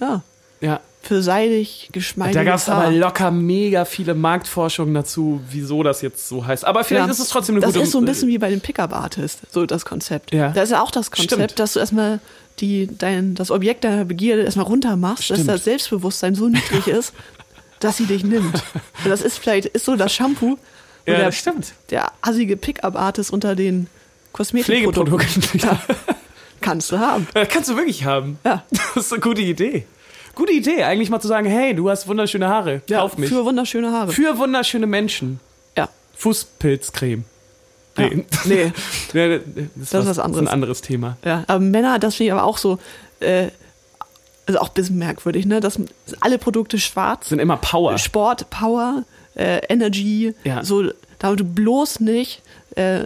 ja, 0.00 0.22
Ja. 0.60 0.80
für 1.02 1.22
seidig, 1.22 1.88
geschmeidiges 1.92 2.36
Da 2.36 2.44
gab 2.44 2.56
es 2.56 2.68
aber 2.68 2.90
locker 2.90 3.30
mega 3.30 3.84
viele 3.84 4.14
Marktforschungen 4.14 4.92
dazu, 4.94 5.40
wieso 5.50 5.82
das 5.82 6.02
jetzt 6.02 6.28
so 6.28 6.44
heißt. 6.46 6.64
Aber 6.64 6.84
vielleicht 6.84 7.06
Ja. 7.06 7.12
ist 7.12 7.18
es 7.20 7.28
trotzdem 7.28 7.54
eine 7.56 7.62
das 7.64 7.72
gute 7.74 7.84
ist 7.84 7.92
so 7.92 7.98
ein 7.98 8.04
bisschen 8.04 8.28
wie 8.28 8.38
bei 8.38 8.50
den 8.50 8.60
Pickup-Artist, 8.60 9.40
so 9.50 9.64
das 9.66 9.84
Konzept. 9.84 10.32
Ja. 10.34 10.50
Da 10.50 10.62
ist 10.62 10.70
ja 10.70 10.82
auch 10.82 10.90
das 10.90 11.10
Konzept, 11.10 11.32
Stimmt. 11.52 11.58
dass 11.58 11.72
du 11.74 11.78
erstmal 11.80 12.20
die, 12.60 12.88
dein, 12.98 13.34
das 13.34 13.50
Objekt 13.50 13.84
deiner 13.84 14.04
Begierde 14.04 14.42
erstmal 14.42 14.66
runter 14.66 14.96
machst, 14.96 15.30
dass 15.30 15.38
Stimmt. 15.38 15.48
das 15.50 15.64
Selbstbewusstsein 15.64 16.34
so 16.34 16.48
niedrig 16.48 16.86
ist, 16.88 17.12
dass 17.80 17.96
sie 17.98 18.06
dich 18.06 18.24
nimmt. 18.24 18.54
Und 18.54 18.62
das 19.10 19.20
ist 19.22 19.38
vielleicht, 19.38 19.66
ist 19.66 19.84
so 19.84 19.94
das 19.96 20.12
Shampoo, 20.12 20.58
Ja, 21.06 21.14
der, 21.16 21.24
das 21.26 21.36
stimmt. 21.36 21.72
der 21.90 22.10
assige 22.22 22.56
Pickup-Artist 22.56 23.32
unter 23.32 23.54
den 23.54 23.86
Kosmetikprodukten. 24.32 25.42
Ja. 25.60 25.80
Kannst 26.60 26.90
du 26.90 26.98
haben. 26.98 27.28
Das 27.34 27.48
kannst 27.48 27.68
du 27.70 27.76
wirklich 27.76 28.04
haben. 28.04 28.38
Ja. 28.44 28.64
Das 28.94 29.06
ist 29.06 29.12
eine 29.12 29.20
gute 29.20 29.42
Idee. 29.42 29.86
Gute 30.34 30.52
Idee, 30.52 30.82
eigentlich 30.84 31.08
mal 31.10 31.20
zu 31.20 31.28
sagen, 31.28 31.46
hey, 31.48 31.74
du 31.74 31.88
hast 31.88 32.08
wunderschöne 32.08 32.48
Haare, 32.48 32.82
kauf 32.90 33.16
mich. 33.16 33.30
Für 33.30 33.44
wunderschöne 33.44 33.90
Haare. 33.90 34.12
Für 34.12 34.36
wunderschöne 34.38 34.86
Menschen. 34.86 35.40
ja. 35.76 35.88
Fußpilzcreme. 36.16 37.24
Ja. 37.98 38.08
Nee. 38.08 38.24
Nee. 38.44 38.72
Nee, 39.14 39.38
das, 39.76 39.90
Das 39.90 40.02
ist 40.04 40.08
was 40.10 40.18
ein 40.18 40.24
anderes. 40.26 40.48
anderes 40.48 40.80
Thema. 40.82 41.16
Ja, 41.24 41.44
aber 41.46 41.60
Männer, 41.60 41.98
das 41.98 42.16
finde 42.16 42.26
ich 42.28 42.32
aber 42.32 42.44
auch 42.44 42.58
so, 42.58 42.78
äh, 43.20 43.48
also 44.46 44.60
auch 44.60 44.68
ein 44.68 44.74
bisschen 44.74 44.98
merkwürdig, 44.98 45.46
ne? 45.46 45.60
Dass 45.60 45.78
alle 46.20 46.36
Produkte 46.38 46.78
schwarz, 46.78 47.30
Sind 47.30 47.38
immer 47.38 47.56
Power. 47.56 47.96
Sport, 47.96 48.50
Power, 48.50 49.04
äh, 49.36 49.58
Energy, 49.68 50.34
Ja. 50.44 50.64
so, 50.64 50.84
damit 51.18 51.40
du 51.40 51.44
bloß 51.44 52.00
nicht 52.00 52.42
äh, 52.74 53.04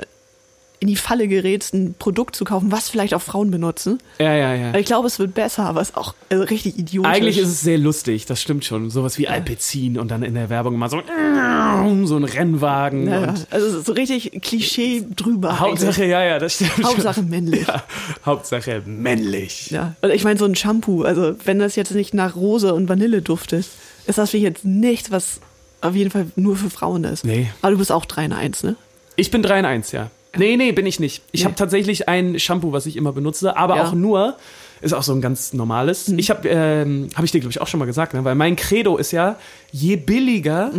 in 0.83 0.89
die 0.89 0.97
Falle 0.97 1.29
gerätst, 1.29 1.75
ein 1.75 1.95
Produkt 1.99 2.35
zu 2.35 2.47
kaufen, 2.47 2.73
was 2.73 2.89
vielleicht 2.89 3.13
auch 3.13 3.21
Frauen 3.21 3.51
benutzen. 3.51 3.99
Ja, 4.19 4.35
ja, 4.35 4.55
ja. 4.55 4.75
Ich 4.77 4.87
glaube, 4.87 5.09
es 5.09 5.19
wird 5.19 5.35
besser, 5.35 5.65
aber 5.67 5.83
es 5.83 5.91
ist 5.91 5.97
auch 5.99 6.15
äh, 6.31 6.37
richtig 6.37 6.79
idiotisch. 6.79 7.13
Eigentlich 7.13 7.37
ist 7.37 7.49
es 7.49 7.61
sehr 7.61 7.77
lustig, 7.77 8.25
das 8.25 8.41
stimmt 8.41 8.65
schon. 8.65 8.89
Sowas 8.89 9.19
wie 9.19 9.29
Alpecin 9.29 9.99
und 9.99 10.11
dann 10.11 10.23
in 10.23 10.33
der 10.33 10.49
Werbung 10.49 10.73
immer 10.77 10.89
so, 10.89 11.03
so 12.07 12.17
ein 12.17 12.25
Rennwagen. 12.25 13.07
ja, 13.09 13.21
ja. 13.21 13.35
Also 13.51 13.67
es 13.67 13.75
ist 13.75 13.87
so 13.87 13.93
richtig 13.93 14.41
Klischee 14.41 15.05
drüber. 15.15 15.61
Hauptsache, 15.61 16.07
ja, 16.07 16.25
ja, 16.25 16.39
das 16.39 16.55
stimmt. 16.55 16.71
eigentlich. 16.73 16.87
Hauptsache 16.87 17.15
schon. 17.21 17.29
männlich. 17.29 17.67
Ja, 17.67 17.83
Hauptsache 18.25 18.83
männlich. 18.87 19.71
Ja, 19.71 19.97
und 20.01 20.11
ich 20.11 20.25
meine, 20.25 20.39
so 20.39 20.47
ein 20.47 20.55
Shampoo, 20.55 21.03
also 21.03 21.35
wenn 21.45 21.59
das 21.59 21.77
jetzt 21.77 21.93
nicht 21.93 22.15
nach 22.15 22.37
Rose 22.37 22.73
und 22.73 22.89
Vanille 22.89 23.21
duftet, 23.21 23.67
ist 24.07 24.17
das 24.17 24.31
für 24.31 24.39
jetzt 24.39 24.65
nichts, 24.65 25.11
was 25.11 25.41
auf 25.81 25.95
jeden 25.95 26.11
Fall 26.11 26.27
nur 26.37 26.57
für 26.57 26.71
Frauen 26.71 27.05
ist. 27.05 27.25
Nee. 27.25 27.49
Aber 27.63 27.73
du 27.73 27.79
bist 27.79 27.93
auch 27.93 28.05
3 28.05 28.25
in 28.27 28.33
1, 28.33 28.63
ne? 28.65 28.77
Ich 29.17 29.31
bin 29.31 29.43
3 29.43 29.61
in 29.61 29.65
1, 29.65 29.93
ja. 29.93 30.11
Nee, 30.37 30.57
nee, 30.57 30.73
bin 30.73 30.87
ich 30.87 31.01
nicht. 31.01 31.23
Ich 31.33 31.41
Nee. 31.41 31.45
habe 31.47 31.55
tatsächlich 31.57 32.09
ein 32.09 32.39
Shampoo, 32.39 32.73
was 32.73 32.87
ich 32.87 32.97
immer 32.97 33.13
benutze, 33.13 33.57
aber 33.57 33.77
Ja. 33.77 33.85
auch 33.89 33.93
nur, 33.95 34.37
ist 34.81 34.93
auch 34.95 35.03
so 35.03 35.13
ein 35.13 35.21
ganz 35.21 35.53
normales. 35.53 36.09
Mhm. 36.09 36.19
Ich 36.19 36.31
habe, 36.31 36.49
ähm, 36.49 37.09
habe 37.15 37.25
ich 37.27 37.33
dir, 37.33 37.41
glaube 37.41 37.51
ich, 37.51 37.61
auch 37.61 37.67
schon 37.67 37.81
mal 37.81 37.87
gesagt, 37.87 38.15
ne? 38.15 38.25
weil 38.25 38.35
mein 38.37 38.57
Credo 38.57 38.97
ist 38.97 39.11
ja, 39.11 39.37
je 39.73 39.97
billiger, 39.97 40.71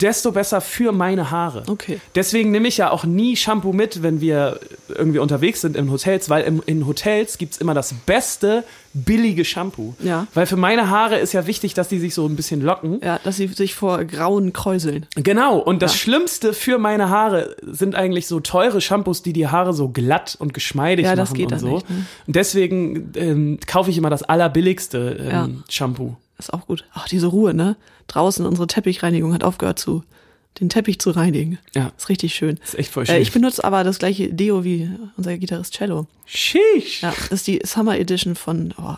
desto 0.00 0.32
besser 0.32 0.60
für 0.60 0.92
meine 0.92 1.30
Haare. 1.30 1.62
Okay. 1.68 2.00
Deswegen 2.14 2.50
nehme 2.50 2.68
ich 2.68 2.76
ja 2.76 2.90
auch 2.90 3.04
nie 3.04 3.36
Shampoo 3.36 3.72
mit, 3.72 4.02
wenn 4.02 4.20
wir 4.20 4.60
irgendwie 4.88 5.18
unterwegs 5.18 5.60
sind 5.60 5.76
in 5.76 5.90
Hotels, 5.90 6.28
weil 6.30 6.44
im, 6.44 6.62
in 6.66 6.86
Hotels 6.86 7.38
gibt's 7.38 7.58
immer 7.58 7.74
das 7.74 7.92
beste, 8.06 8.64
billige 8.92 9.44
Shampoo. 9.44 9.94
Ja. 10.02 10.26
Weil 10.34 10.46
für 10.46 10.56
meine 10.56 10.90
Haare 10.90 11.18
ist 11.18 11.32
ja 11.32 11.46
wichtig, 11.46 11.74
dass 11.74 11.88
die 11.88 11.98
sich 11.98 12.14
so 12.14 12.26
ein 12.26 12.34
bisschen 12.36 12.60
locken. 12.60 13.00
Ja, 13.04 13.20
dass 13.22 13.36
sie 13.36 13.46
sich 13.46 13.74
vor 13.74 14.04
grauen 14.04 14.52
kräuseln. 14.52 15.06
Genau, 15.14 15.58
und 15.58 15.80
das 15.82 15.92
Ja. 15.92 15.98
Schlimmste 15.98 16.52
für 16.54 16.78
meine 16.78 17.08
Haare 17.08 17.54
sind 17.62 17.94
eigentlich 17.94 18.26
so 18.26 18.40
teure 18.40 18.80
Shampoos, 18.80 19.22
die 19.22 19.32
die 19.32 19.46
Haare 19.48 19.72
so 19.72 19.88
glatt 19.90 20.36
und 20.40 20.54
geschmeidig 20.54 21.04
Ja, 21.06 21.14
das 21.14 21.28
machen 21.30 21.36
geht 21.36 21.46
und 21.46 21.52
dann 21.52 21.60
so. 21.60 21.74
nicht, 21.76 21.88
ne? 21.90 22.06
Und 22.26 22.36
deswegen 22.36 23.12
ähm, 23.14 23.58
kaufe 23.66 23.90
ich 23.90 23.98
immer 23.98 24.10
das 24.10 24.22
allerbilligste 24.24 25.16
ähm, 25.20 25.30
Ja. 25.30 25.48
Shampoo. 25.68 26.16
Ist 26.40 26.52
auch 26.52 26.66
gut. 26.66 26.84
Ach, 26.92 27.06
diese 27.06 27.28
Ruhe, 27.28 27.54
ne? 27.54 27.76
Draußen 28.06 28.44
unsere 28.44 28.66
Teppichreinigung 28.66 29.32
hat 29.32 29.44
aufgehört 29.44 29.78
zu, 29.78 30.02
den 30.58 30.68
Teppich 30.68 30.98
zu 30.98 31.10
reinigen. 31.10 31.58
Ja. 31.74 31.92
Ist 31.96 32.08
richtig 32.08 32.34
schön. 32.34 32.58
Ist 32.64 32.78
echt 32.78 32.90
voll 32.90 33.06
schön. 33.06 33.16
Äh, 33.16 33.20
ich 33.20 33.32
benutze 33.32 33.62
aber 33.62 33.84
das 33.84 33.98
gleiche 33.98 34.32
Deo 34.32 34.64
wie 34.64 34.90
unser 35.16 35.36
Gitarrist 35.38 35.74
Cello. 35.74 36.06
Sheesh. 36.26 37.02
Ja, 37.02 37.12
das 37.12 37.30
ist 37.40 37.46
die 37.46 37.60
Summer 37.64 37.98
Edition 37.98 38.34
von 38.34 38.74
oh, 38.78 38.96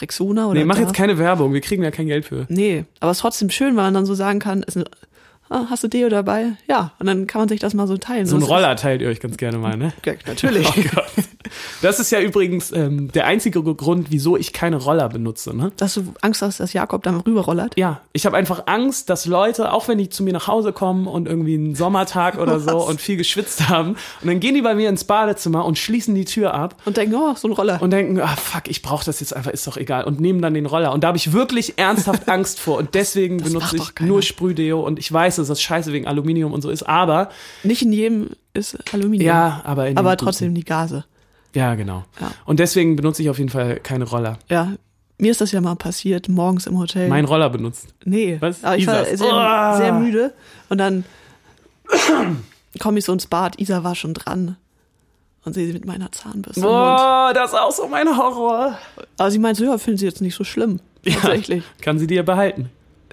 Rexona 0.00 0.46
oder 0.46 0.58
Nee, 0.58 0.64
mach 0.64 0.76
Dove. 0.76 0.86
jetzt 0.86 0.96
keine 0.96 1.18
Werbung, 1.18 1.52
wir 1.52 1.60
kriegen 1.60 1.82
ja 1.82 1.90
kein 1.90 2.06
Geld 2.06 2.24
für. 2.24 2.46
Nee, 2.48 2.84
aber 3.00 3.10
es 3.10 3.18
ist 3.18 3.22
trotzdem 3.22 3.50
schön, 3.50 3.76
weil 3.76 3.84
man 3.84 3.94
dann 3.94 4.06
so 4.06 4.14
sagen 4.14 4.38
kann, 4.38 4.64
es 4.66 4.76
ist 4.76 4.86
ah, 5.50 5.66
hast 5.70 5.84
du 5.84 5.88
Deo 5.88 6.08
dabei? 6.08 6.52
Ja. 6.68 6.92
Und 6.98 7.06
dann 7.06 7.26
kann 7.26 7.40
man 7.40 7.48
sich 7.48 7.60
das 7.60 7.74
mal 7.74 7.86
so 7.86 7.96
teilen. 7.96 8.26
So 8.26 8.36
ein 8.36 8.40
Das 8.40 8.48
Roller 8.48 8.76
teilt 8.76 9.02
ihr 9.02 9.08
euch 9.08 9.20
ganz 9.20 9.36
gerne 9.36 9.58
mal, 9.58 9.76
ne? 9.76 9.92
Ja, 10.04 10.14
natürlich. 10.26 10.68
Oh 10.78 10.82
Gott. 10.94 11.24
Das 11.80 11.98
ist 11.98 12.10
ja 12.10 12.20
übrigens 12.20 12.72
ähm, 12.72 13.10
der 13.12 13.26
einzige 13.26 13.62
Grund, 13.62 14.08
wieso 14.10 14.36
ich 14.36 14.52
keine 14.52 14.76
Roller 14.76 15.08
benutze, 15.08 15.56
ne? 15.56 15.72
Dass 15.76 15.94
du 15.94 16.12
Angst 16.20 16.42
hast, 16.42 16.60
dass 16.60 16.72
Jakob 16.72 17.02
dann 17.04 17.20
rüberrollert. 17.20 17.74
Ja, 17.78 18.00
ich 18.12 18.26
habe 18.26 18.36
einfach 18.36 18.64
Angst, 18.66 19.08
dass 19.08 19.24
Leute, 19.26 19.72
auch 19.72 19.88
wenn 19.88 19.96
die 19.98 20.08
zu 20.10 20.22
mir 20.22 20.32
nach 20.32 20.46
Hause 20.46 20.72
kommen 20.72 21.06
und 21.06 21.26
irgendwie 21.26 21.54
einen 21.54 21.74
Sommertag 21.74 22.38
oder 22.38 22.60
so 22.60 22.86
und 22.86 23.00
viel 23.00 23.16
geschwitzt 23.16 23.68
haben, 23.68 23.96
und 24.20 24.26
dann 24.28 24.40
gehen 24.40 24.54
die 24.54 24.62
bei 24.62 24.74
mir 24.74 24.88
ins 24.88 25.04
Badezimmer 25.04 25.64
und 25.64 25.78
schließen 25.78 26.14
die 26.14 26.24
Tür 26.26 26.52
ab 26.54 26.74
Und 26.84 26.96
denken, 26.96 27.14
oh, 27.14 27.34
so 27.34 27.48
ein 27.48 27.52
Roller. 27.52 27.80
und 27.80 27.90
denken, 27.92 28.20
ah 28.20 28.36
fuck, 28.36 28.68
ich 28.68 28.82
brauche 28.82 29.04
das 29.06 29.20
jetzt 29.20 29.34
einfach, 29.34 29.50
ist 29.50 29.66
doch 29.66 29.76
egal 29.76 30.04
und 30.04 30.20
nehmen 30.20 30.42
dann 30.42 30.54
den 30.54 30.66
Roller 30.66 30.92
und 30.92 31.02
da 31.04 31.08
habe 31.08 31.16
ich 31.18 31.32
wirklich 31.32 31.78
ernsthaft 31.78 32.28
Angst 32.28 32.60
vor 32.60 32.76
und 32.78 32.94
deswegen 32.94 33.38
Das 33.38 33.48
benutze 33.48 33.76
ich 33.76 34.00
nur 34.00 34.20
Sprühdeo 34.22 34.80
und 34.84 34.98
ich 34.98 35.10
weiß, 35.10 35.37
dass 35.38 35.48
das 35.48 35.60
scheiße 35.62 35.92
wegen 35.92 36.06
Aluminium 36.06 36.52
und 36.52 36.62
so 36.62 36.70
ist, 36.70 36.82
aber 36.84 37.30
Nicht 37.62 37.82
in 37.82 37.92
jedem 37.92 38.30
ist 38.54 38.76
Aluminium. 38.92 39.26
ja, 39.26 39.60
aber 39.64 39.88
in 39.88 39.96
Aber 39.98 40.16
trotzdem 40.16 40.54
die 40.54 40.64
Gase. 40.64 41.04
Ja, 41.54 41.74
genau. 41.74 42.04
Ja. 42.20 42.30
Und 42.44 42.60
deswegen 42.60 42.96
benutze 42.96 43.22
ich 43.22 43.30
auf 43.30 43.38
jeden 43.38 43.50
Fall 43.50 43.80
keine 43.80 44.04
Roller. 44.04 44.38
Ja. 44.48 44.72
Mir 45.20 45.30
ist 45.32 45.40
das 45.40 45.50
ja 45.50 45.60
mal 45.60 45.74
passiert, 45.74 46.28
morgens 46.28 46.66
im 46.68 46.78
Hotel. 46.78 47.08
Mein 47.08 47.24
Roller 47.24 47.50
benutzt. 47.50 47.88
nee. 48.04 48.36
Was? 48.40 48.62
Aber 48.62 48.76
ich 48.76 48.86
war 48.86 49.02
Isas. 49.02 49.18
sehr, 49.18 49.28
Oh. 49.32 49.76
sehr 49.76 49.92
müde. 49.92 50.32
Und 50.68 50.78
dann 50.78 51.04
komme 52.78 52.98
ich 52.98 53.04
so 53.04 53.12
ins 53.12 53.26
Bad. 53.26 53.58
Isa 53.60 53.82
war 53.84 53.94
schon 53.94 54.14
dran. 54.14 54.56
Und 55.44 55.54
sie 55.54 55.72
mit 55.72 55.86
meiner 55.86 56.12
Zahnbürste. 56.12 56.60
Boah, 56.60 57.32
das 57.34 57.52
ist 57.52 57.58
auch 57.58 57.72
so 57.72 57.88
mein 57.88 58.06
Horror. 58.16 58.78
Aber 59.16 59.30
sie 59.30 59.38
meinte, 59.38 59.60
so, 59.60 59.70
ja, 59.70 59.78
finden 59.78 59.98
sie 59.98 60.04
jetzt 60.06 60.20
nicht 60.20 60.34
so 60.34 60.44
schlimm. 60.44 60.80
Tatsächlich. 61.04 61.64
Kann 61.80 61.98
sie 61.98 62.06
dir 62.06 62.22
behalten. 62.22 62.68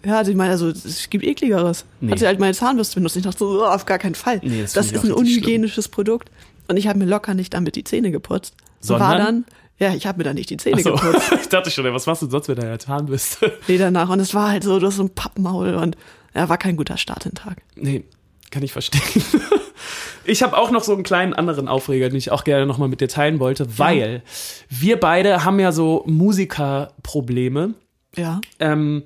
Ja, 0.06 0.24
sie 0.24 0.36
meinte, 0.36 0.52
also, 0.52 0.70
es 0.70 1.10
gibt 1.10 1.24
ekligeres. 1.26 1.86
Nee. 2.00 2.12
Hat 2.12 2.20
sie 2.20 2.28
halt 2.28 2.40
meine 2.40 2.54
Zahnbürste 2.54 2.96
benutzt. 2.96 3.16
Ich 3.18 3.24
dachte 3.24 3.40
so, 3.40 3.62
oh, 3.62 3.66
auf 3.66 3.86
gar 3.86 3.98
keinen 3.98 4.16
Fall. 4.16 4.40
Nee, 4.44 4.62
das 4.62 4.74
das 4.74 4.86
ist 4.88 5.04
ich 5.04 5.04
ein 5.04 5.12
unhygienisches 5.12 5.88
Produkt. 5.90 6.30
Und 6.68 6.78
ich 6.78 6.88
habe 6.88 7.00
mir 7.00 7.06
locker 7.06 7.34
nicht 7.34 7.54
damit 7.54 7.76
die 7.76 7.84
Zähne 7.84 8.12
geputzt. 8.12 8.54
Sondern? 8.80 9.10
war 9.10 9.18
dann, 9.18 9.46
ja, 9.80 9.94
ich 9.94 10.06
habe 10.08 10.20
mir 10.20 10.24
dann 10.24 10.36
nicht 10.36 10.50
die 10.50 10.58
Zähne 10.58 10.82
so. 10.82 10.94
geputzt. 10.94 11.32
ich 11.42 11.50
dachte 11.50 11.72
schon, 11.72 11.86
ey, 11.86 11.94
was 11.94 12.06
machst 12.06 12.22
du 12.22 12.30
sonst 12.30 12.48
mit 12.48 12.58
deiner 12.58 12.78
Zahnbürste? 12.80 13.54
Nee, 13.68 13.78
danach. 13.78 14.10
Und 14.10 14.20
es 14.20 14.34
war 14.34 14.50
halt 14.52 14.64
so, 14.64 14.80
du 14.80 14.88
hast 14.88 14.98
so 14.98 15.04
ein 15.04 15.10
Pappmaul 15.10 15.76
und 15.76 15.98
ja, 16.34 16.50
war 16.50 16.58
kein 16.58 16.76
guter 16.78 16.98
Start 16.98 17.26
in 17.26 17.32
den 17.32 17.36
Tag. 17.36 17.62
Nee, 17.76 18.04
kann 18.52 18.64
ich 18.64 18.72
verstehen. 18.74 19.02
Ich 20.28 20.42
habe 20.42 20.58
auch 20.58 20.72
noch 20.72 20.84
so 20.84 20.94
einen 20.94 21.04
kleinen 21.04 21.34
anderen 21.36 21.68
Aufreger, 21.68 22.10
den 22.10 22.18
ich 22.18 22.32
auch 22.32 22.44
gerne 22.44 22.66
nochmal 22.66 22.88
mit 22.90 23.00
dir 23.00 23.08
teilen 23.08 23.40
wollte, 23.40 23.78
weil 23.78 24.24
wir 24.70 25.00
beide 25.00 25.44
haben 25.46 25.60
ja 25.60 25.72
so 25.72 26.04
Musikerprobleme, 26.08 27.76
Ja. 28.16 28.42
ähm, 28.60 29.04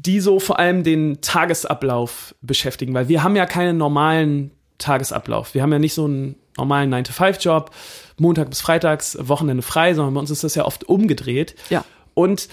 die 0.00 0.20
so 0.20 0.38
vor 0.38 0.60
allem 0.60 0.84
den 0.84 1.20
Tagesablauf 1.20 2.34
beschäftigen, 2.40 2.94
weil 2.94 3.08
wir 3.08 3.24
haben 3.24 3.34
ja 3.34 3.46
keinen 3.46 3.78
normalen 3.78 4.52
Tagesablauf. 4.78 5.54
Wir 5.54 5.62
haben 5.62 5.72
ja 5.72 5.80
nicht 5.80 5.94
so 5.94 6.04
einen 6.04 6.36
normalen 6.56 6.94
9-to-5-Job, 6.94 7.72
Montag 8.16 8.48
bis 8.48 8.60
Freitags, 8.60 9.18
Wochenende 9.20 9.62
frei, 9.62 9.94
sondern 9.94 10.14
bei 10.14 10.20
uns 10.20 10.30
ist 10.30 10.44
das 10.44 10.54
ja 10.54 10.64
oft 10.64 10.84
umgedreht. 10.84 11.56
Ja. 11.68 11.84
Und 12.14 12.48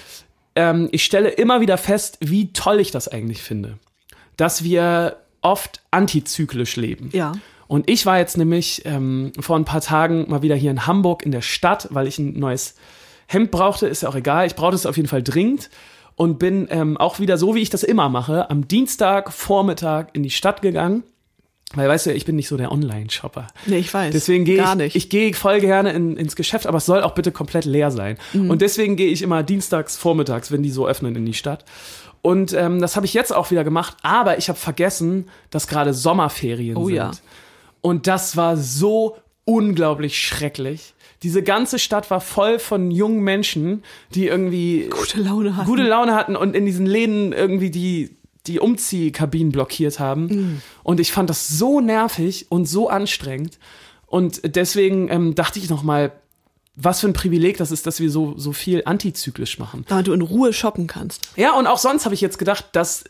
ähm, 0.55 0.89
ich 0.91 1.03
stelle 1.03 1.29
immer 1.29 1.61
wieder 1.61 1.77
fest, 1.77 2.17
wie 2.19 2.51
toll 2.51 2.79
ich 2.79 2.89
das 2.89 3.07
eigentlich 3.07 3.43
finde, 3.43 3.77
dass 4.37 4.63
wir 4.63 5.17
oft 5.41 5.83
antizyklisch 5.91 6.77
leben. 6.77 7.11
Ja. 7.13 7.33
Und 7.67 7.87
ich 7.89 8.07
war 8.07 8.17
jetzt 8.17 8.37
nämlich 8.37 8.81
ähm, 8.85 9.33
vor 9.39 9.55
ein 9.55 9.65
paar 9.65 9.81
Tagen 9.81 10.25
mal 10.29 10.41
wieder 10.41 10.55
hier 10.55 10.71
in 10.71 10.87
Hamburg 10.87 11.23
in 11.23 11.31
der 11.31 11.41
Stadt, 11.41 11.89
weil 11.91 12.07
ich 12.07 12.17
ein 12.17 12.39
neues 12.39 12.73
Hemd 13.27 13.51
brauchte, 13.51 13.85
ist 13.85 14.01
ja 14.01 14.09
auch 14.09 14.15
egal. 14.15 14.47
Ich 14.47 14.55
brauchte 14.55 14.75
es 14.75 14.87
auf 14.87 14.97
jeden 14.97 15.09
Fall 15.09 15.21
dringend 15.21 15.69
und 16.15 16.39
bin 16.39 16.67
ähm, 16.69 16.97
auch 16.97 17.19
wieder 17.19 17.37
so, 17.37 17.55
wie 17.55 17.61
ich 17.61 17.69
das 17.69 17.83
immer 17.83 18.09
mache, 18.09 18.49
am 18.49 18.67
Dienstag 18.67 19.31
Vormittag 19.33 20.09
in 20.13 20.23
die 20.23 20.29
Stadt 20.29 20.61
gegangen. 20.61 21.03
Weil 21.73 21.89
weißt 21.89 22.05
du, 22.05 22.13
ich 22.13 22.25
bin 22.25 22.35
nicht 22.35 22.47
so 22.47 22.57
der 22.57 22.71
Online-Shopper. 22.71 23.47
Nee, 23.65 23.79
ich 23.79 23.93
weiß. 23.93 24.13
Deswegen 24.13 24.45
gehe 24.45 24.57
Gar 24.57 24.73
ich, 24.73 24.77
nicht. 24.77 24.95
ich 24.95 25.09
gehe 25.09 25.33
voll 25.33 25.59
gerne 25.59 25.91
in, 25.91 26.15
ins 26.15 26.35
Geschäft, 26.35 26.67
aber 26.67 26.77
es 26.77 26.85
soll 26.85 27.01
auch 27.01 27.15
bitte 27.15 27.31
komplett 27.31 27.65
leer 27.65 27.91
sein. 27.91 28.17
Mhm. 28.33 28.49
Und 28.51 28.61
deswegen 28.61 28.95
gehe 28.95 29.09
ich 29.09 29.21
immer 29.23 29.43
dienstags 29.43 29.97
vormittags, 29.97 30.51
wenn 30.51 30.63
die 30.63 30.69
so 30.69 30.87
öffnen 30.87 31.15
in 31.15 31.25
die 31.25 31.33
Stadt. 31.33 31.65
Und 32.21 32.53
ähm, 32.53 32.79
das 32.81 32.95
habe 32.95 33.05
ich 33.05 33.13
jetzt 33.13 33.35
auch 33.35 33.51
wieder 33.51 33.63
gemacht, 33.63 33.97
aber 34.03 34.37
ich 34.37 34.47
habe 34.47 34.57
vergessen, 34.57 35.27
dass 35.49 35.67
gerade 35.67 35.93
Sommerferien 35.93 36.77
Oh 36.77 36.85
sind. 36.85 36.95
ja. 36.95 37.11
Und 37.81 38.07
das 38.07 38.37
war 38.37 38.57
so 38.57 39.17
unglaublich 39.43 40.17
schrecklich. 40.19 40.94
Diese 41.25 41.41
ganze 41.41 41.79
Stadt 41.79 42.11
war 42.11 42.21
voll 42.21 42.59
von 42.59 42.91
jungen 42.91 43.21
Menschen, 43.21 43.81
die 44.13 44.27
irgendwie 44.27 44.89
gute 44.91 45.19
Laune 45.19 45.55
hatten. 45.55 45.67
gute 45.67 45.81
Laune 45.81 46.13
hatten 46.13 46.35
und 46.35 46.55
in 46.55 46.67
diesen 46.67 46.85
Läden 46.85 47.33
irgendwie 47.33 47.71
die, 47.71 48.15
die 48.45 48.59
Umziehkabinen 48.59 49.51
blockiert 49.51 49.99
haben. 49.99 50.27
Mhm. 50.27 50.61
Und 50.83 50.99
ich 50.99 51.11
fand 51.11 51.31
das 51.31 51.47
so 51.47 51.81
nervig 51.81 52.45
und 52.49 52.67
so 52.67 52.89
anstrengend. 52.89 53.57
Und 54.05 54.55
deswegen 54.55 55.09
ähm, 55.09 55.33
dachte 55.33 55.57
ich 55.57 55.67
noch 55.67 55.81
mal, 55.81 56.11
was 56.75 56.99
für 56.99 57.07
ein 57.07 57.13
Privileg 57.13 57.57
das 57.57 57.71
ist, 57.71 57.87
dass 57.87 57.99
wir 57.99 58.11
so, 58.11 58.35
so 58.37 58.51
viel 58.51 58.83
antizyklisch 58.85 59.57
machen. 59.57 59.83
Damit 59.87 60.05
du 60.05 60.13
in 60.13 60.21
Ruhe 60.21 60.53
shoppen 60.53 60.85
kannst. 60.85 61.27
Ja, 61.37 61.57
und 61.57 61.65
auch 61.65 61.79
sonst 61.79 62.05
habe 62.05 62.13
ich 62.13 62.21
jetzt 62.21 62.37
gedacht, 62.37 62.65
dass 62.73 63.05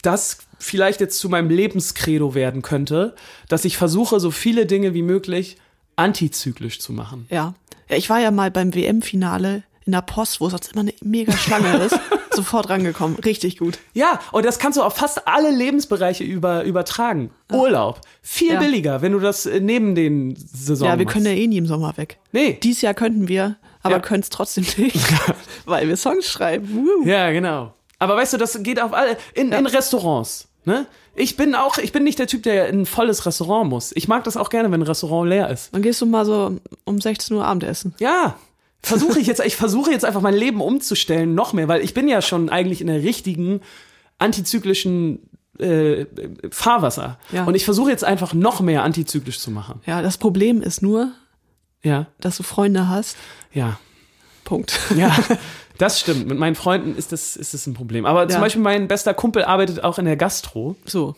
das 0.00 0.38
vielleicht 0.58 1.02
jetzt 1.02 1.18
zu 1.18 1.28
meinem 1.28 1.50
Lebenskredo 1.50 2.34
werden 2.34 2.62
könnte, 2.62 3.14
dass 3.48 3.66
ich 3.66 3.76
versuche, 3.76 4.18
so 4.18 4.30
viele 4.30 4.64
Dinge 4.64 4.94
wie 4.94 5.02
möglich 5.02 5.58
antizyklisch 5.96 6.80
zu 6.80 6.92
machen. 6.92 7.26
Ja. 7.30 7.54
Ja, 7.88 7.96
ich 7.96 8.08
war 8.10 8.20
ja 8.20 8.30
mal 8.30 8.50
beim 8.50 8.74
WM-Finale 8.74 9.64
in 9.84 9.92
der 9.92 10.02
Post, 10.02 10.40
wo 10.40 10.48
sonst 10.48 10.72
immer 10.72 10.82
eine 10.82 10.94
mega 11.02 11.32
Schlange 11.32 11.76
ist, 11.84 11.98
sofort 12.32 12.68
rangekommen. 12.68 13.18
Richtig 13.18 13.58
gut. 13.58 13.78
Ja, 13.94 14.20
und 14.30 14.44
das 14.44 14.58
kannst 14.60 14.78
du 14.78 14.82
auf 14.82 14.94
fast 14.94 15.26
alle 15.26 15.50
Lebensbereiche 15.50 16.22
über, 16.22 16.62
übertragen. 16.64 17.30
Urlaub. 17.50 18.00
Viel 18.22 18.52
Ja. 18.52 18.60
billiger, 18.60 19.02
wenn 19.02 19.12
du 19.12 19.18
das 19.18 19.46
äh, 19.46 19.58
neben 19.58 19.94
den 19.96 20.36
Saison 20.36 20.86
ja, 20.88 20.98
wir 20.98 21.04
machst. 21.06 21.14
können 21.14 21.26
ja 21.26 21.32
eh 21.32 21.46
nie 21.48 21.56
im 21.56 21.66
Sommer 21.66 21.96
weg. 21.96 22.18
Nee. 22.30 22.58
Dies 22.62 22.82
Jahr 22.82 22.94
könnten 22.94 23.26
wir, 23.26 23.56
aber 23.82 23.96
Ja. 23.96 24.00
können 24.00 24.22
es 24.22 24.28
trotzdem 24.30 24.64
nicht, 24.76 24.96
weil 25.64 25.88
wir 25.88 25.96
Songs 25.96 26.26
schreiben. 26.30 26.68
Woo. 26.72 27.06
Ja, 27.08 27.30
genau. 27.32 27.74
Aber 27.98 28.16
weißt 28.16 28.34
du, 28.34 28.36
das 28.36 28.62
geht 28.62 28.80
auf 28.80 28.92
alle, 28.92 29.16
in, 29.34 29.50
in 29.50 29.66
Restaurants. 29.66 30.46
Ne? 30.70 30.86
Ich 31.16 31.36
bin 31.36 31.54
auch, 31.56 31.78
ich 31.78 31.90
bin 31.92 32.04
nicht 32.04 32.18
der 32.20 32.28
Typ, 32.28 32.44
der 32.44 32.68
in 32.68 32.82
ein 32.82 32.86
volles 32.86 33.26
Restaurant 33.26 33.68
muss. 33.68 33.90
Ich 33.96 34.06
mag 34.06 34.22
das 34.24 34.36
auch 34.36 34.48
gerne, 34.50 34.70
wenn 34.70 34.80
ein 34.80 34.86
Restaurant 34.86 35.28
leer 35.28 35.50
ist. 35.50 35.74
Dann 35.74 35.82
gehst 35.82 36.00
du 36.00 36.06
mal 36.06 36.24
so 36.24 36.58
um 36.84 37.00
16 37.00 37.36
Uhr 37.36 37.44
Abendessen. 37.44 37.94
Ja. 37.98 38.36
Versuche 38.82 39.18
ich 39.18 39.26
jetzt, 39.26 39.44
ich 39.44 39.56
versuche 39.56 39.90
jetzt 39.90 40.04
einfach 40.04 40.20
mein 40.20 40.34
Leben 40.34 40.60
umzustellen, 40.60 41.34
noch 41.34 41.52
mehr, 41.52 41.66
weil 41.68 41.82
ich 41.82 41.92
bin 41.92 42.06
ja 42.08 42.22
schon 42.22 42.48
eigentlich 42.48 42.80
in 42.80 42.86
der 42.86 43.02
richtigen 43.02 43.60
antizyklischen 44.18 45.28
äh, 45.58 46.06
Fahrwasser. 46.50 47.18
Ja. 47.32 47.44
Und 47.44 47.54
ich 47.56 47.64
versuche 47.64 47.90
jetzt 47.90 48.04
einfach 48.04 48.32
noch 48.32 48.60
mehr 48.60 48.82
antizyklisch 48.84 49.38
zu 49.40 49.50
machen. 49.50 49.80
Ja, 49.86 50.02
das 50.02 50.16
Problem 50.18 50.62
ist 50.62 50.80
nur, 50.82 51.10
Ja, 51.82 52.06
dass 52.20 52.36
du 52.36 52.42
Freunde 52.44 52.88
hast. 52.88 53.16
ja, 53.52 53.78
Punkt. 54.44 54.78
ja. 54.96 55.14
Das 55.80 56.00
stimmt. 56.00 56.26
Mit 56.28 56.38
meinen 56.38 56.54
Freunden 56.54 56.96
ist 56.96 57.12
das, 57.12 57.36
ist 57.36 57.54
das 57.54 57.66
ein 57.66 57.74
Problem. 57.74 58.06
Aber 58.06 58.28
zum 58.28 58.36
Ja. 58.36 58.40
Beispiel 58.40 58.62
mein 58.62 58.88
bester 58.88 59.14
Kumpel 59.14 59.44
arbeitet 59.44 59.82
auch 59.84 59.98
in 59.98 60.04
der 60.04 60.16
Gastro 60.16 60.76
So, 60.84 61.14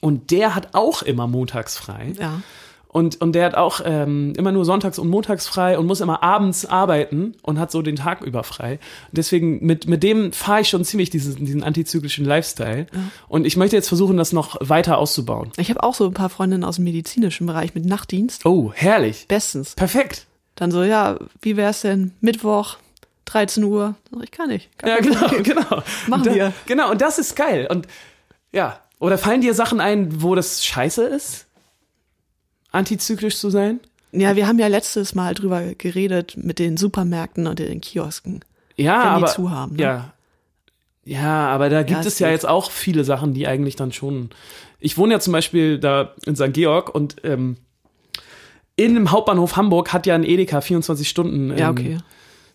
und 0.00 0.30
der 0.30 0.54
hat 0.54 0.68
auch 0.72 1.02
immer 1.02 1.26
montags 1.26 1.76
frei. 1.76 2.12
ja. 2.18 2.40
Und, 2.88 3.20
und 3.20 3.32
der 3.34 3.44
hat 3.44 3.54
auch 3.56 3.82
ähm, 3.84 4.32
immer 4.38 4.52
nur 4.52 4.64
sonntags 4.64 4.98
und 4.98 5.08
montags 5.10 5.46
frei 5.46 5.78
und 5.78 5.84
muss 5.84 6.00
immer 6.00 6.22
abends 6.22 6.64
arbeiten 6.64 7.34
und 7.42 7.58
hat 7.58 7.70
so 7.70 7.82
den 7.82 7.96
Tag 7.96 8.22
über 8.22 8.42
frei. 8.42 8.78
Und 9.10 9.18
deswegen, 9.18 9.62
mit, 9.66 9.86
mit 9.86 10.02
dem 10.02 10.32
fahre 10.32 10.62
ich 10.62 10.70
schon 10.70 10.82
ziemlich 10.82 11.10
diesen, 11.10 11.44
diesen 11.44 11.62
antizyklischen 11.62 12.24
Lifestyle. 12.24 12.86
Und 13.28 13.44
ich 13.46 13.58
möchte 13.58 13.76
jetzt 13.76 13.88
versuchen, 13.88 14.16
das 14.16 14.32
noch 14.32 14.56
weiter 14.60 14.96
auszubauen. 14.96 15.50
Ich 15.58 15.68
habe 15.68 15.82
auch 15.82 15.92
so 15.92 16.06
ein 16.06 16.14
paar 16.14 16.30
Freundinnen 16.30 16.64
aus 16.64 16.76
dem 16.76 16.84
medizinischen 16.84 17.46
Bereich 17.46 17.74
mit 17.74 17.84
Nachtdienst. 17.84 18.46
Oh, 18.46 18.72
herrlich. 18.74 19.26
Bestens. 19.28 19.74
Perfekt. 19.74 20.24
Dann 20.54 20.70
so, 20.70 20.82
ja, 20.82 21.18
wie 21.42 21.58
wär's 21.58 21.82
denn 21.82 22.12
Mittwoch, 22.22 22.78
13 23.26 23.62
Uhr? 23.64 23.94
Ich 24.22 24.30
kann 24.30 24.48
nicht. 24.48 24.76
Gar 24.78 24.90
Ja, 24.90 24.96
genau, 25.00 25.18
Problem. 25.18 25.42
genau. 25.42 25.82
Machen 26.08 26.24
da, 26.24 26.34
wir. 26.34 26.52
Genau, 26.66 26.90
und 26.90 27.00
das 27.00 27.18
ist 27.18 27.36
geil. 27.36 27.66
Und 27.70 27.86
ja, 28.52 28.80
oder 28.98 29.18
fallen 29.18 29.40
dir 29.42 29.54
Sachen 29.54 29.80
ein, 29.80 30.22
wo 30.22 30.34
das 30.34 30.64
scheiße 30.64 31.04
ist? 31.04 31.46
Antizyklisch 32.72 33.36
zu 33.38 33.50
sein? 33.50 33.80
Ja, 34.12 34.36
wir 34.36 34.46
haben 34.46 34.58
ja 34.58 34.68
letztes 34.68 35.14
Mal 35.14 35.34
drüber 35.34 35.74
geredet 35.74 36.36
mit 36.36 36.58
den 36.58 36.76
Supermärkten 36.76 37.46
und 37.46 37.58
den 37.58 37.80
Kiosken. 37.80 38.40
Ja, 38.76 38.94
Wenn 38.94 39.02
die 39.02 39.24
aber 39.24 39.26
zu 39.26 39.50
haben, 39.50 39.76
ne? 39.76 39.82
ja, 39.82 40.12
ja, 41.04 41.48
aber 41.48 41.68
da 41.68 41.84
gibt 41.84 42.00
es 42.00 42.06
es 42.06 42.18
ja 42.18 42.30
jetzt 42.30 42.48
auch 42.48 42.70
viele 42.72 43.04
Sachen, 43.04 43.32
die 43.32 43.46
eigentlich 43.46 43.76
dann 43.76 43.92
schon. 43.92 44.30
Ich 44.80 44.98
wohne 44.98 45.14
ja 45.14 45.20
zum 45.20 45.32
Beispiel 45.32 45.78
da 45.78 46.14
in 46.26 46.34
St. 46.34 46.52
Georg 46.52 46.92
und 46.92 47.16
ähm, 47.22 47.56
in 48.74 48.94
dem 48.94 49.12
Hauptbahnhof 49.12 49.56
Hamburg 49.56 49.92
hat 49.92 50.06
ja 50.06 50.16
ein 50.16 50.24
Edeka 50.24 50.60
24 50.60 51.08
Stunden, 51.08 51.50
ähm, 51.52 51.58
Ja, 51.58 51.70
okay. 51.70 51.98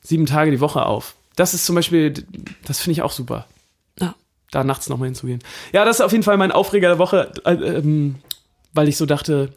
Sieben 0.02 0.26
Tage 0.26 0.52
die 0.52 0.60
Woche 0.60 0.86
auf. 0.86 1.16
Das 1.36 1.54
ist 1.54 1.66
zum 1.66 1.76
Beispiel, 1.76 2.14
das 2.66 2.80
finde 2.80 2.94
ich 2.94 3.02
auch 3.02 3.12
super, 3.12 3.46
Ja. 4.00 4.16
da 4.52 4.64
nachts 4.64 4.90
nochmal 4.90 5.08
hinzugehen. 5.08 5.40
Ja, 5.72 5.86
das 5.86 5.98
ist 5.98 6.02
auf 6.02 6.12
jeden 6.12 6.24
Fall 6.24 6.38
mein 6.38 6.52
Aufreger 6.52 6.90
der 6.90 7.00
Woche, 7.00 7.32
äh, 7.46 7.54
ähm, 7.54 8.16
weil 8.74 8.88
ich 8.88 8.98
so 8.98 9.06
dachte, 9.06 9.54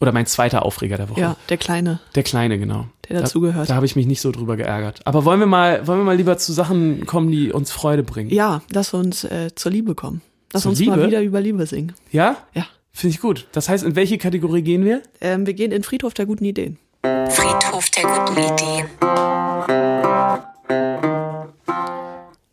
oder 0.00 0.12
mein 0.12 0.26
zweiter 0.26 0.64
Aufreger 0.64 0.96
der 0.96 1.08
Woche. 1.10 1.20
Ja, 1.20 1.36
der 1.48 1.56
Kleine, 1.58 2.00
Der 2.14 2.22
kleine, 2.24 2.58
genau. 2.58 2.86
der 3.08 3.20
dazugehört. 3.20 3.70
Da 3.70 3.74
habe 3.74 3.86
ich 3.86 3.94
mich 3.94 4.06
nicht 4.06 4.20
so 4.20 4.32
drüber 4.32 4.56
geärgert. 4.56 5.00
Aber 5.04 5.24
wollen 5.24 5.38
wir 5.40 5.46
mal, 5.46 5.86
wollen 5.86 6.00
wir 6.00 6.04
mal 6.04 6.16
lieber 6.16 6.38
zu 6.38 6.52
Sachen 6.52 7.06
kommen, 7.06 7.30
die 7.30 7.52
uns 7.52 7.70
Freude 7.70 8.02
bringen? 8.02 8.30
Ja, 8.30 8.62
dass 8.70 8.92
wir 8.92 8.98
uns 8.98 9.22
äh, 9.24 9.50
zur 9.54 9.70
Liebe 9.70 9.94
kommen. 9.94 10.20
Lass 10.52 10.62
Zur 10.62 10.70
uns 10.70 10.80
Liebe? 10.80 10.96
mal 10.96 11.06
wieder 11.06 11.22
über 11.22 11.40
Liebe 11.40 11.66
singen. 11.66 11.92
Ja? 12.10 12.36
Ja. 12.52 12.66
Finde 12.92 13.14
ich 13.14 13.20
gut. 13.22 13.46
Das 13.52 13.68
heißt, 13.70 13.84
in 13.84 13.96
welche 13.96 14.18
Kategorie 14.18 14.62
gehen 14.62 14.84
wir? 14.84 15.02
Ähm, 15.20 15.46
wir 15.46 15.54
gehen 15.54 15.72
in 15.72 15.82
Friedhof 15.82 16.12
der 16.14 16.26
guten 16.26 16.44
Ideen. 16.44 16.78
Friedhof 17.02 17.90
der 17.90 18.04
guten 18.04 18.38
Ideen. 18.38 18.86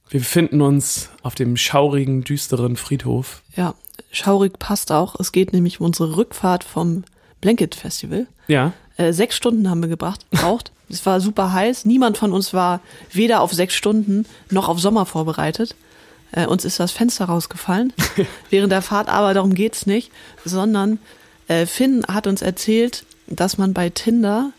Wir 0.09 0.19
befinden 0.19 0.61
uns 0.61 1.09
auf 1.21 1.35
dem 1.35 1.55
schaurigen, 1.55 2.23
düsteren 2.23 2.75
Friedhof. 2.75 3.43
Ja, 3.55 3.75
schaurig 4.11 4.57
passt 4.57 4.91
auch. 4.91 5.19
Es 5.19 5.31
geht 5.31 5.53
nämlich 5.53 5.79
um 5.79 5.85
unsere 5.85 6.17
Rückfahrt 6.17 6.63
vom 6.63 7.03
Blanket 7.41 7.75
Festival. 7.75 8.25
Ja. 8.47 8.73
Äh, 8.97 9.13
sechs 9.13 9.35
Stunden 9.35 9.69
haben 9.69 9.81
wir 9.81 9.89
gebracht, 9.89 10.27
braucht. 10.31 10.71
Es 10.91 11.05
war 11.05 11.21
super 11.21 11.53
heiß. 11.53 11.85
Niemand 11.85 12.17
von 12.17 12.33
uns 12.33 12.51
war 12.51 12.79
weder 13.13 13.41
auf 13.41 13.53
sechs 13.53 13.75
Stunden 13.75 14.25
noch 14.49 14.69
auf 14.69 14.79
Sommer 14.79 15.05
vorbereitet. 15.05 15.75
Äh, 16.31 16.47
uns 16.47 16.65
ist 16.65 16.79
das 16.79 16.91
Fenster 16.91 17.25
rausgefallen 17.25 17.93
während 18.49 18.71
der 18.71 18.81
Fahrt, 18.81 19.07
aber 19.07 19.35
darum 19.35 19.53
geht's 19.53 19.85
nicht, 19.85 20.11
sondern 20.43 20.97
äh, 21.47 21.67
Finn 21.67 22.03
hat 22.07 22.25
uns 22.25 22.41
erzählt, 22.41 23.05
dass 23.29 23.57
man 23.57 23.73
bei 23.73 23.89
Tinder 23.89 24.51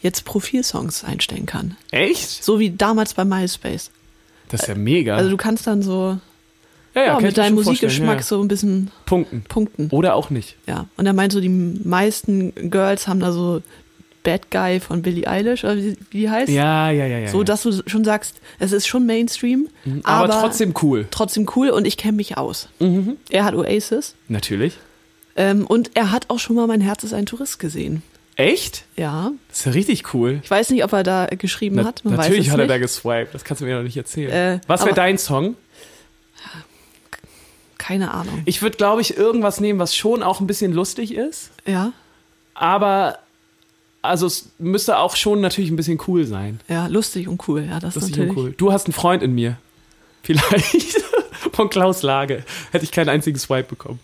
jetzt 0.00 0.24
Profilsongs 0.24 1.04
einstellen 1.04 1.46
kann. 1.46 1.76
Echt? 1.90 2.44
So 2.44 2.58
wie 2.58 2.70
damals 2.70 3.14
bei 3.14 3.24
MySpace. 3.24 3.90
Das 4.48 4.62
ist 4.62 4.68
ja 4.68 4.74
mega. 4.74 5.16
Also 5.16 5.30
du 5.30 5.36
kannst 5.36 5.66
dann 5.66 5.82
so 5.82 6.18
ja, 6.94 7.04
ja, 7.04 7.16
ich 7.16 7.22
mit 7.22 7.38
deinem 7.38 7.54
Musikgeschmack 7.54 8.18
ja. 8.18 8.22
so 8.22 8.40
ein 8.40 8.48
bisschen 8.48 8.90
Punkten. 9.06 9.42
punkten. 9.48 9.88
Oder 9.90 10.14
auch 10.14 10.30
nicht. 10.30 10.56
Ja. 10.66 10.86
Und 10.96 11.06
er 11.06 11.12
meint 11.12 11.32
so, 11.32 11.40
die 11.40 11.48
meisten 11.48 12.70
Girls 12.70 13.06
haben 13.06 13.20
da 13.20 13.32
so 13.32 13.62
Bad 14.22 14.50
Guy 14.50 14.80
von 14.80 15.02
Billie 15.02 15.26
Eilish, 15.26 15.64
oder 15.64 15.76
wie, 15.76 15.96
die 16.12 16.28
heißt. 16.28 16.50
Ja, 16.50 16.90
ja, 16.90 17.06
ja, 17.06 17.18
ja. 17.18 17.28
So, 17.28 17.38
ja. 17.38 17.44
dass 17.44 17.62
du 17.62 17.72
schon 17.86 18.04
sagst, 18.04 18.40
es 18.58 18.72
ist 18.72 18.86
schon 18.86 19.06
Mainstream, 19.06 19.68
aber, 20.02 20.34
aber, 20.34 20.42
trotzdem 20.42 20.74
cool. 20.82 21.06
trotzdem 21.10 21.48
cool 21.56 21.70
und 21.70 21.86
ich 21.86 21.96
kenne 21.96 22.16
mich 22.16 22.36
aus. 22.36 22.68
Er 23.30 23.44
hat 23.44 23.54
Oasis 23.54 24.14
Natürlich. 24.28 24.74
ähm, 25.36 25.66
und 25.66 25.92
er 25.94 26.10
hat 26.10 26.26
auch 26.28 26.38
schon 26.38 26.56
mal 26.56 26.66
Mein 26.66 26.80
Herz 26.80 27.04
ist 27.04 27.14
ein 27.14 27.26
Tourist 27.26 27.58
gesehen. 27.58 28.02
Echt? 28.38 28.84
Ja, 28.96 29.32
Das 29.48 29.58
ist 29.58 29.64
ja 29.66 29.72
richtig 29.72 30.14
cool. 30.14 30.40
ich 30.42 30.50
weiß 30.50 30.70
nicht, 30.70 30.84
ob 30.84 30.92
er 30.92 31.02
da 31.02 31.26
geschrieben 31.26 31.76
Na, 31.76 31.84
hat. 31.84 32.04
Man 32.04 32.14
natürlich 32.14 32.50
hat 32.50 32.58
er 32.58 32.64
nicht. 32.66 32.70
da 32.70 32.78
geswiped. 32.78 33.34
Das 33.34 33.42
kannst 33.44 33.60
du 33.60 33.66
mir 33.66 33.76
noch 33.76 33.82
nicht 33.82 33.96
erzählen. 33.96 34.30
Äh, 34.30 34.60
Was 34.68 34.84
wäre 34.86 34.94
dein 34.94 35.18
Song? 35.18 35.56
Keine 37.78 38.12
Ahnung. 38.12 38.42
Ich 38.44 38.60
würde, 38.62 38.76
glaube 38.76 39.00
ich, 39.00 39.16
irgendwas 39.16 39.60
nehmen, 39.60 39.78
was 39.78 39.94
schon 39.94 40.22
auch 40.22 40.40
ein 40.40 40.46
bisschen 40.46 40.72
lustig 40.72 41.14
ist. 41.14 41.50
Ja, 41.66 41.92
Aber, 42.54 43.18
also 44.02 44.26
es 44.26 44.50
müsste 44.58 44.98
auch 44.98 45.16
schon 45.16 45.40
natürlich 45.40 45.70
ein 45.70 45.76
bisschen 45.76 45.98
cool 46.06 46.24
sein. 46.24 46.60
ja, 46.68 46.86
lustig 46.86 47.28
und 47.28 47.46
cool. 47.48 47.64
Ja, 47.68 47.80
das 47.80 47.96
ist 47.96 48.02
Lustig 48.02 48.18
natürlich. 48.18 48.36
und 48.36 48.44
cool. 48.44 48.54
Du 48.56 48.72
hast 48.72 48.86
einen 48.86 48.92
Freund 48.94 49.22
in 49.22 49.34
mir. 49.34 49.56
Vielleicht. 50.22 51.02
Von 51.52 51.70
Klaus 51.70 52.02
Lage. 52.02 52.44
Hätte 52.72 52.84
ich 52.84 52.92
keinen 52.92 53.08
einzigen 53.08 53.38
Swipe 53.38 53.68
bekommen. 53.68 53.98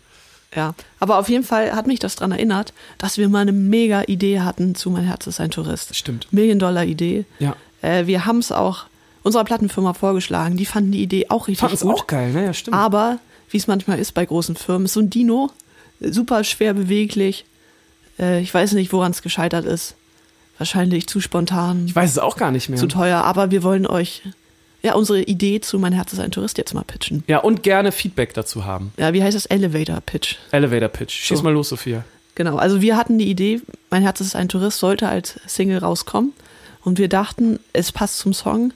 Ja, 0.54 0.74
aber 1.00 1.18
auf 1.18 1.28
jeden 1.28 1.44
Fall 1.44 1.72
hat 1.72 1.86
mich 1.86 1.98
das 1.98 2.16
daran 2.16 2.32
erinnert, 2.32 2.72
dass 2.98 3.18
wir 3.18 3.28
mal 3.28 3.40
eine 3.40 3.52
mega 3.52 4.02
Idee 4.06 4.40
hatten 4.40 4.74
zu 4.74 4.90
Mein 4.90 5.04
Herz 5.04 5.26
ist 5.26 5.40
ein 5.40 5.50
Tourist. 5.50 5.94
Stimmt. 5.96 6.28
Million-Dollar-Idee. 6.32 7.24
Ja. 7.40 7.56
Äh, 7.82 8.06
wir 8.06 8.24
haben 8.24 8.38
es 8.38 8.52
auch 8.52 8.84
unserer 9.24 9.44
Plattenfirma 9.44 9.94
vorgeschlagen. 9.94 10.56
Die 10.56 10.66
fanden 10.66 10.92
die 10.92 11.02
Idee 11.02 11.26
auch 11.30 11.48
richtig 11.48 11.60
Fand 11.60 11.72
es 11.74 11.80
gut. 11.80 11.90
auch 11.92 12.06
geil, 12.06 12.32
ne? 12.32 12.44
Ja, 12.44 12.52
stimmt. 12.54 12.76
Aber, 12.76 13.18
wie 13.50 13.56
es 13.56 13.66
manchmal 13.66 13.98
ist 13.98 14.12
bei 14.12 14.24
großen 14.24 14.54
Firmen, 14.54 14.84
ist 14.84 14.92
so 14.92 15.00
ein 15.00 15.10
Dino 15.10 15.50
äh, 16.00 16.12
super 16.12 16.44
schwer 16.44 16.72
beweglich. 16.74 17.44
Äh, 18.18 18.40
ich 18.40 18.54
weiß 18.54 18.72
nicht, 18.72 18.92
woran 18.92 19.10
es 19.10 19.22
gescheitert 19.22 19.64
ist. 19.64 19.96
Wahrscheinlich 20.58 21.08
zu 21.08 21.20
spontan, 21.20 21.86
ich 21.86 21.96
weiß 21.96 22.10
es 22.12 22.18
auch 22.18 22.36
gar 22.36 22.52
nicht 22.52 22.68
mehr. 22.68 22.78
zu 22.78 22.86
teuer. 22.86 23.24
Aber 23.24 23.50
wir 23.50 23.64
wollen 23.64 23.88
euch 23.88 24.22
ja 24.84 24.94
unsere 24.94 25.22
Idee 25.22 25.60
zu 25.60 25.78
Mein 25.78 25.92
Herz 25.92 26.12
ist 26.12 26.20
ein 26.20 26.30
Tourist 26.30 26.58
jetzt 26.58 26.74
mal 26.74 26.84
pitchen. 26.84 27.24
Ja, 27.26 27.38
und 27.38 27.62
gerne 27.62 27.90
Feedback 27.90 28.34
dazu 28.34 28.64
haben. 28.64 28.92
Ja, 28.98 29.12
wie 29.12 29.22
heißt 29.22 29.34
das? 29.34 29.46
Elevator 29.46 30.00
Pitch. 30.00 30.36
Elevator 30.52 30.88
Pitch. 30.88 31.12
Schieß 31.12 31.38
So. 31.38 31.44
mal 31.44 31.52
los, 31.52 31.70
Sophia. 31.70 32.04
Genau, 32.34 32.56
also 32.56 32.80
wir 32.80 32.96
hatten 32.96 33.18
die 33.18 33.30
Idee, 33.30 33.60
Mein 33.90 34.02
Herz 34.02 34.20
ist 34.20 34.36
ein 34.36 34.48
Tourist 34.48 34.78
sollte 34.78 35.08
als 35.08 35.40
Single 35.46 35.78
rauskommen. 35.78 36.32
Und 36.82 36.98
wir 36.98 37.08
dachten, 37.08 37.58
es 37.72 37.92
passt 37.92 38.18
zum 38.18 38.34
Song, 38.34 38.72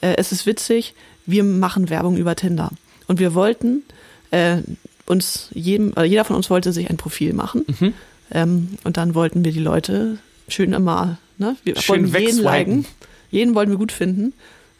äh, 0.00 0.14
es 0.16 0.32
ist 0.32 0.46
witzig, 0.46 0.94
wir 1.26 1.44
machen 1.44 1.90
Werbung 1.90 2.16
über 2.16 2.34
Tinder. 2.34 2.70
Und 3.06 3.20
wir 3.20 3.34
wollten 3.34 3.84
äh, 4.32 4.58
uns 5.06 5.48
jedem, 5.52 5.92
äh, 5.96 6.04
jeder 6.04 6.24
von 6.24 6.34
uns 6.36 6.50
wollte 6.50 6.72
sich 6.72 6.90
ein 6.90 6.96
Profil 6.96 7.34
machen. 7.34 7.64
Mhm. 7.78 7.94
Ähm, 8.32 8.68
und 8.82 8.96
dann 8.96 9.14
wollten 9.14 9.44
wir 9.44 9.52
die 9.52 9.60
Leute 9.60 10.18
schön 10.48 10.72
immer, 10.72 11.18
ne? 11.38 11.56
Wir 11.62 11.76
Schön 11.76 12.12
wollten 12.12 12.26
jeden 12.26 12.42
liken. 12.42 12.86
Jeden 13.30 13.54
wollten 13.54 13.70
wir 13.70 13.78
gut 13.78 13.92
finden. 13.92 14.32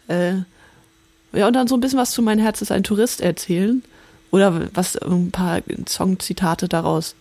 Äh, 0.09 0.33
ja, 1.33 1.47
und 1.47 1.53
dann 1.53 1.67
so 1.67 1.75
ein 1.75 1.79
bisschen 1.81 1.99
was 1.99 2.11
zu 2.11 2.21
Mein 2.21 2.39
Herz 2.39 2.61
ist 2.61 2.71
ein 2.71 2.83
Tourist 2.83 3.21
erzählen. 3.21 3.83
Oder 4.29 4.67
was 4.73 4.97
ein 4.97 5.31
paar 5.31 5.61
Songzitate 5.87 6.67
daraus 6.67 7.15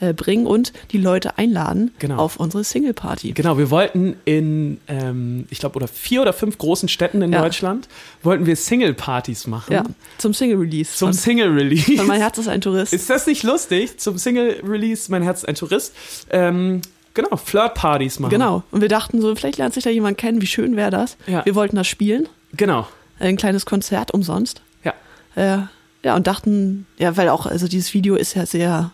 äh, 0.00 0.12
bringen 0.14 0.46
und 0.46 0.72
die 0.92 0.98
Leute 0.98 1.36
einladen 1.38 1.90
Genau. 1.98 2.16
auf 2.16 2.36
unsere 2.38 2.64
Single-Party. 2.64 3.32
Genau, 3.32 3.56
wir 3.58 3.70
wollten 3.70 4.16
in, 4.24 4.78
ähm, 4.88 5.46
ich 5.50 5.58
glaube, 5.58 5.76
oder 5.76 5.86
vier 5.88 6.22
oder 6.22 6.32
fünf 6.32 6.56
großen 6.58 6.88
Städten 6.88 7.20
in 7.22 7.32
Ja. 7.32 7.42
Deutschland, 7.42 7.88
wollten 8.22 8.46
wir 8.46 8.56
Single-Partys 8.56 9.46
machen. 9.46 9.72
Ja, 9.72 9.84
zum 10.18 10.32
Single-Release. 10.34 10.96
Zum 10.96 11.12
Single-Release. 11.12 12.02
Mein 12.04 12.20
Herz 12.20 12.38
ist 12.38 12.48
ein 12.48 12.60
Tourist. 12.62 12.92
Ist 12.94 13.08
das 13.10 13.26
nicht 13.26 13.42
lustig? 13.42 13.98
Zum 13.98 14.16
Single-Release, 14.18 15.10
mein 15.10 15.22
Herz 15.22 15.40
ist 15.42 15.48
ein 15.48 15.54
Tourist. 15.56 15.94
Ähm, 16.30 16.80
genau, 17.14 17.36
Flirt-Partys 17.36 18.18
machen. 18.18 18.30
genau. 18.30 18.62
Und 18.70 18.80
wir 18.80 18.88
dachten 18.88 19.20
so, 19.20 19.34
vielleicht 19.34 19.58
lernt 19.58 19.74
sich 19.74 19.84
da 19.84 19.90
jemand 19.90 20.16
kennen, 20.18 20.40
wie 20.42 20.46
schön 20.46 20.76
wäre 20.76 20.90
das. 20.90 21.16
Ja. 21.26 21.44
Wir 21.44 21.54
wollten 21.54 21.76
das 21.76 21.86
spielen, 21.86 22.28
Genau, 22.54 22.86
ein 23.18 23.36
kleines 23.36 23.66
Konzert 23.66 24.12
umsonst. 24.12 24.62
ja. 24.84 24.94
Äh, 25.34 25.62
ja, 26.02 26.14
und 26.14 26.28
dachten, 26.28 26.86
ja, 26.98 27.16
weil 27.16 27.28
auch, 27.30 27.46
also 27.46 27.66
dieses 27.66 27.92
Video 27.92 28.14
ist 28.14 28.34
ja 28.34 28.46
sehr, 28.46 28.92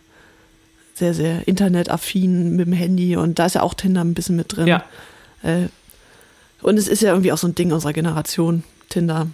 sehr, 0.95 1.13
sehr 1.13 1.47
internetaffin 1.47 2.57
mit 2.57 2.67
dem 2.67 2.73
Handy 2.73 3.17
und 3.17 3.39
da 3.39 3.45
ist 3.45 3.55
ja 3.55 3.63
auch 3.63 3.75
Tinder 3.75 4.03
ein 4.03 4.15
bisschen 4.15 4.37
mit 4.37 4.57
drin. 4.57 4.67
Ja. 4.67 4.83
Äh, 5.43 5.69
und 6.63 6.79
es 6.79 6.89
ist 6.89 7.03
ja 7.03 7.11
irgendwie 7.11 7.33
auch 7.33 7.39
so 7.39 7.47
ein 7.47 7.55
Ding 7.55 7.71
unserer 7.71 7.93
Generation, 7.93 8.65
Tinder. 8.89 9.27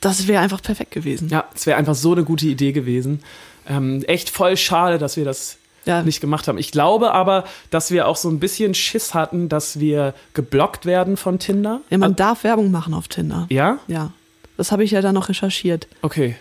Das 0.00 0.26
wäre 0.26 0.42
einfach 0.42 0.60
perfekt 0.60 0.90
gewesen. 0.90 1.28
Ja, 1.28 1.44
es 1.54 1.66
wäre 1.66 1.78
einfach 1.78 1.94
so 1.94 2.12
eine 2.12 2.24
gute 2.24 2.46
Idee 2.46 2.72
gewesen. 2.72 3.22
Ähm, 3.68 4.02
echt 4.08 4.30
voll 4.30 4.56
schade, 4.56 4.98
dass 4.98 5.16
wir 5.16 5.24
das 5.24 5.58
Ja. 5.86 6.02
nicht 6.02 6.20
gemacht 6.20 6.48
haben. 6.48 6.58
Ich 6.58 6.72
glaube 6.72 7.12
aber, 7.12 7.44
dass 7.70 7.90
wir 7.90 8.08
auch 8.08 8.16
so 8.16 8.28
ein 8.28 8.40
bisschen 8.40 8.74
Schiss 8.74 9.14
hatten, 9.14 9.48
dass 9.48 9.78
wir 9.80 10.14
geblockt 10.34 10.84
werden 10.84 11.16
von 11.16 11.38
Tinder. 11.38 11.80
Ja, 11.90 11.98
man 11.98 12.16
darf 12.16 12.44
Werbung 12.44 12.70
machen 12.70 12.92
auf 12.94 13.08
Tinder. 13.08 13.46
ja? 13.50 13.78
Ja. 13.86 14.12
Das 14.56 14.72
habe 14.72 14.84
ich 14.84 14.90
ja 14.90 15.02
dann 15.02 15.14
noch 15.14 15.28
recherchiert. 15.28 15.86
Okay. 16.02 16.34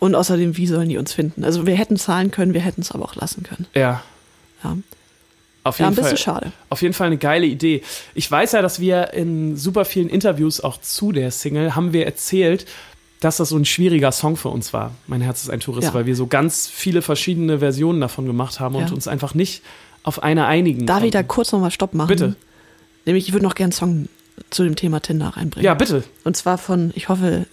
Und 0.00 0.14
außerdem, 0.14 0.56
wie 0.56 0.66
sollen 0.66 0.88
die 0.88 0.96
uns 0.96 1.12
finden? 1.12 1.44
Also 1.44 1.66
wir 1.66 1.74
hätten 1.74 1.96
zahlen 1.98 2.30
können, 2.30 2.54
wir 2.54 2.60
hätten 2.62 2.80
es 2.80 2.90
aber 2.92 3.04
auch 3.04 3.16
lassen 3.16 3.42
können. 3.42 3.66
Ja. 3.74 4.02
Ja, 4.64 4.76
Auf 5.64 5.78
ja 5.78 5.84
jeden 5.86 5.92
ein 5.92 5.94
bisschen 5.96 6.16
Fall. 6.16 6.16
schade. 6.16 6.52
Auf 6.70 6.80
jeden 6.82 6.94
Fall 6.94 7.08
eine 7.08 7.18
geile 7.18 7.44
Idee. 7.46 7.82
Ich 8.14 8.30
weiß 8.30 8.52
ja, 8.52 8.62
dass 8.62 8.80
wir 8.80 9.12
in 9.12 9.56
super 9.56 9.84
vielen 9.84 10.08
Interviews 10.08 10.60
auch 10.62 10.80
zu 10.80 11.12
der 11.12 11.30
Single 11.30 11.74
haben 11.76 11.92
wir 11.92 12.06
erzählt, 12.06 12.64
dass 13.20 13.38
das 13.38 13.48
so 13.48 13.56
ein 13.56 13.64
schwieriger 13.64 14.12
Song 14.12 14.36
für 14.36 14.48
uns 14.48 14.72
war. 14.72 14.92
Mein 15.06 15.20
Herz 15.20 15.42
ist 15.42 15.50
ein 15.50 15.60
Tourist, 15.60 15.88
Ja. 15.88 15.94
weil 15.94 16.06
wir 16.06 16.14
so 16.16 16.26
ganz 16.26 16.68
viele 16.68 17.02
verschiedene 17.02 17.58
Versionen 17.58 18.00
davon 18.00 18.26
gemacht 18.26 18.60
haben 18.60 18.76
und 18.76 18.88
Ja. 18.88 18.94
uns 18.94 19.08
einfach 19.08 19.34
nicht 19.34 19.62
auf 20.04 20.22
eine 20.22 20.46
einigen. 20.46 20.86
Darf 20.86 21.02
ich 21.02 21.10
da 21.10 21.18
konnten. 21.18 21.28
kurz 21.28 21.52
nochmal 21.52 21.70
Stopp 21.70 21.94
machen? 21.94 22.08
Bitte. 22.08 22.36
Nämlich, 23.04 23.26
ich 23.26 23.32
würde 23.32 23.44
noch 23.44 23.54
gerne 23.54 23.72
einen 23.74 23.78
Song 23.78 24.08
zu 24.50 24.62
dem 24.64 24.76
Thema 24.76 25.00
Tinder 25.00 25.28
reinbringen. 25.36 25.64
Ja, 25.64 25.74
bitte. 25.74 26.04
Und 26.24 26.36
zwar 26.36 26.58
von, 26.58 26.92
ich 26.94 27.08
hoffe, 27.08 27.46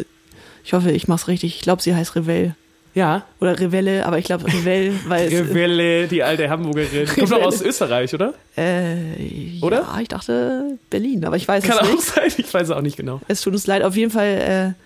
ich 0.64 0.74
hoffe, 0.74 0.92
ich 0.92 1.08
mach's 1.08 1.28
richtig. 1.28 1.56
Ich 1.56 1.62
glaube, 1.62 1.82
sie 1.82 1.96
heißt 1.96 2.16
Revell. 2.16 2.56
Ja. 2.94 3.26
Oder 3.42 3.60
Revelle, 3.60 4.06
aber 4.06 4.20
ich 4.20 4.26
glaube 4.26 4.46
Revell, 4.48 4.94
weil 5.08 5.28
es, 5.28 5.34
Revelle, 5.34 6.08
die 6.08 6.24
alte 6.24 6.50
Hamburgerin. 6.50 7.08
Kommt 7.08 7.32
doch 7.32 7.42
aus. 7.42 7.62
Österreich, 7.62 8.14
oder? 8.14 8.34
äh, 8.56 9.60
Oder? 9.62 9.82
Ja, 9.82 10.00
ich 10.00 10.08
dachte 10.08 10.78
Berlin, 10.90 11.26
aber 11.26 11.36
ich 11.36 11.46
weiß 11.48 11.64
Kann 11.66 11.78
es 11.82 11.84
auch 11.90 11.92
nicht. 11.92 12.02
sein, 12.04 12.32
ich 12.38 12.54
weiß 12.54 12.64
es 12.64 12.72
auch 12.72 12.82
nicht 12.82 12.96
genau. 12.96 13.20
Es 13.28 13.42
tut 13.42 13.54
uns 13.54 13.68
leid. 13.68 13.84
Auf 13.84 13.98
jeden 13.98 14.12
Fall 14.12 14.76
äh, 14.78 14.85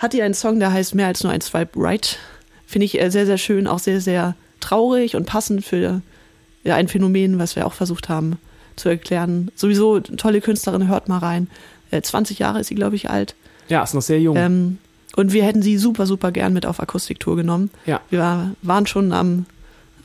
hat 0.00 0.14
die 0.14 0.22
einen 0.22 0.34
Song, 0.34 0.58
der 0.58 0.72
heißt 0.72 0.94
Mehr 0.94 1.06
als 1.06 1.22
nur 1.22 1.30
ein 1.30 1.42
Swipe 1.42 1.72
Right. 1.76 2.18
Finde 2.66 2.86
ich 2.86 3.00
äh, 3.00 3.10
sehr, 3.10 3.26
sehr 3.26 3.38
schön, 3.38 3.66
auch 3.66 3.78
sehr, 3.78 4.00
sehr 4.00 4.34
traurig 4.58 5.14
und 5.14 5.26
passend 5.26 5.64
für 5.64 6.00
ja, 6.64 6.74
ein 6.74 6.88
Phänomen, 6.88 7.38
was 7.38 7.54
wir 7.54 7.66
auch 7.66 7.74
versucht 7.74 8.08
haben 8.08 8.38
zu 8.76 8.88
erklären. 8.88 9.50
Sowieso 9.54 10.00
tolle 10.00 10.40
Künstlerin, 10.40 10.88
hört 10.88 11.08
mal 11.08 11.18
rein. 11.18 11.48
Äh, 11.90 12.00
20 12.00 12.38
Jahre 12.38 12.60
ist 12.60 12.68
sie, 12.68 12.74
glaube 12.74 12.96
ich, 12.96 13.10
alt. 13.10 13.34
Ja, 13.68 13.82
ist 13.82 13.94
noch 13.94 14.02
sehr 14.02 14.20
jung. 14.20 14.36
Ähm, 14.36 14.78
und 15.16 15.32
wir 15.32 15.44
hätten 15.44 15.60
sie 15.60 15.76
super, 15.76 16.06
super 16.06 16.32
gern 16.32 16.54
mit 16.54 16.64
auf 16.64 16.80
Akustiktour 16.80 17.36
genommen. 17.36 17.70
Ja. 17.84 18.00
Wir 18.08 18.20
war, 18.20 18.50
waren 18.62 18.86
schon 18.86 19.12
am, 19.12 19.44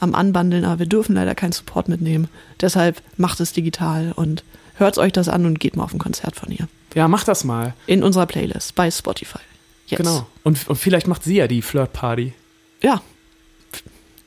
am 0.02 0.14
Anbandeln, 0.14 0.66
aber 0.66 0.80
wir 0.80 0.86
dürfen 0.88 1.16
leider 1.16 1.36
keinen 1.36 1.54
Support 1.54 1.88
mitnehmen. 1.88 2.28
Deshalb 2.60 3.02
macht 3.16 3.40
es 3.40 3.54
digital 3.54 4.12
und 4.14 4.44
hört 4.76 4.98
euch 4.98 5.14
das 5.14 5.30
an 5.30 5.46
und 5.46 5.60
geht 5.60 5.78
mal 5.78 5.84
auf 5.84 5.94
ein 5.94 6.00
Konzert 6.00 6.36
von 6.36 6.52
ihr. 6.52 6.68
Ja, 6.96 7.08
mach 7.08 7.24
das 7.24 7.46
mal. 7.46 7.74
In 7.88 8.04
unserer 8.04 8.26
Playlist 8.26 8.76
bei 8.76 8.92
Spotify. 8.92 9.40
Jetzt. 9.88 10.00
Genau. 10.00 10.26
Und, 10.44 10.68
und 10.68 10.76
vielleicht 10.76 11.08
macht 11.08 11.24
sie 11.24 11.36
ja 11.36 11.48
die 11.48 11.62
Flirt-Party. 11.62 12.34
Ja. 12.82 13.02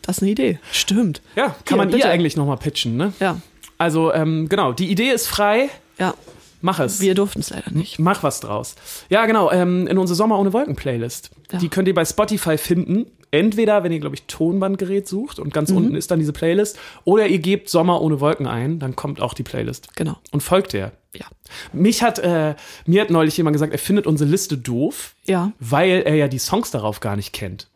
Das 0.03 0.19
ist 0.19 0.23
eine 0.23 0.31
Idee. 0.31 0.59
Stimmt. 0.73 1.21
Ja, 1.37 1.49
kann 1.49 1.57
Hier, 1.67 1.77
man 1.77 1.89
bitte. 1.89 2.01
ihr 2.07 2.11
eigentlich 2.11 2.37
nochmal 2.37 2.57
pitchen, 2.57 2.97
ne? 2.97 3.13
Ja. 3.21 3.41
Also, 3.77 4.13
ähm, 4.13 4.49
genau, 4.49 4.73
die 4.73 4.91
Idee 4.91 5.11
ist 5.11 5.27
frei. 5.27 5.69
Ja. 5.99 6.15
Mach 6.61 6.81
es. 6.81 7.01
Wir 7.01 7.15
durften 7.15 7.41
es 7.41 7.51
leider 7.51 7.71
nicht. 7.71 7.99
Mach 7.99 8.23
was 8.23 8.41
draus. 8.41 8.75
Ja, 9.11 9.27
genau, 9.27 9.51
ähm, 9.53 9.87
in 9.87 9.99
unsere 9.99 10.17
Sommer 10.17 10.39
ohne 10.39 10.53
Wolken 10.53 10.75
Playlist. 10.75 11.31
Ja. 11.53 11.59
Die 11.59 11.69
könnt 11.69 11.87
ihr 11.87 11.95
bei 11.95 12.05
Spotify 12.05 12.59
finden. 12.59 13.07
Entweder, 13.31 13.83
wenn 13.85 13.93
ihr, 13.93 14.01
glaube 14.01 14.14
ich, 14.16 14.22
Tonbandgerät 14.24 15.07
sucht 15.07 15.39
und 15.39 15.49
Mhm. 15.49 15.53
ganz 15.53 15.70
unten 15.70 15.95
ist 15.95 16.11
dann 16.11 16.18
diese 16.18 16.33
Playlist, 16.33 16.79
oder 17.05 17.26
ihr 17.26 17.39
gebt 17.39 17.68
Sommer 17.68 18.01
ohne 18.01 18.20
Wolken 18.20 18.47
ein, 18.47 18.79
dann 18.79 18.97
kommt 18.97 19.20
auch 19.20 19.35
die 19.35 19.43
Playlist. 19.43 19.95
Genau. 19.97 20.16
Und 20.33 20.43
folgt 20.43 20.72
der. 20.72 20.93
Ja. 21.14 21.26
Mich 21.72 22.03
hat, 22.03 22.18
äh, 22.18 22.55
mir 22.87 23.01
hat 23.03 23.11
neulich 23.11 23.37
jemand 23.37 23.55
gesagt, 23.55 23.72
er 23.72 23.79
findet 23.79 24.07
unsere 24.07 24.31
Liste 24.31 24.57
doof, 24.59 25.14
Ja. 25.26 25.53
weil 25.59 26.03
er 26.05 26.14
ja 26.14 26.29
die 26.29 26.39
Songs 26.39 26.70
darauf 26.70 27.01
gar 27.01 27.16
nicht 27.16 27.33
kennt. 27.33 27.68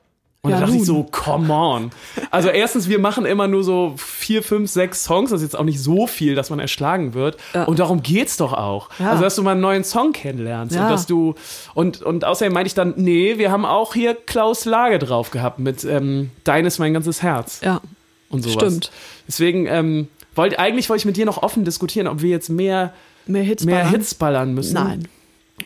Und 0.45 0.51
Ja, 0.51 0.57
da 0.59 0.63
dachte 0.67 0.73
ich 0.77 0.79
nun. 0.79 0.87
so, 0.87 1.05
come 1.05 1.53
on. 1.55 1.91
Also 2.33 2.49
erstens, 2.49 2.89
wir 2.89 2.99
machen 2.99 3.27
immer 3.27 3.47
nur 3.47 3.63
so 3.63 3.95
vier, 3.97 4.43
fünf, 4.43 4.69
sechs 4.73 5.05
Songs. 5.05 5.31
Das 5.31 5.41
ist 5.41 5.53
jetzt 5.53 5.57
auch 5.57 5.63
nicht 5.65 5.79
so 5.81 6.09
viel, 6.09 6.35
dass 6.35 6.51
man 6.51 6.59
erschlagen 6.59 7.15
wird. 7.15 7.37
Ja. 7.55 7.63
Und 7.63 7.79
darum 7.79 8.03
geht's 8.03 8.39
doch 8.39 8.53
auch. 8.53 8.89
Ja. 8.99 9.11
Also, 9.13 9.23
dass 9.23 9.37
du 9.37 9.45
mal 9.45 9.53
einen 9.53 9.61
neuen 9.61 9.85
Song 9.85 10.11
kennenlernst. 10.13 10.75
Und 10.77 10.83
dass 10.83 11.07
du, 11.07 11.37
und, 11.75 12.03
und 12.03 12.25
außerdem 12.25 12.53
meinte 12.53 12.67
ich 12.67 12.75
dann, 12.75 12.95
nee, 12.97 13.39
wir 13.39 13.53
haben 13.53 13.65
auch 13.65 13.95
hier 13.95 14.15
Klaus 14.17 14.65
Lage 14.65 14.99
drauf 14.99 15.31
gehabt 15.31 15.61
mit 15.61 15.85
ähm, 15.85 16.33
Dein 16.43 16.67
ist 16.67 16.81
mein 16.81 16.93
ganzes 16.93 17.23
Herz. 17.23 17.61
Ja. 17.63 17.81
Und 18.29 18.43
sowas. 18.43 18.55
Stimmt. 18.55 18.91
Deswegen, 19.29 19.67
ähm, 19.67 20.09
wollt, 20.35 20.59
eigentlich 20.59 20.89
wollte 20.89 21.03
ich 21.03 21.07
mit 21.07 21.17
dir 21.17 21.27
noch 21.27 21.41
offen 21.45 21.65
diskutieren, 21.65 22.09
ob 22.09 22.21
wir 22.21 22.31
jetzt 22.31 22.49
mehr, 22.49 22.93
Mehr 23.27 23.45
Hits. 23.45 23.65
mehr 23.65 23.77
ballern? 23.77 23.91
Hits 23.93 24.15
ballern 24.15 24.55
müssen. 24.55 24.75
Nein. 24.75 25.07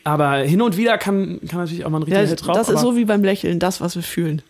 Aber 0.04 0.34
hin 0.36 0.60
und 0.60 0.76
wieder 0.76 0.98
kann, 0.98 1.40
kann 1.48 1.60
natürlich 1.60 1.86
auch 1.86 1.88
mal 1.90 2.00
ein 2.00 2.02
richtiger 2.02 2.22
Ja, 2.24 2.28
Hit 2.28 2.46
drauf. 2.46 2.56
das 2.58 2.68
ist 2.68 2.80
so 2.82 2.94
wie 2.94 3.06
beim 3.06 3.24
Lächeln, 3.24 3.58
das, 3.58 3.80
was 3.80 3.96
wir 3.96 4.02
fühlen. 4.02 4.42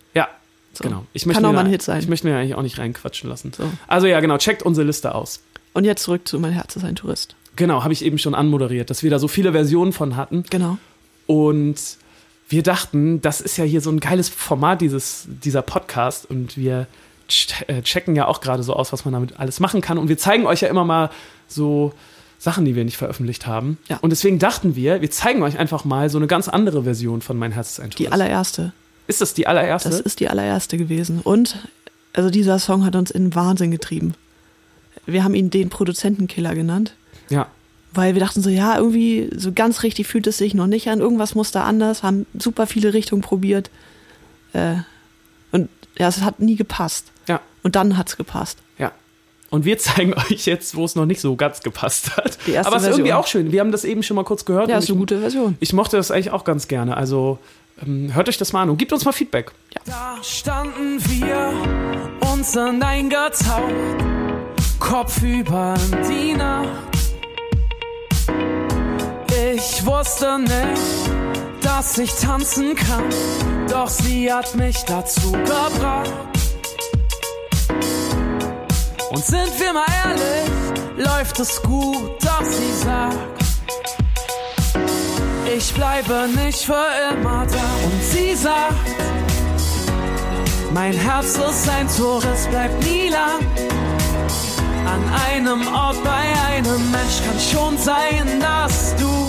So. 0.79 0.85
genau. 0.85 1.05
Ich 1.12 1.22
Kann 1.22 1.29
möchte 1.29 1.47
auch 1.47 1.51
mir 1.51 1.57
mal 1.57 1.64
ein 1.64 1.70
Hit 1.70 1.83
sein. 1.83 2.01
Ich 2.01 2.09
möchte 2.09 2.27
mir 2.27 2.37
eigentlich 2.37 2.55
auch 2.55 2.62
nicht 2.62 2.79
reinquatschen 2.79 3.29
lassen. 3.29 3.53
So. 3.57 3.64
Also 3.87 4.07
ja, 4.07 4.20
genau, 4.20 4.39
checkt 4.39 4.62
unsere 4.62 4.87
Liste 4.87 5.14
aus. 5.14 5.41
Und 5.72 5.85
jetzt 5.85 6.03
zurück 6.03 6.27
zu 6.27 6.39
Mein 6.39 6.53
Herz 6.53 6.77
ist 6.77 6.85
ein 6.85 6.97
Tourist. 6.97 7.35
Genau, 7.57 7.83
habe 7.83 7.93
ich 7.93 8.05
eben 8.05 8.18
schon 8.18 8.35
anmoderiert, 8.35 8.91
dass 8.91 9.03
wir 9.03 9.11
da 9.11 9.18
so 9.18 9.29
viele 9.29 9.53
Versionen 9.53 9.93
von 9.93 10.16
hatten. 10.16 10.45
Genau. 10.51 10.79
Und 11.27 11.77
wir 12.49 12.62
dachten, 12.62 13.20
das 13.20 13.41
ist 13.41 13.57
ja 13.57 13.64
hier 13.64 13.81
so 13.81 13.91
ein 13.91 14.01
geiles 14.01 14.29
Format, 14.29 14.81
dieses, 14.81 15.27
dieser 15.27 15.62
Podcast. 15.62 16.29
Und 16.31 16.57
wir 16.57 16.87
äh, 17.66 17.83
checken 17.83 18.14
ja 18.14 18.27
auch 18.27 18.41
gerade 18.41 18.62
so 18.62 18.74
aus, 18.74 18.93
was 18.93 19.05
man 19.05 19.14
damit 19.14 19.39
alles 19.41 19.59
machen 19.61 19.81
kann. 19.81 19.99
Und 19.99 20.09
wir 20.09 20.18
zeigen 20.18 20.47
euch 20.47 20.61
ja 20.61 20.68
immer 20.68 20.85
mal 20.85 21.11
so 21.49 21.93
Sachen, 22.39 22.64
die 22.64 22.77
wir 22.77 22.85
nicht 22.85 22.97
veröffentlicht 22.99 23.47
haben. 23.47 23.79
Ja. 23.89 23.99
Und 24.01 24.11
deswegen 24.11 24.39
dachten 24.39 24.77
wir, 24.77 25.01
wir 25.01 25.11
zeigen 25.11 25.43
euch 25.43 25.59
einfach 25.59 25.85
mal 25.85 26.11
so 26.11 26.18
eine 26.18 26.27
ganz 26.27 26.49
andere 26.49 26.85
Version 26.85 27.22
von 27.22 27.39
Mein 27.39 27.53
Herz 27.53 27.72
ist 27.72 27.81
ein 27.81 27.91
Die 27.91 28.05
Tourist. 28.05 28.12
allererste. 28.12 28.72
Ist 29.07 29.21
das 29.21 29.35
die 29.35 29.47
allererste? 29.47 29.91
Das 29.91 30.01
ist 30.01 30.21
die 30.21 30.29
allererste 30.29 30.77
gewesen. 30.79 31.21
Und 31.23 31.69
also 32.13 32.31
dieser 32.31 32.59
Song 32.59 32.85
hat 32.85 32.97
uns 32.97 33.11
in 33.11 33.35
Wahnsinn 33.35 33.71
getrieben. 33.71 34.15
Wir 35.05 35.23
haben 35.23 35.35
ihn 35.35 35.51
den 35.51 35.69
Produzentenkiller 35.69 36.55
genannt, 36.55 36.95
ja. 37.29 37.47
weil 37.93 38.15
wir 38.15 38.21
dachten 38.21 38.43
so, 38.43 38.51
ja, 38.51 38.77
irgendwie 38.77 39.31
so 39.37 39.53
ganz 39.53 39.83
richtig 39.83 40.07
fühlt 40.09 40.27
es 40.27 40.39
sich 40.39 40.55
noch 40.55 40.67
nicht 40.67 40.89
an. 40.89 41.01
Irgendwas 41.01 41.35
muss 41.35 41.53
da 41.53 41.65
anders, 41.65 42.03
haben 42.03 42.27
super 42.37 42.67
viele 42.67 42.93
Richtungen 42.93 43.23
probiert. 43.23 43.71
Äh, 44.53 44.77
und 45.53 45.69
ja, 45.99 46.09
es 46.09 46.23
hat 46.23 46.41
nie 46.41 46.57
gepasst. 46.57 47.13
Ja. 47.29 47.41
Und 47.63 47.77
dann 47.77 47.97
hat's 47.97 48.17
gepasst. 48.17 48.59
Ja. 48.79 48.93
Und 49.51 49.65
wir 49.65 49.79
zeigen 49.79 50.15
euch 50.15 50.47
jetzt, 50.47 50.75
wo 50.75 50.85
es 50.85 50.97
noch 50.97 51.07
nicht 51.07 51.21
so 51.21 51.37
ganz 51.37 51.61
gepasst 51.61 52.17
hat. 52.17 52.39
Die 52.47 52.53
erste 52.53 52.73
Aber 52.73 52.77
es 52.79 52.89
ist 52.89 52.97
irgendwie 52.97 53.13
auch 53.13 53.27
schön. 53.27 53.53
Wir 53.53 53.61
haben 53.61 53.73
das 53.73 53.85
eben 53.85 54.03
schon 54.03 54.17
mal 54.17 54.25
kurz 54.25 54.45
gehört. 54.45 54.69
Ja, 54.69 54.79
ist 54.79 54.89
eine 54.89 54.95
ich, 54.95 55.01
gute 55.01 55.21
Version. 55.21 55.57
ich 55.61 55.73
mochte 55.73 55.97
das 55.97 56.11
eigentlich 56.11 56.31
auch 56.31 56.45
ganz 56.45 56.67
gerne. 56.67 56.97
Also 56.97 57.39
hört 57.85 58.29
euch 58.29 58.39
das 58.39 58.53
mal 58.53 58.62
an 58.62 58.70
und 58.70 58.79
gebt 58.79 58.93
uns 58.93 59.05
mal 59.05 59.12
Feedback. 59.12 59.53
Da 59.85 60.16
standen 60.22 60.99
wir, 61.09 61.53
uns 62.33 62.57
in 62.57 62.83
eingetaucht, 62.83 63.72
kopfüber 64.79 65.74
in 65.93 66.09
die 66.09 66.35
Nacht. 66.35 66.68
Ich 69.53 69.85
wusste 69.85 70.39
nicht, 70.39 71.62
dass 71.62 71.99
ich 71.99 72.12
tanzen 72.14 72.74
kann, 72.74 73.05
doch 73.68 73.89
sie 73.89 74.33
hat 74.33 74.55
mich 74.55 74.83
dazu 74.85 75.33
gebracht. 75.33 76.12
Und 79.11 79.24
sind 79.24 79.61
wir 79.61 79.72
mal 79.72 79.87
ehrlich, 80.05 81.07
läuft 81.07 81.39
es 81.39 81.62
gut, 81.62 82.22
doch 82.22 82.45
sie 82.45 82.85
sagt, 82.85 83.45
ich 85.57 85.73
bleibe 85.73 86.29
nicht 86.35 86.65
für 86.65 86.87
immer 87.13 87.47
da. 87.47 87.85
Und 87.85 88.03
sie 88.03 88.35
sagt, 88.35 88.75
mein 90.73 90.93
Herz 90.93 91.37
ist 91.37 91.69
ein 91.69 91.89
Tourist, 91.89 92.51
bleibt 92.51 92.85
nie 92.85 93.09
lang. 93.09 93.41
An 94.87 95.03
einem 95.31 95.67
Ort 95.75 96.03
bei 96.05 96.25
einem 96.55 96.91
Mensch 96.91 97.23
kann 97.25 97.41
schon 97.41 97.79
sein, 97.79 98.41
dass 98.41 98.95
du 98.97 99.27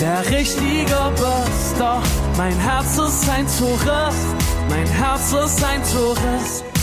der 0.00 0.28
Richtige 0.30 1.12
bist. 1.14 1.78
Doch 1.78 2.02
mein 2.36 2.58
Herz 2.58 2.98
ist 2.98 3.28
ein 3.28 3.46
Tourist, 3.58 4.34
mein 4.68 4.86
Herz 4.86 5.32
ist 5.32 5.64
ein 5.64 5.82
Tourist. 5.92 6.77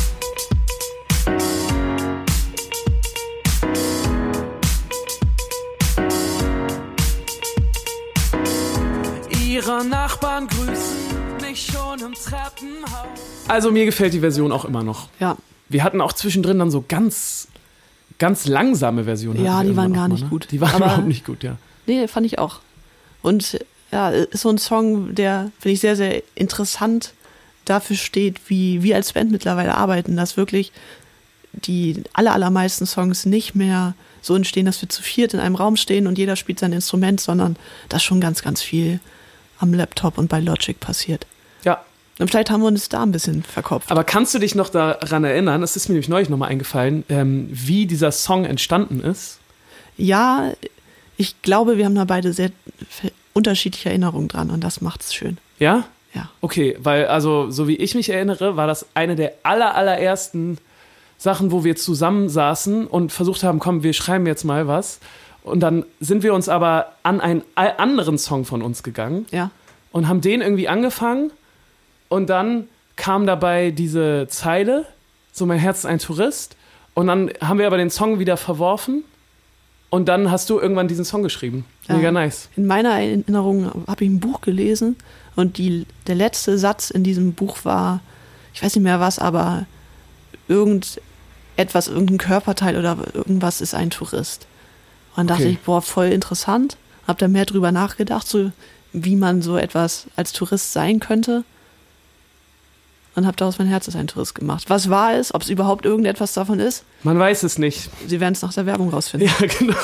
Ihre 9.66 9.84
Nachbarn 9.84 10.47
grüßen 10.47 11.41
mich 11.41 11.66
schon 11.66 11.99
im 11.99 12.13
Treppenhaus. 12.13 13.20
Also 13.47 13.72
mir 13.72 13.86
gefällt 13.86 14.13
die 14.13 14.20
Version 14.20 14.51
auch 14.51 14.63
immer 14.63 14.84
noch. 14.84 15.09
Ja. 15.20 15.38
Wir 15.70 15.84
hatten 15.84 16.01
auch 16.01 16.13
zwischendrin 16.13 16.59
dann 16.59 16.70
so 16.70 16.86
ganz, 16.88 17.47
ganz 18.20 18.45
langsame 18.45 19.05
Versionen. 19.05 19.43
Ja, 19.43 19.63
die 19.63 19.76
waren 19.76 19.91
gar 19.91 20.03
auch 20.03 20.09
nicht 20.09 20.22
mal, 20.22 20.26
ne? 20.26 20.30
gut. 20.30 20.47
Die 20.51 20.61
waren 20.61 20.76
Aber- 20.76 20.86
überhaupt 20.86 21.07
nicht 21.07 21.26
gut, 21.26 21.41
ja. 21.43 21.57
Nee, 21.88 22.07
fand 22.07 22.28
ich 22.28 22.38
auch. 22.38 22.59
Und 23.24 23.59
ja, 23.91 24.09
ist 24.11 24.41
so 24.41 24.49
ein 24.49 24.59
Song, 24.59 25.16
der, 25.16 25.49
finde 25.59 25.74
ich, 25.74 25.80
sehr, 25.80 25.95
sehr 25.95 26.22
interessant 26.36 27.13
dafür 27.63 27.95
steht, 27.95 28.41
wie 28.47 28.84
wir 28.84 28.95
als 28.95 29.13
Band 29.13 29.32
mittlerweile 29.32 29.76
arbeiten, 29.76 30.16
dass 30.16 30.38
wirklich 30.38 30.74
die 31.53 32.03
aller, 32.13 32.34
allermeisten 32.34 32.86
Songs 32.86 33.26
nicht 33.26 33.55
mehr 33.55 33.95
so 34.22 34.36
entstehen, 34.36 34.68
dass 34.68 34.80
wir 34.84 34.89
zu 34.89 35.01
viert 35.01 35.34
in 35.34 35.39
einem 35.39 35.55
Raum 35.55 35.76
stehen 35.76 36.05
und 36.05 36.20
jeder 36.20 36.36
spielt 36.36 36.59
sein 36.59 36.72
Instrument, 36.74 37.20
sondern 37.20 37.55
dass 37.89 38.03
schon 38.03 38.22
ganz, 38.22 38.43
ganz 38.43 38.61
viel 38.61 38.99
am 39.60 39.74
Laptop 39.74 40.18
und 40.18 40.28
bei 40.30 40.39
Logic 40.39 40.80
passiert. 40.80 41.26
Ja, 41.64 41.84
Und 42.20 42.30
vielleicht 42.30 42.49
haben 42.49 42.62
wir 42.62 42.68
uns 42.68 42.89
da 42.89 43.03
ein 43.03 43.12
bisschen 43.12 43.43
verkopft. 43.43 43.91
aber 43.91 44.03
kannst 44.03 44.34
du 44.34 44.39
dich 44.39 44.56
noch 44.56 44.70
daran 44.70 45.24
erinnern, 45.24 45.64
es 45.64 45.76
ist 45.76 45.88
mir 45.89 45.93
nämlich 45.93 46.10
neulich 46.10 46.30
nochmal 46.30 46.49
eingefallen, 46.49 47.03
ähm, 47.10 47.47
wie 47.51 47.86
dieser 47.88 48.12
Song 48.12 48.45
entstanden 48.45 48.99
ist? 49.01 49.39
ja, 49.97 50.51
ich 51.18 51.41
glaube, 51.43 51.78
wir 51.78 51.86
haben 51.86 51.95
da 51.95 52.03
beide 52.03 52.34
sehr 52.34 52.51
unterschiedliche 53.34 53.88
Erinnerungen 53.89 54.28
dran 54.28 54.49
und 54.49 54.62
das 54.64 54.82
macht's 54.82 55.14
schön. 55.14 55.38
Ja? 55.60 55.86
Ja. 56.14 56.30
Okay, 56.41 56.78
weil 56.80 57.08
also 57.08 57.51
so 57.51 57.68
wie 57.70 57.76
ich 57.76 57.95
mich 57.95 58.10
erinnere, 58.10 58.56
war 58.58 58.68
das 58.68 58.86
eine 58.93 59.16
der 59.16 59.34
aller 59.43 59.76
allerersten 59.76 60.58
Sachen, 61.18 61.51
wo 61.51 61.64
wir 61.64 61.76
zusammensaßen 61.78 62.88
und 62.88 63.12
versucht 63.14 63.43
haben, 63.43 63.60
komm, 63.60 63.84
wir 63.84 63.93
schreiben 63.93 64.26
jetzt 64.28 64.43
mal 64.43 64.68
was. 64.68 64.99
Und 65.45 65.59
dann 65.59 65.85
sind 65.99 66.23
wir 66.23 66.33
uns 66.33 66.49
aber 66.49 66.93
an 67.03 67.21
einen 67.21 67.43
anderen 67.55 68.17
Song 68.17 68.45
von 68.45 68.63
uns 68.63 68.81
gegangen 68.81 69.27
Ja. 69.31 69.51
und 69.91 70.07
haben 70.07 70.19
den 70.21 70.41
irgendwie 70.41 70.67
angefangen 70.67 71.31
und 72.09 72.31
dann 72.31 72.67
kam 72.95 73.27
dabei 73.27 73.69
diese 73.69 74.25
Zeile, 74.27 74.85
so 75.31 75.45
mein 75.45 75.59
Herz 75.59 75.79
ist 75.79 75.85
ein 75.85 75.99
Tourist 75.99 76.55
und 76.95 77.05
dann 77.07 77.29
haben 77.41 77.59
wir 77.59 77.67
aber 77.67 77.77
den 77.77 77.91
Song 77.91 78.17
wieder 78.17 78.37
verworfen 78.37 79.03
und 79.91 80.07
dann 80.07 80.31
hast 80.31 80.49
du 80.49 80.59
irgendwann 80.59 80.87
diesen 80.87 81.05
Song 81.05 81.21
geschrieben. 81.21 81.63
Mega 81.87 82.01
Ja. 82.05 82.11
nice. 82.11 82.49
In 82.55 82.65
meiner 82.65 82.89
Erinnerung 82.99 83.69
habe 83.87 84.03
ich 84.03 84.09
ein 84.09 84.19
Buch 84.19 84.41
gelesen 84.41 84.95
und 85.35 85.59
die, 85.59 85.85
der 86.07 86.15
letzte 86.15 86.57
Satz 86.57 86.89
in 86.89 87.03
diesem 87.03 87.33
Buch 87.33 87.57
war, 87.63 87.99
ich 88.53 88.63
weiß 88.63 88.73
nicht 88.75 88.83
mehr 88.83 88.99
was, 88.99 89.19
aber 89.19 89.67
irgendetwas, 90.47 91.87
irgendein 91.87 92.17
Körperteil 92.17 92.77
oder 92.77 92.97
irgendwas 93.13 93.61
ist 93.61 93.75
ein 93.75 93.91
Tourist. 93.91 94.47
Und 95.16 95.18
dann 95.18 95.28
dachte 95.28 95.43
Okay. 95.43 95.51
ich, 95.53 95.59
boah, 95.59 95.82
voll 95.82 96.07
interessant. 96.07 96.78
Hab 97.07 97.18
da 97.20 97.28
mehr 97.28 97.45
drüber 97.45 97.72
nachgedacht, 97.72 98.28
so 98.28 98.51
wie 98.93 99.16
man 99.16 99.41
so 99.41 99.57
etwas 99.57 100.07
als 100.16 100.34
Tourist 100.34 100.74
sein 100.74 100.99
könnte. 100.99 101.43
Und 103.16 103.26
hab 103.26 103.38
daraus 103.38 103.57
mein 103.59 103.68
Herz 103.68 103.88
ist 103.88 103.95
ein 103.95 104.07
Tourist 104.07 104.36
gemacht. 104.36 104.66
Was 104.68 104.89
wahr 104.89 105.16
ist, 105.18 105.34
ob 105.34 105.41
es 105.41 105.49
überhaupt 105.49 105.86
irgendetwas 105.86 106.34
davon 106.34 106.59
ist, 106.59 106.84
Man 107.03 107.18
weiß 107.18 107.43
es 107.43 107.57
nicht. 107.57 107.89
Sie 108.07 108.20
werden 108.20 108.34
es 108.34 108.41
nach 108.41 108.53
der 108.53 108.66
Werbung 108.66 108.89
rausfinden. 108.89 109.30
Ja, 109.39 109.47
genau. 109.59 109.76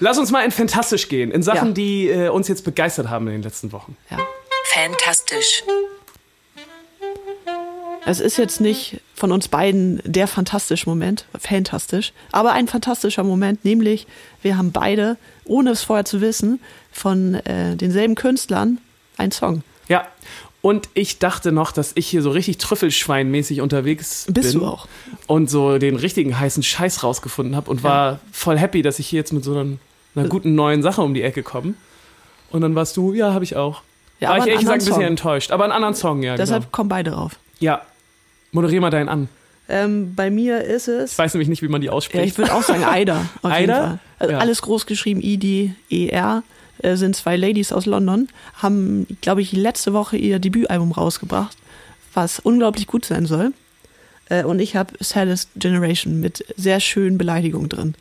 Lass 0.00 0.18
uns 0.18 0.32
mal 0.32 0.44
in 0.44 0.50
Fantastisch 0.50 1.08
gehen, 1.08 1.30
in 1.30 1.42
Sachen, 1.44 1.68
Ja. 1.68 1.74
die 1.74 2.08
äh, 2.08 2.28
uns 2.30 2.48
jetzt 2.48 2.64
begeistert 2.64 3.08
haben 3.08 3.28
in 3.28 3.34
den 3.34 3.42
letzten 3.42 3.70
Wochen. 3.70 3.96
Ja. 4.10 4.18
Fantastisch. 4.72 5.62
Es 8.08 8.20
ist 8.20 8.38
jetzt 8.38 8.62
nicht 8.62 9.02
von 9.14 9.32
uns 9.32 9.48
beiden 9.48 10.00
der 10.02 10.26
fantastische 10.28 10.88
Moment, 10.88 11.26
fantastisch, 11.38 12.14
aber 12.32 12.52
ein 12.52 12.66
fantastischer 12.66 13.22
Moment, 13.22 13.66
nämlich 13.66 14.06
wir 14.40 14.56
haben 14.56 14.72
beide, 14.72 15.18
ohne 15.44 15.72
es 15.72 15.82
vorher 15.82 16.06
zu 16.06 16.22
wissen, 16.22 16.58
von 16.90 17.34
äh, 17.34 17.76
denselben 17.76 18.14
Künstlern 18.14 18.78
einen 19.18 19.30
Song. 19.30 19.62
Ja. 19.88 20.06
Und 20.62 20.88
ich 20.94 21.18
dachte 21.18 21.52
noch, 21.52 21.70
dass 21.70 21.92
ich 21.96 22.06
hier 22.06 22.22
so 22.22 22.30
richtig 22.30 22.56
Trüffelschweinmäßig 22.56 23.60
unterwegs 23.60 24.24
Bist 24.30 24.52
bin. 24.52 24.60
du 24.60 24.66
auch. 24.66 24.88
Und 25.26 25.50
so 25.50 25.76
den 25.76 25.96
richtigen 25.96 26.40
heißen 26.40 26.62
Scheiß 26.62 27.02
rausgefunden 27.02 27.56
habe 27.56 27.70
und 27.70 27.82
war 27.82 28.20
voll 28.32 28.56
happy, 28.56 28.80
dass 28.80 28.98
ich 28.98 29.06
hier 29.06 29.18
jetzt 29.18 29.34
mit 29.34 29.44
so 29.44 29.52
einer, 29.52 29.76
einer 30.14 30.28
guten 30.28 30.54
neuen 30.54 30.82
Sache 30.82 31.02
um 31.02 31.12
die 31.12 31.22
Ecke 31.22 31.42
kommen. 31.42 31.76
Und 32.48 32.62
dann 32.62 32.74
warst 32.74 32.96
du, 32.96 33.12
ja, 33.12 33.34
habe 33.34 33.44
ich 33.44 33.54
auch. 33.54 33.82
Ja, 34.18 34.30
War 34.30 34.36
aber 34.36 34.44
ich 34.44 34.48
ehrlich 34.52 34.60
gesagt 34.62 34.82
ein 34.82 34.86
bisschen 34.86 35.02
enttäuscht. 35.02 35.50
Aber 35.50 35.64
einen 35.64 35.74
anderen 35.74 35.94
Song, 35.94 36.22
ja. 36.22 36.36
Deshalb 36.36 36.62
genau. 36.62 36.70
kommen 36.72 36.88
beide 36.88 37.10
drauf. 37.10 37.38
Ja. 37.58 37.82
Moderier 38.52 38.80
mal 38.80 38.90
deinen 38.90 39.08
an. 39.08 39.28
Ähm, 39.70 40.14
bei 40.14 40.30
mir 40.30 40.62
ist 40.64 40.88
es. 40.88 41.12
Ich 41.12 41.18
weiß 41.18 41.34
nämlich 41.34 41.48
nicht, 41.48 41.60
wie 41.62 41.68
man 41.68 41.80
die 41.82 41.88
Ja, 41.88 41.92
ausspricht. 41.92 42.24
ich 42.24 42.38
würde 42.38 42.54
auch 42.54 42.62
sagen 42.62 42.84
Eider. 42.84 43.26
Eider? 43.42 43.98
Also 44.18 44.32
Ja. 44.32 44.38
Alles 44.38 44.62
groß 44.62 44.86
geschrieben, 44.86 45.20
I-D-E-R. 45.22 46.42
Äh, 46.80 46.94
sind 46.96 47.16
zwei 47.16 47.36
Ladies 47.36 47.72
aus 47.72 47.86
London, 47.86 48.28
haben, 48.54 49.06
glaube 49.20 49.42
ich, 49.42 49.50
letzte 49.52 49.92
Woche 49.92 50.16
ihr 50.16 50.38
Debütalbum 50.38 50.92
rausgebracht, 50.92 51.56
was 52.14 52.38
unglaublich 52.38 52.86
gut 52.86 53.04
sein 53.04 53.26
soll. 53.26 53.52
Äh, 54.28 54.44
und 54.44 54.60
ich 54.60 54.76
habe 54.76 54.94
Saddest 55.00 55.50
Generation 55.56 56.20
mit 56.20 56.44
sehr 56.56 56.78
schönen 56.78 57.18
Beleidigungen 57.18 57.68
drin 57.68 57.94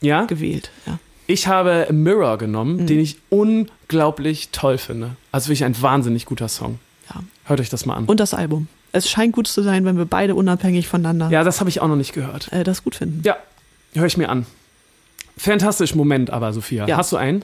ja? 0.00 0.24
gewählt. 0.24 0.70
Ja. 0.86 0.98
Ich 1.26 1.46
habe 1.46 1.86
Mirror 1.92 2.38
genommen, 2.38 2.78
Mhm. 2.78 2.86
den 2.86 3.00
ich 3.00 3.18
unglaublich 3.28 4.48
toll 4.50 4.78
finde. 4.78 5.10
Also 5.30 5.48
wirklich 5.48 5.64
ein 5.64 5.80
wahnsinnig 5.82 6.24
guter 6.24 6.48
Song. 6.48 6.78
Ja. 7.14 7.22
Hört 7.44 7.60
euch 7.60 7.68
das 7.68 7.84
mal 7.86 7.94
an. 7.96 8.06
Und 8.06 8.18
das 8.18 8.32
Album. 8.34 8.66
Es 8.92 9.10
scheint 9.10 9.32
gut 9.34 9.48
zu 9.48 9.62
sein, 9.62 9.84
wenn 9.84 9.96
wir 9.96 10.04
beide 10.04 10.34
unabhängig 10.34 10.86
voneinander 10.86 11.30
ja, 11.30 11.44
das 11.44 11.60
habe 11.60 11.70
ich 11.70 11.80
auch 11.80 11.88
noch 11.88 11.96
nicht 11.96 12.12
gehört. 12.12 12.52
äh, 12.52 12.62
das 12.64 12.84
gut 12.84 12.94
finden. 12.94 13.22
Ja, 13.24 13.36
höre 13.94 14.06
ich 14.06 14.16
mir 14.16 14.28
an. 14.28 14.46
Fantastisch 15.36 15.94
Moment 15.94 16.30
aber, 16.30 16.52
Sophia. 16.52 16.86
Ja. 16.86 16.98
Hast 16.98 17.10
du 17.12 17.16
einen? 17.16 17.42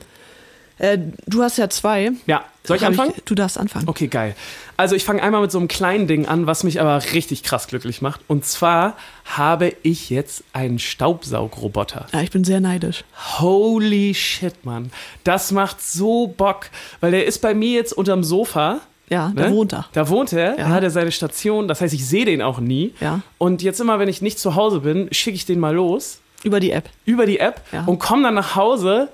Äh, 0.77 0.97
du 1.27 1.43
hast 1.43 1.57
ja 1.57 1.69
zwei. 1.69 2.11
Ja. 2.25 2.45
Soll 2.63 2.77
ich 2.77 2.83
Hab 2.83 2.91
anfangen? 2.91 3.13
du 3.25 3.35
darfst 3.35 3.57
anfangen. 3.57 3.89
Okay, 3.89 4.07
geil. 4.07 4.35
Also 4.77 4.95
ich 4.95 5.03
fange 5.03 5.21
einmal 5.23 5.41
mit 5.41 5.51
so 5.51 5.57
einem 5.57 5.67
kleinen 5.67 6.07
Ding 6.07 6.25
an, 6.27 6.45
was 6.47 6.63
mich 6.63 6.79
aber 6.79 7.01
richtig 7.13 7.43
krass 7.43 7.67
glücklich 7.67 8.01
macht. 8.01 8.21
Und 8.27 8.45
zwar 8.45 8.95
habe 9.25 9.73
ich 9.83 10.09
jetzt 10.09 10.43
einen 10.53 10.79
Staubsaugroboter. 10.79 12.05
Ja, 12.13 12.21
ich 12.21 12.31
bin 12.31 12.43
sehr 12.43 12.61
neidisch. 12.61 13.03
Holy 13.39 14.13
shit, 14.13 14.65
Mann. 14.65 14.91
Das 15.23 15.51
macht 15.51 15.81
so 15.81 16.27
Bock. 16.27 16.67
Weil 17.01 17.11
der 17.11 17.25
ist 17.25 17.39
bei 17.41 17.53
mir 17.53 17.71
jetzt 17.73 17.91
unterm 17.91 18.23
Sofa. 18.23 18.79
Ja, 19.09 19.31
da 19.35 19.49
Ne? 19.49 19.51
wohnt 19.55 19.73
er. 19.73 19.85
Da 19.93 20.07
wohnt 20.09 20.31
er, 20.33 20.51
Ja. 20.51 20.55
da 20.57 20.69
hat 20.69 20.83
er 20.83 20.91
seine 20.91 21.11
Station, 21.11 21.67
das 21.67 21.81
heißt, 21.81 21.93
ich 21.93 22.05
sehe 22.05 22.25
den 22.25 22.41
auch 22.41 22.59
nie. 22.59 22.93
Ja. 22.99 23.21
Und 23.37 23.61
jetzt 23.63 23.79
immer, 23.79 23.97
wenn 23.99 24.07
ich 24.09 24.21
nicht 24.21 24.39
zu 24.39 24.55
Hause 24.55 24.81
bin, 24.81 25.07
schicke 25.11 25.35
ich 25.35 25.45
den 25.45 25.59
mal 25.59 25.73
los 25.73 26.19
Über 26.43 26.59
die 26.59 26.71
App. 26.71 26.89
über 27.05 27.25
die 27.25 27.39
App 27.39 27.61
Ja. 27.71 27.83
und 27.85 27.99
komme 27.99 28.23
dann 28.23 28.35
nach 28.35 28.55
Hause 28.55 29.09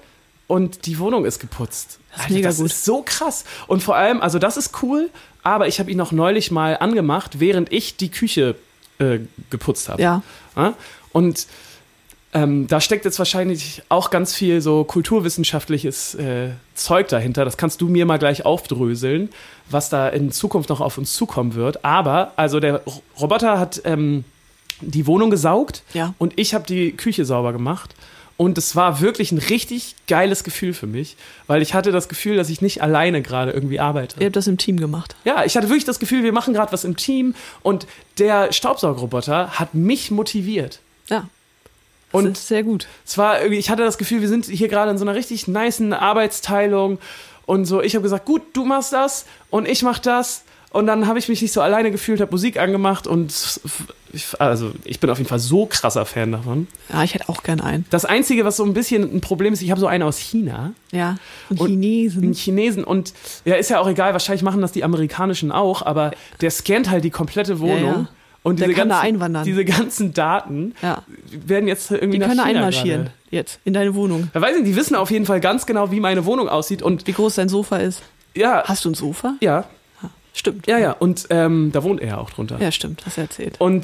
und 0.47 0.85
die 0.85 0.99
Wohnung 0.99 1.25
ist 1.25 1.39
geputzt. 1.39 1.99
Das 2.15 2.25
ist 2.25 2.31
mega 2.31 2.49
das 2.49 2.57
gut. 2.57 2.65
ist 2.67 2.85
so 2.85 3.01
krass. 3.05 3.45
Und 3.67 3.83
vor 3.83 3.95
allem, 3.95 4.21
also 4.21 4.37
das 4.39 4.57
ist 4.57 4.71
cool, 4.83 5.09
aber 5.43 5.67
ich 5.67 5.79
habe 5.79 5.89
ihn 5.91 5.97
noch 5.97 6.11
neulich 6.11 6.51
mal 6.51 6.77
angemacht, 6.77 7.39
während 7.39 7.71
ich 7.71 7.95
die 7.97 8.09
Küche 8.11 8.55
äh, 8.99 9.19
geputzt 9.49 9.89
habe. 9.89 10.01
Ja? 10.01 10.21
Und 11.11 11.47
ähm, 12.35 12.67
da 12.67 12.79
steckt 12.81 13.05
jetzt 13.05 13.17
wahrscheinlich 13.17 13.81
auch 13.89 14.11
ganz 14.11 14.35
viel 14.35 14.61
so 14.61 14.83
kulturwissenschaftliches 14.83 16.15
äh, 16.15 16.49
Zeug 16.75 17.07
dahinter. 17.07 17.45
Das 17.45 17.57
kannst 17.57 17.81
du 17.81 17.87
mir 17.87 18.05
mal 18.05 18.19
gleich 18.19 18.45
aufdröseln, 18.45 19.29
was 19.69 19.89
da 19.89 20.07
in 20.09 20.31
Zukunft 20.31 20.69
noch 20.69 20.81
auf 20.81 20.97
uns 20.97 21.13
zukommen 21.13 21.55
wird. 21.55 21.83
Aber, 21.83 22.33
also 22.35 22.59
der 22.59 22.81
Roboter 23.19 23.59
hat 23.59 23.81
ähm, 23.85 24.23
die 24.81 25.07
Wohnung 25.07 25.29
gesaugt 25.31 25.81
Ja. 25.93 26.13
und 26.19 26.33
ich 26.37 26.53
habe 26.53 26.65
die 26.67 26.91
Küche 26.91 27.25
sauber 27.25 27.53
gemacht. 27.53 27.95
Und 28.37 28.57
es 28.57 28.75
war 28.75 28.99
wirklich 28.99 29.31
ein 29.31 29.37
richtig 29.37 29.95
geiles 30.09 30.43
Gefühl 30.43 30.73
für 30.73 30.87
mich, 30.87 31.15
weil 31.47 31.61
ich 31.61 31.73
hatte 31.73 31.93
das 31.93 32.09
Gefühl, 32.09 32.35
dass 32.35 32.49
ich 32.49 32.61
nicht 32.61 32.81
alleine 32.83 33.21
gerade 33.21 33.51
irgendwie 33.51 33.79
arbeite. 33.79 34.19
Ihr 34.19 34.25
habt 34.25 34.35
das 34.35 34.47
im 34.47 34.57
Team 34.57 34.75
gemacht. 34.77 35.15
Ja, 35.23 35.45
ich 35.45 35.55
hatte 35.55 35.69
wirklich 35.69 35.85
das 35.85 35.99
Gefühl, 35.99 36.21
wir 36.25 36.33
machen 36.33 36.53
gerade 36.53 36.73
was 36.73 36.83
im 36.83 36.97
Team 36.97 37.33
und 37.63 37.87
der 38.17 38.51
Staubsaugerroboter 38.51 39.51
hat 39.51 39.73
mich 39.73 40.11
motiviert. 40.11 40.79
Ja. 41.09 41.29
Und 42.15 42.37
sehr 42.37 42.63
gut. 42.63 42.87
es 43.05 43.17
war 43.17 43.39
irgendwie, 43.39 43.59
ich 43.59 43.69
hatte 43.69 43.83
das 43.83 43.97
Gefühl, 43.97 44.21
wir 44.21 44.27
sind 44.29 44.45
hier 44.45 44.67
gerade 44.67 44.91
in 44.91 44.97
so 44.97 45.03
einer 45.05 45.15
richtig 45.15 45.47
nicen 45.47 45.93
Arbeitsteilung 45.93 46.99
und 47.45 47.65
so. 47.65 47.81
Ich 47.81 47.95
habe 47.95 48.03
gesagt, 48.03 48.25
gut, 48.25 48.41
du 48.53 48.65
machst 48.65 48.93
das 48.93 49.25
und 49.49 49.67
ich 49.67 49.83
mach 49.83 49.99
das. 49.99 50.43
Und 50.71 50.87
dann 50.87 51.07
habe 51.07 51.17
ich 51.19 51.29
mich 51.29 51.41
nicht 51.41 51.53
so 51.53 51.61
alleine 51.61 51.89
gefühlt, 51.89 52.19
habe 52.19 52.31
Musik 52.31 52.59
angemacht 52.59 53.07
und 53.07 53.33
ich, 54.11 54.27
also 54.41 54.73
ich 54.83 54.99
bin 54.99 55.09
auf 55.09 55.17
jeden 55.19 55.29
Fall 55.29 55.39
so 55.39 55.67
krasser 55.67 56.05
Fan 56.05 56.33
davon. 56.33 56.67
Ja, 56.91 57.01
ich 57.01 57.13
hätte 57.13 57.29
auch 57.29 57.43
gern 57.43 57.61
einen. 57.61 57.85
Das 57.91 58.03
Einzige, 58.03 58.43
was 58.43 58.57
so 58.57 58.65
ein 58.65 58.73
bisschen 58.73 59.03
ein 59.15 59.21
Problem 59.21 59.53
ist, 59.53 59.61
ich 59.61 59.71
habe 59.71 59.79
so 59.79 59.87
einen 59.87 60.03
aus 60.03 60.17
China, 60.17 60.73
Ja. 60.91 61.15
Und, 61.49 61.61
Und- 61.61 61.67
Chinesen. 61.69 62.23
einen 62.23 62.33
Chinesen 62.33 62.83
und 62.83 63.13
ja, 63.45 63.55
ist 63.55 63.69
ja 63.69 63.79
auch 63.79 63.87
egal, 63.87 64.11
wahrscheinlich 64.11 64.43
machen 64.43 64.59
das 64.61 64.73
die 64.73 64.83
amerikanischen 64.83 65.49
auch, 65.53 65.81
aber 65.81 66.11
der 66.41 66.51
scannt 66.51 66.89
halt 66.89 67.05
die 67.05 67.09
komplette 67.09 67.61
Wohnung. 67.61 67.77
Ja, 67.79 67.91
ja. 67.93 68.07
Und 68.45 68.59
Der 68.59 68.67
diese 68.67 68.79
kann 68.79 68.89
da 68.89 68.95
ganzen, 69.01 69.07
einwandern. 69.15 69.43
diese 69.43 69.65
ganzen 69.65 70.13
Daten 70.13 70.75
Ja. 70.81 71.01
werden 71.31 71.67
jetzt 71.67 71.89
irgendwie 71.89 72.11
Die 72.11 72.17
nach 72.19 72.27
können 72.27 72.39
China 72.41 72.59
einmarschieren. 72.59 73.01
gerade. 73.05 73.15
Jetzt. 73.31 73.59
In 73.65 73.73
deine 73.73 73.95
Wohnung. 73.95 74.29
Da 74.33 74.39
weiß 74.39 74.57
ich, 74.57 74.63
die 74.63 74.75
wissen 74.75 74.95
auf 74.95 75.09
jeden 75.09 75.25
Fall 75.25 75.39
ganz 75.41 75.65
genau, 75.65 75.89
wie 75.91 75.99
meine 75.99 76.25
Wohnung 76.25 76.47
aussieht 76.47 76.83
und 76.83 77.07
Wie 77.07 77.11
groß 77.13 77.35
dein 77.35 77.49
Sofa 77.49 77.77
ist. 77.77 78.03
ja, 78.35 78.63
Hast 78.65 78.85
du 78.85 78.91
ein 78.91 78.93
Sofa? 78.93 79.33
ja, 79.41 79.65
Stimmt. 80.33 80.67
ja, 80.67 80.77
ja 80.77 80.91
und 80.91 81.25
ähm, 81.31 81.71
da 81.73 81.81
wohnt 81.83 82.01
er 82.01 82.07
ja 82.09 82.17
auch 82.19 82.29
drunter. 82.29 82.57
Ja, 82.61 82.71
stimmt. 82.71 83.01
Hast 83.05 83.17
du 83.17 83.21
erzählt. 83.21 83.55
Und 83.59 83.83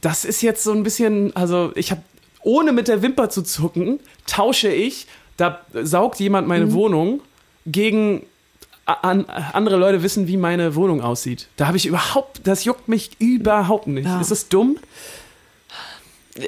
das 0.00 0.24
ist 0.24 0.40
jetzt 0.40 0.64
so 0.64 0.72
ein 0.72 0.82
bisschen, 0.82 1.36
also 1.36 1.72
ich 1.74 1.90
habe, 1.90 2.00
ohne 2.42 2.72
mit 2.72 2.88
der 2.88 3.02
Wimper 3.02 3.28
zu 3.28 3.42
zucken, 3.42 4.00
tausche 4.26 4.68
ich, 4.68 5.06
da 5.36 5.60
saugt 5.82 6.20
jemand 6.20 6.48
meine 6.48 6.66
Mhm. 6.66 6.72
Wohnung 6.72 7.20
gegen 7.66 8.22
an, 8.92 9.26
andere 9.26 9.76
Leute 9.76 10.02
wissen, 10.02 10.26
wie 10.28 10.36
meine 10.36 10.74
Wohnung 10.74 11.00
aussieht. 11.00 11.48
Da 11.56 11.66
habe 11.66 11.76
ich 11.76 11.86
überhaupt, 11.86 12.40
das 12.44 12.64
juckt 12.64 12.88
mich 12.88 13.10
überhaupt 13.18 13.86
nicht. 13.86 14.06
Ja. 14.06 14.20
Ist 14.20 14.30
das 14.30 14.48
dumm? 14.48 14.76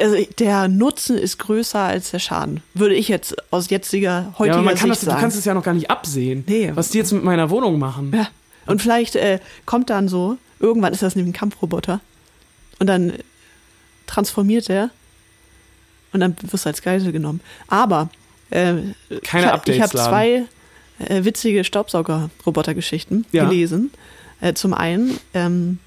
Also 0.00 0.16
der 0.38 0.68
Nutzen 0.68 1.18
ist 1.18 1.38
größer 1.38 1.78
als 1.80 2.12
der 2.12 2.20
Schaden. 2.20 2.62
Würde 2.72 2.94
ich 2.94 3.08
jetzt 3.08 3.34
aus 3.52 3.68
jetziger, 3.68 4.32
heutiger 4.38 4.56
ja, 4.58 4.62
man 4.62 4.74
kann 4.74 4.90
Sicht 4.90 4.90
das, 4.92 5.00
du 5.00 5.06
sagen. 5.06 5.20
kannst 5.20 5.36
es 5.36 5.44
ja 5.44 5.54
noch 5.54 5.64
gar 5.64 5.74
nicht 5.74 5.90
absehen, 5.90 6.44
Nee. 6.46 6.70
was 6.74 6.90
die 6.90 6.98
jetzt 6.98 7.12
mit 7.12 7.24
meiner 7.24 7.50
Wohnung 7.50 7.78
machen. 7.78 8.12
Ja. 8.14 8.28
Und 8.66 8.80
vielleicht 8.80 9.16
äh, 9.16 9.40
kommt 9.66 9.90
dann 9.90 10.08
so, 10.08 10.38
irgendwann 10.60 10.92
ist 10.92 11.02
das 11.02 11.16
nämlich 11.16 11.34
ein 11.34 11.38
Kampfroboter. 11.38 12.00
Und 12.78 12.86
dann 12.86 13.12
transformiert 14.06 14.70
er 14.70 14.90
und 16.12 16.20
dann 16.20 16.36
wirst 16.42 16.64
du 16.64 16.68
als 16.68 16.80
Geisel 16.82 17.10
genommen. 17.10 17.40
Aber 17.66 18.08
äh, 18.50 18.74
Keine 19.24 19.46
ich, 19.46 19.52
Updates 19.52 19.76
ich 19.76 19.82
habe 19.82 19.92
zwei 19.92 20.44
äh, 21.08 21.24
witzige 21.24 21.64
Staubsauger-Roboter-Geschichten 21.64 23.26
Ja. 23.32 23.44
gelesen. 23.44 23.90
Äh, 24.40 24.54
zum 24.54 24.74
einen 24.74 25.18
ähm, 25.34 25.78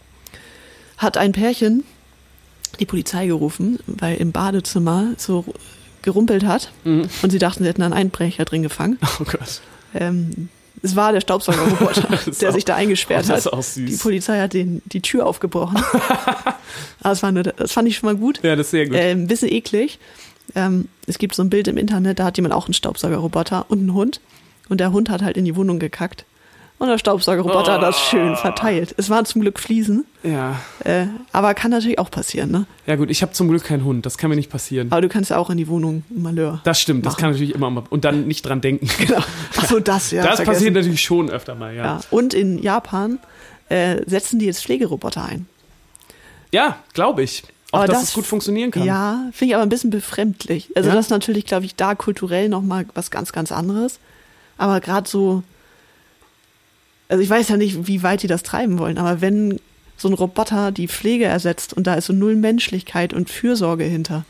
hat 0.98 1.18
ein 1.18 1.32
Pärchen 1.32 1.84
die 2.80 2.86
Polizei 2.86 3.28
gerufen, 3.28 3.80
weil 3.88 4.18
im 4.18 4.32
Badezimmer 4.32 5.14
so 5.18 5.46
gerumpelt 6.02 6.46
hat 6.46 6.72
Mhm. 6.84 7.08
und 7.22 7.30
sie 7.32 7.40
dachten, 7.40 7.64
sie 7.64 7.70
hätten 7.70 7.82
einen 7.82 7.94
Einbrecher 7.94 8.46
drin 8.46 8.64
gefangen. 8.64 8.98
Oh 9.20 9.24
Gott. 9.24 9.62
Ähm, 9.94 10.50
es 10.82 10.96
war 10.96 11.14
der 11.14 11.22
Staubsaugerroboter, 11.22 12.02
der 12.42 12.50
auch- 12.50 12.54
sich 12.54 12.66
da 12.66 12.76
eingesperrt 12.76 13.24
ist 13.30 13.46
hat. 13.52 13.76
Die 13.76 13.96
Polizei 13.98 14.40
hat 14.40 14.54
den, 14.54 14.82
die 14.86 15.02
Tür 15.02 15.26
aufgebrochen. 15.26 15.78
Aber 15.98 16.56
das, 17.02 17.24
war 17.24 17.32
nur, 17.32 17.44
das 17.44 17.72
fand 17.72 17.88
ich 17.88 17.98
schon 17.98 18.08
mal 18.08 18.16
gut. 18.16 18.40
Ja, 18.44 18.56
das 18.56 18.68
ist 18.68 18.72
sehr 18.72 18.86
gut. 18.88 18.96
Äh, 18.96 19.12
ein 19.12 19.28
bisschen 19.28 19.52
eklig. 19.52 19.98
Ähm, 20.54 20.88
es 21.08 21.18
gibt 21.18 21.34
so 21.34 21.42
ein 21.42 21.50
Bild 21.50 21.68
im 21.68 21.78
Internet, 21.78 22.20
da 22.20 22.26
hat 22.26 22.38
jemand 22.38 22.54
auch 22.54 22.66
einen 22.66 22.74
Staubsaugerroboter 22.74 23.66
und 23.70 23.80
einen 23.80 23.94
Hund. 23.94 24.20
Und 24.70 24.80
der 24.80 24.92
Hund 24.92 25.10
hat 25.10 25.22
halt 25.22 25.38
in 25.38 25.46
die 25.46 25.56
Wohnung 25.56 25.80
gekackt. 25.80 26.26
Und 26.78 26.90
der 26.90 26.98
Staubsaugerroboter 26.98 27.74
hat 27.76 27.82
das 27.84 27.96
Oh. 27.96 28.10
schön 28.10 28.36
verteilt. 28.36 28.94
Es 28.98 29.10
waren 29.10 29.24
zum 29.26 29.40
Glück 29.42 29.60
Fliesen, 29.60 30.04
ja. 30.24 30.60
äh, 30.84 31.06
aber 31.32 31.54
kann 31.54 31.72
natürlich 31.72 32.00
auch 32.00 32.12
passieren. 32.12 32.52
Ne? 32.52 32.66
ja 32.86 32.98
gut, 32.98 33.10
ich 33.10 33.22
habe 33.22 33.32
zum 33.32 33.48
Glück 33.48 33.64
keinen 33.64 33.86
Hund, 33.86 34.06
das 34.06 34.18
kann 34.18 34.30
mir 34.30 34.36
nicht 34.36 34.50
passieren. 34.52 34.92
Aber 34.92 35.00
du 35.00 35.08
kannst 35.08 35.30
ja 35.30 35.38
auch 35.38 35.50
in 35.50 35.58
die 35.58 35.70
Wohnung 35.70 36.04
Malheur. 36.10 36.60
Das 36.66 36.82
stimmt, 36.82 37.06
das 37.06 37.14
machen. 37.14 37.22
kann 37.22 37.32
natürlich 37.32 37.56
immer 37.56 37.70
mal. 37.70 37.84
Und 37.90 38.04
dann 38.04 38.28
nicht 38.28 38.46
dran 38.46 38.60
denken. 38.60 38.90
Genau. 39.08 39.22
Ach 39.58 39.66
so, 39.70 39.80
das, 39.80 40.12
ja. 40.12 40.22
das 40.24 40.36
vergessen. 40.36 40.54
passiert 40.54 40.74
natürlich 40.74 41.02
schon 41.02 41.30
öfter 41.30 41.56
mal, 41.56 41.74
ja. 41.74 41.84
Ja. 41.86 42.00
Und 42.12 42.34
in 42.34 42.62
Japan 42.62 43.20
äh, 43.70 44.02
setzen 44.06 44.40
die 44.40 44.46
jetzt 44.46 44.62
Pflegeroboter 44.66 45.24
ein. 45.24 45.48
Ja, 46.52 46.78
glaube 46.94 47.24
ich. 47.24 47.44
Auch, 47.72 47.80
Aber 47.80 47.88
dass 47.88 48.00
das- 48.02 48.10
es 48.10 48.14
gut 48.16 48.26
funktionieren 48.26 48.72
kann. 48.72 48.84
Ja, 48.84 49.30
finde 49.32 49.52
ich 49.52 49.56
aber 49.56 49.64
ein 49.64 49.70
bisschen 49.70 49.90
befremdlich. 49.92 50.70
Also 50.76 50.90
Ja? 50.90 50.96
das 50.96 51.06
ist 51.06 51.10
natürlich, 51.12 51.46
glaube 51.46 51.66
ich, 51.66 51.76
da 51.76 51.96
kulturell 51.96 52.50
nochmal 52.50 52.86
was 52.96 53.12
ganz, 53.12 53.32
ganz 53.32 53.54
anderes. 53.54 54.00
Aber 54.58 54.80
gerade 54.80 55.10
so, 55.10 55.44
also 57.10 57.22
ich 57.24 57.30
weiß 57.30 57.50
ja 57.50 57.58
nicht, 57.58 57.88
wie 57.88 58.04
weit 58.04 58.24
die 58.24 58.28
das 58.28 58.44
treiben 58.44 58.80
wollen, 58.80 58.98
aber 58.98 59.22
wenn 59.22 59.60
so 59.98 60.08
ein 60.10 60.14
Roboter 60.14 60.72
die 60.72 60.88
Pflege 60.88 61.26
ersetzt 61.26 61.74
und 61.74 61.88
da 61.88 61.94
ist 61.96 62.06
so 62.08 62.14
null 62.14 62.36
Menschlichkeit 62.36 63.14
und 63.14 63.30
Fürsorge 63.30 63.84
hinter, 63.86 64.26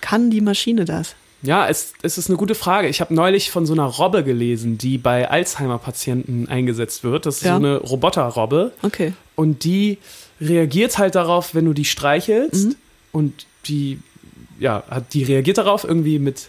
kann 0.00 0.30
die 0.30 0.40
Maschine 0.40 0.84
das? 0.84 1.14
Ja, 1.42 1.68
es, 1.68 1.92
es 2.02 2.16
ist 2.16 2.28
eine 2.30 2.38
gute 2.38 2.54
Frage. 2.54 2.88
Ich 2.88 3.00
habe 3.02 3.12
neulich 3.14 3.50
von 3.50 3.66
so 3.66 3.74
einer 3.74 3.84
Robbe 3.84 4.24
gelesen, 4.24 4.78
die 4.78 4.96
bei 4.98 5.28
Alzheimer-Patienten 5.30 6.48
eingesetzt 6.48 7.04
wird. 7.04 7.26
Das 7.26 7.36
ist 7.36 7.42
Ja. 7.42 7.52
so 7.52 7.56
eine 7.56 7.76
Roboterrobbe. 7.76 8.72
Okay. 8.82 9.12
Und 9.34 9.64
die 9.64 9.98
reagiert 10.40 10.96
halt 10.96 11.14
darauf, 11.16 11.54
wenn 11.54 11.66
du 11.66 11.74
die 11.74 11.84
streichelst. 11.84 12.68
Mhm. 12.68 12.76
Und 13.12 13.46
die, 13.66 13.98
ja, 14.58 14.84
hat, 14.88 15.12
die 15.12 15.22
reagiert 15.22 15.58
darauf 15.58 15.84
irgendwie 15.84 16.18
mit, 16.18 16.48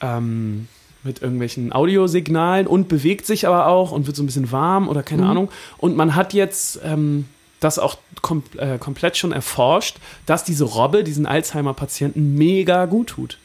ähm, 0.00 0.66
mit 1.06 1.22
irgendwelchen 1.22 1.72
Audiosignalen 1.72 2.66
und 2.66 2.88
bewegt 2.88 3.26
sich 3.26 3.46
aber 3.46 3.66
auch 3.66 3.92
und 3.92 4.06
wird 4.06 4.16
so 4.16 4.22
ein 4.22 4.26
bisschen 4.26 4.50
warm 4.52 4.88
oder 4.88 5.02
keine 5.02 5.22
Mhm. 5.22 5.28
Ahnung. 5.30 5.50
Und 5.78 5.96
man 5.96 6.14
hat 6.14 6.34
jetzt 6.34 6.80
ähm, 6.84 7.26
das 7.60 7.78
auch 7.78 7.96
kom 8.22 8.42
äh, 8.58 8.76
komplett 8.78 9.16
schon 9.16 9.32
erforscht, 9.32 9.96
dass 10.26 10.44
diese 10.44 10.64
Robbe 10.64 11.04
diesen 11.04 11.26
Alzheimer-Patienten 11.26 12.34
mega 12.34 12.84
gut 12.86 13.08
tut. 13.08 13.38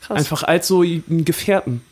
Krass. 0.00 0.18
Einfach 0.18 0.42
als 0.42 0.66
so 0.66 0.82
ein 0.82 1.24
Gefährten. 1.24 1.82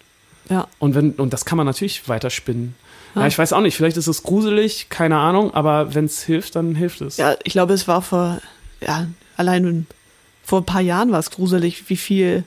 Ja. 0.49 0.67
Und, 0.79 0.95
wenn, 0.95 1.13
und 1.13 1.33
das 1.33 1.45
kann 1.45 1.57
man 1.57 1.67
natürlich 1.67 2.09
weiterspinnen. 2.09 2.75
Ja. 3.15 3.27
ich 3.27 3.39
weiß 3.39 3.53
auch 3.53 3.61
nicht, 3.63 3.77
vielleicht 3.77 3.97
ist 3.97 4.07
es 4.09 4.23
gruselig, 4.23 4.89
keine 4.91 5.17
Ahnung, 5.17 5.55
aber 5.55 5.95
wenn 5.95 6.05
es 6.05 6.23
hilft, 6.23 6.55
dann 6.55 6.75
hilft 6.75 7.01
es. 7.01 7.17
Ja, 7.17 7.35
ich 7.45 7.53
glaube, 7.53 7.73
es 7.73 7.89
war 7.89 8.03
vor, 8.03 8.41
ja, 8.81 9.07
allein 9.37 9.87
vor 10.45 10.61
ein 10.61 10.67
paar 10.67 10.83
Jahren 10.83 11.11
war 11.13 11.19
es 11.19 11.31
gruselig, 11.31 11.89
wie 11.89 11.97
viel 11.97 12.45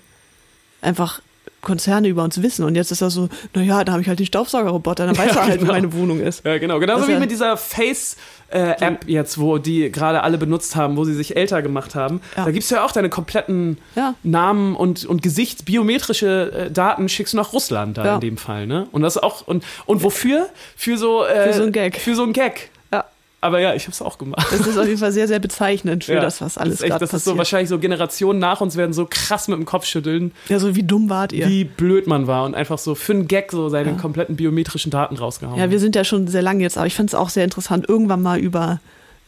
einfach 0.81 1.21
Konzerne 1.61 2.07
über 2.07 2.23
uns 2.23 2.41
wissen. 2.41 2.63
Und 2.65 2.75
jetzt 2.75 2.91
ist 2.91 3.01
das 3.01 3.13
so, 3.13 3.29
naja, 3.53 3.83
da 3.83 3.91
habe 3.93 4.01
ich 4.01 4.07
halt 4.07 4.19
den 4.19 4.25
Staubsaugerroboter, 4.25 5.05
dann 5.05 5.17
weiß 5.17 5.33
Ja, 5.35 5.41
er 5.41 5.47
halt, 5.47 5.59
genau. 5.59 5.71
wo 5.71 5.75
meine 5.75 5.93
Wohnung 5.93 6.19
ist. 6.21 6.45
Ja, 6.45 6.57
genau. 6.57 6.79
Genauso 6.79 6.99
Das 7.01 7.07
wie 7.09 7.13
ja- 7.13 7.19
mit 7.19 7.31
dieser 7.31 7.57
Face-App 7.57 9.05
jetzt, 9.07 9.39
wo 9.39 9.57
die 9.57 9.91
gerade 9.91 10.23
alle 10.23 10.37
benutzt 10.37 10.75
haben, 10.75 10.97
wo 10.97 11.03
sie 11.03 11.13
sich 11.13 11.35
älter 11.35 11.61
gemacht 11.61 11.95
haben. 11.95 12.21
Ja. 12.37 12.45
Da 12.45 12.51
gibst 12.51 12.71
du 12.71 12.75
ja 12.75 12.85
auch 12.85 12.91
deine 12.91 13.09
kompletten 13.09 13.77
Ja. 13.95 14.15
Namen 14.23 14.75
und, 14.75 15.05
und 15.05 15.21
Gesicht, 15.21 15.65
biometrische 15.65 16.51
äh, 16.67 16.71
Daten 16.71 17.09
schickst 17.09 17.33
du 17.33 17.37
nach 17.37 17.53
Russland 17.53 17.97
da 17.97 18.15
in 18.15 18.21
dem 18.21 18.37
Fall, 18.37 18.65
ne? 18.67 18.87
Und 18.91 19.01
das 19.01 19.17
auch, 19.17 19.47
und, 19.47 19.63
und 19.85 20.03
wofür? 20.03 20.47
Für 20.75 20.97
so, 20.97 21.25
äh, 21.25 21.47
Für 21.51 21.53
so 21.53 21.63
einen 21.63 21.71
Gag. 21.71 21.97
Für 21.97 22.15
so 22.15 22.23
einen 22.23 22.33
Gag. 22.33 22.69
Ja. 23.41 23.47
Aber 23.47 23.59
ja, 23.61 23.73
ich 23.73 23.87
hab's 23.87 24.01
auch 24.01 24.17
gemacht. 24.17 24.45
Das 24.51 24.67
ist 24.67 24.77
auf 24.77 24.85
jeden 24.85 24.97
Fall 24.97 25.11
sehr, 25.13 25.27
sehr 25.27 25.39
bezeichnend 25.39 26.03
für 26.03 26.15
ja. 26.15 26.19
das, 26.21 26.41
was 26.41 26.57
alles 26.57 26.79
gerade 26.79 26.99
das 26.99 27.13
ist 27.13 27.23
so 27.23 27.31
passiert. 27.31 27.37
wahrscheinlich 27.37 27.69
so 27.69 27.79
Generationen 27.79 28.37
nach 28.39 28.59
uns 28.61 28.75
werden 28.75 28.91
so 28.93 29.07
krass 29.09 29.47
mit 29.47 29.57
dem 29.57 29.65
Kopf 29.65 29.85
schütteln, 29.85 30.31
ja, 30.49 30.59
so 30.59 30.75
wie 30.75 30.83
dumm 30.83 31.09
wart 31.09 31.31
ihr? 31.31 31.47
wie 31.47 31.63
blöd 31.63 32.05
man 32.07 32.27
war 32.27 32.43
und 32.45 32.53
einfach 32.53 32.77
so 32.77 32.95
für 32.95 33.13
einen 33.13 33.27
Gag 33.29 33.51
so 33.51 33.69
seine 33.69 33.91
Ja. 33.91 33.95
kompletten 33.95 34.35
biometrischen 34.35 34.91
Daten 34.91 35.15
rausgehauen. 35.15 35.57
Ja, 35.57 35.71
wir 35.71 35.79
sind 35.79 35.95
ja 35.95 36.03
schon 36.03 36.27
sehr 36.27 36.41
lange 36.41 36.63
jetzt, 36.63 36.77
aber 36.77 36.87
ich 36.87 36.95
finde 36.95 37.11
es 37.11 37.15
auch 37.15 37.29
sehr 37.29 37.45
interessant, 37.45 37.87
irgendwann 37.87 38.21
mal 38.21 38.39
über 38.39 38.81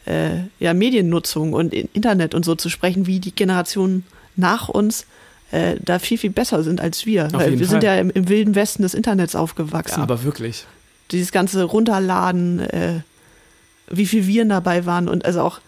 äh, 0.06 0.40
ja, 0.60 0.74
Mediennutzung 0.74 1.54
und 1.54 1.74
In- 1.74 1.88
Internet 1.94 2.34
und 2.36 2.44
so 2.44 2.56
zu 2.56 2.68
sprechen, 2.70 3.08
wie 3.08 3.20
die 3.20 3.34
Generationen 3.34 4.04
nach 4.36 4.68
uns 4.68 5.06
äh, 5.52 5.76
da 5.80 6.00
viel, 6.00 6.18
viel 6.18 6.32
besser 6.32 6.64
sind 6.64 6.82
als 6.82 7.06
wir. 7.06 7.28
Auf 7.28 7.34
Weil 7.34 7.60
wir 7.60 7.68
sind 7.68 7.84
Fall. 7.84 7.96
ja 7.96 8.02
im, 8.02 8.10
im 8.10 8.28
wilden 8.28 8.56
Westen 8.56 8.82
des 8.84 8.94
Internets 8.94 9.34
ja, 9.34 9.40
aufgewachsen. 9.40 10.02
aber 10.02 10.24
wirklich. 10.24 10.66
Dieses 11.12 11.32
ganze 11.32 11.64
Runterladen, 11.64 12.60
äh, 12.60 13.00
wie 13.92 14.06
viel 14.06 14.28
Viren 14.28 14.50
dabei 14.50 14.86
waren 14.86 15.08
und 15.10 15.26
also 15.26 15.42
auch 15.42 15.60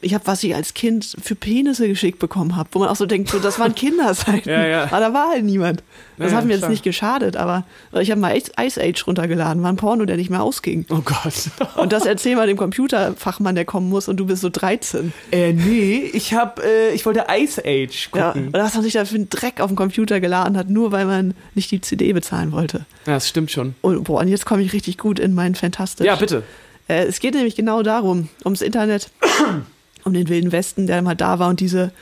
ich 0.00 0.14
habe, 0.14 0.28
was 0.28 0.44
ich 0.44 0.54
als 0.54 0.74
Kind 0.74 1.16
für 1.20 1.34
Penisse 1.34 1.88
geschickt 1.88 2.20
bekommen 2.20 2.54
habe, 2.54 2.68
wo 2.70 2.78
man 2.78 2.88
auch 2.88 2.94
so 2.94 3.04
denkt, 3.04 3.30
so, 3.30 3.40
das 3.40 3.58
waren 3.58 3.74
Kinderseiten. 3.74 4.48
Ja, 4.48 4.64
ja. 4.64 4.84
Aber 4.84 5.00
da 5.00 5.12
war 5.12 5.30
halt 5.30 5.42
niemand. 5.44 5.82
Das 6.18 6.30
Ja, 6.30 6.38
hat 6.38 6.44
mir 6.44 6.50
ja, 6.50 6.54
jetzt 6.54 6.60
klar. 6.60 6.70
nicht 6.70 6.84
geschadet, 6.84 7.36
aber 7.36 7.64
ich 8.00 8.12
habe 8.12 8.20
mal 8.20 8.36
Ice 8.36 8.80
Age 8.80 9.04
runtergeladen, 9.08 9.60
war 9.64 9.72
ein 9.72 9.76
Porno, 9.76 10.04
der 10.04 10.16
nicht 10.16 10.30
mehr 10.30 10.40
ausging. 10.40 10.86
Oh 10.90 11.00
Gott. 11.04 11.50
Und 11.76 11.92
das 11.92 12.06
erzähl 12.06 12.36
mal 12.36 12.46
dem 12.46 12.56
Computerfachmann, 12.56 13.56
der 13.56 13.64
kommen 13.64 13.88
muss 13.88 14.06
und 14.06 14.18
du 14.18 14.26
bist 14.26 14.42
so 14.42 14.50
13. 14.50 15.12
Äh, 15.32 15.52
nee, 15.52 16.08
ich 16.12 16.32
hab, 16.32 16.60
äh, 16.64 16.90
ich 16.92 17.04
wollte 17.04 17.24
Ice 17.36 17.60
Age 17.66 18.08
Ja, 18.14 18.28
gucken. 18.30 18.46
und 18.46 18.52
das 18.56 18.76
hat 18.76 18.84
sich 18.84 18.92
da 18.92 19.04
für 19.04 19.16
einen 19.16 19.28
Dreck 19.30 19.60
auf 19.60 19.66
dem 19.66 19.76
Computer 19.76 20.20
geladen 20.20 20.56
hat, 20.56 20.68
nur 20.70 20.92
weil 20.92 21.06
man 21.06 21.34
nicht 21.56 21.72
die 21.72 21.80
CD 21.80 22.12
bezahlen 22.12 22.52
wollte. 22.52 22.86
Ja, 23.06 23.14
das 23.14 23.28
stimmt 23.28 23.50
schon. 23.50 23.74
Und, 23.80 24.04
boah, 24.04 24.20
und 24.20 24.28
jetzt 24.28 24.46
komme 24.46 24.62
ich 24.62 24.72
richtig 24.72 24.96
gut 24.96 25.18
in 25.18 25.34
meinen 25.34 25.56
Fantastisch. 25.56 26.06
Ja, 26.06 26.14
bitte. 26.14 26.44
Äh, 26.88 27.04
es 27.04 27.20
geht 27.20 27.34
nämlich 27.34 27.54
genau 27.54 27.82
darum, 27.82 28.28
ums 28.44 28.62
Internet, 28.62 29.10
um 30.04 30.12
den 30.12 30.28
Wilden 30.28 30.52
Westen, 30.52 30.86
der 30.86 31.02
mal 31.02 31.14
da 31.14 31.38
war 31.38 31.48
und 31.48 31.60
diese, 31.60 31.92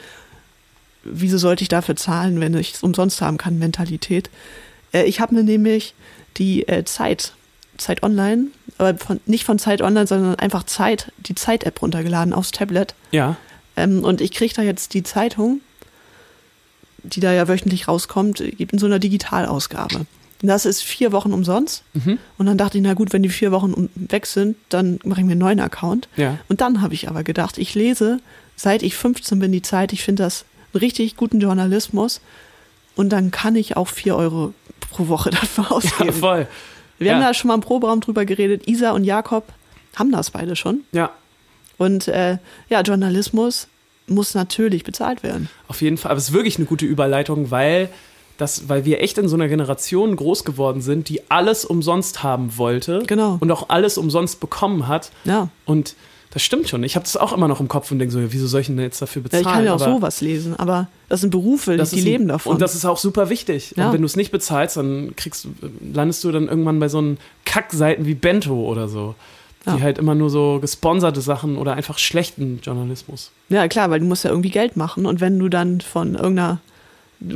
wieso 1.02 1.38
sollte 1.38 1.62
ich 1.62 1.68
dafür 1.68 1.96
zahlen, 1.96 2.40
wenn 2.40 2.54
ich 2.56 2.74
es 2.74 2.82
umsonst 2.82 3.20
haben 3.20 3.36
kann, 3.36 3.58
Mentalität. 3.58 4.30
Äh, 4.92 5.04
ich 5.04 5.20
habe 5.20 5.34
mir 5.34 5.42
nämlich 5.42 5.94
die 6.36 6.66
äh, 6.68 6.84
Zeit, 6.84 7.32
Zeit 7.76 8.02
Online, 8.02 8.46
aber 8.78 8.96
von, 8.96 9.20
nicht 9.26 9.44
von 9.44 9.58
Zeit 9.58 9.82
Online, 9.82 10.06
sondern 10.06 10.36
einfach 10.36 10.64
Zeit, 10.64 11.12
die 11.18 11.34
Zeit-App 11.34 11.82
runtergeladen 11.82 12.32
aufs 12.32 12.52
Tablet. 12.52 12.94
Ja. 13.10 13.36
Ähm, 13.76 14.04
und 14.04 14.20
ich 14.20 14.30
kriege 14.32 14.54
da 14.54 14.62
jetzt 14.62 14.94
die 14.94 15.02
Zeitung, 15.02 15.60
die 17.02 17.20
da 17.20 17.32
ja 17.32 17.48
wöchentlich 17.48 17.88
rauskommt, 17.88 18.42
gibt 18.56 18.72
in 18.72 18.78
so 18.78 18.86
einer 18.86 18.98
Digitalausgabe. 18.98 20.06
Das 20.42 20.66
ist 20.66 20.82
vier 20.82 21.12
Wochen 21.12 21.32
umsonst. 21.32 21.82
Mhm. 21.94 22.18
Und 22.38 22.46
dann 22.46 22.58
dachte 22.58 22.76
ich, 22.78 22.84
na 22.84 22.94
gut, 22.94 23.12
wenn 23.12 23.22
die 23.22 23.28
vier 23.30 23.52
Wochen 23.52 23.88
weg 23.94 24.26
sind, 24.26 24.56
dann 24.68 24.98
mache 25.04 25.20
ich 25.20 25.26
mir 25.26 25.32
einen 25.32 25.40
neuen 25.40 25.60
Account. 25.60 26.08
Ja. 26.16 26.38
Und 26.48 26.60
dann 26.60 26.82
habe 26.82 26.94
ich 26.94 27.08
aber 27.08 27.22
gedacht, 27.24 27.56
ich 27.58 27.74
lese, 27.74 28.18
seit 28.54 28.82
ich 28.82 28.94
15 28.96 29.38
bin, 29.38 29.52
die 29.52 29.62
Zeit. 29.62 29.92
Ich 29.92 30.02
finde 30.02 30.24
das 30.24 30.44
einen 30.74 30.80
richtig 30.80 31.16
guten 31.16 31.40
Journalismus. 31.40 32.20
Und 32.96 33.10
dann 33.10 33.30
kann 33.30 33.56
ich 33.56 33.76
auch 33.76 33.88
vier 33.88 34.16
Euro 34.16 34.52
pro 34.90 35.08
Woche 35.08 35.30
dafür 35.30 35.64
Ja, 35.64 35.70
ausgeben. 35.70 36.12
voll. 36.12 36.46
Wir 36.98 37.12
haben 37.14 37.20
ja. 37.20 37.28
da 37.28 37.34
schon 37.34 37.48
mal 37.48 37.54
im 37.54 37.60
Proberaum 37.60 38.00
drüber 38.00 38.24
geredet. 38.24 38.66
Isa 38.68 38.92
und 38.92 39.04
Jakob 39.04 39.44
haben 39.96 40.12
das 40.12 40.30
beide 40.30 40.56
schon. 40.56 40.80
Ja, 40.92 41.10
Und 41.78 42.08
äh, 42.08 42.38
ja, 42.68 42.80
Journalismus 42.82 43.68
muss 44.06 44.34
natürlich 44.34 44.84
bezahlt 44.84 45.22
werden. 45.22 45.48
auf 45.68 45.82
jeden 45.82 45.96
Fall. 45.98 46.10
Aber 46.12 46.18
es 46.18 46.28
ist 46.28 46.32
wirklich 46.32 46.56
eine 46.58 46.66
gute 46.66 46.86
Überleitung, 46.86 47.50
weil, 47.50 47.88
das, 48.38 48.68
weil 48.68 48.84
wir 48.84 49.02
echt 49.02 49.18
in 49.18 49.28
so 49.28 49.34
einer 49.36 49.48
Generation 49.48 50.14
groß 50.16 50.44
geworden 50.44 50.80
sind, 50.82 51.08
die 51.08 51.30
alles 51.30 51.64
umsonst 51.64 52.22
haben 52.22 52.56
wollte. 52.58 53.02
Genau. 53.06 53.38
Und 53.40 53.50
auch 53.50 53.68
alles 53.68 53.98
umsonst 53.98 54.40
bekommen 54.40 54.88
hat. 54.88 55.10
Ja, 55.24 55.48
Und 55.64 55.94
das 56.32 56.42
stimmt 56.42 56.68
schon. 56.68 56.84
Ich 56.84 56.96
habe 56.96 57.04
das 57.04 57.16
auch 57.16 57.32
immer 57.32 57.48
noch 57.48 57.60
im 57.60 57.68
Kopf 57.68 57.90
und 57.90 57.98
denke 57.98 58.12
so, 58.12 58.20
ja, 58.20 58.26
wieso 58.30 58.46
soll 58.46 58.60
ich 58.60 58.66
denn 58.66 58.78
jetzt 58.78 59.00
dafür 59.00 59.22
ja 59.22 59.24
bezahlen? 59.24 59.46
ich 59.46 59.50
kann 59.52 59.64
ja 59.64 59.74
auch 59.74 59.80
Aber 59.80 59.94
sowas 59.94 60.20
lesen, 60.20 60.54
aber 60.54 60.88
das 61.08 61.22
sind 61.22 61.30
Berufe, 61.30 61.78
das 61.78 61.90
die 61.90 62.00
ist 62.00 62.04
leben 62.04 62.24
ein, 62.24 62.28
davon. 62.28 62.52
Und 62.52 62.60
das 62.60 62.74
ist 62.74 62.84
auch 62.84 62.98
super 62.98 63.30
wichtig. 63.30 63.72
Ja. 63.76 63.86
Und 63.86 63.94
wenn 63.94 64.02
du 64.02 64.06
es 64.06 64.16
nicht 64.16 64.32
bezahlst, 64.32 64.76
dann 64.76 65.14
kriegst, 65.16 65.48
landest 65.94 66.22
du 66.24 66.32
dann 66.32 66.46
irgendwann 66.48 66.78
bei 66.78 66.88
so 66.88 66.98
einen 66.98 67.16
Kackseiten 67.46 68.04
wie 68.04 68.14
Bento 68.14 68.54
oder 68.54 68.86
so. 68.88 69.14
Die 69.64 69.70
Ja. 69.70 69.80
halt 69.80 69.96
immer 69.98 70.14
nur 70.14 70.28
so 70.28 70.58
gesponserte 70.60 71.22
Sachen 71.22 71.56
oder 71.56 71.72
einfach 71.72 71.96
schlechten 71.98 72.60
Journalismus. 72.62 73.30
Ja, 73.48 73.66
klar, 73.66 73.90
weil 73.90 74.00
du 74.00 74.06
musst 74.06 74.22
ja 74.24 74.30
irgendwie 74.30 74.50
Geld 74.50 74.76
machen 74.76 75.06
und 75.06 75.20
wenn 75.22 75.38
du 75.38 75.48
dann 75.48 75.80
von 75.80 76.16
irgendeiner 76.16 76.60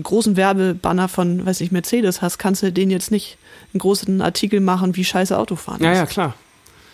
großen 0.02 0.36
Werbebanner 0.36 1.08
von, 1.08 1.44
weiß 1.46 1.60
ich, 1.62 1.72
Mercedes 1.72 2.22
hast, 2.22 2.38
kannst 2.38 2.62
du 2.62 2.72
den 2.72 2.90
jetzt 2.90 3.10
nicht 3.10 3.38
einen 3.72 3.78
großen 3.80 4.20
Artikel 4.22 4.60
machen, 4.60 4.96
wie 4.96 5.04
scheiße 5.04 5.36
Autofahren 5.36 5.82
Ja, 5.82 5.92
ist. 5.92 5.98
ja, 5.98 6.06
klar. 6.06 6.34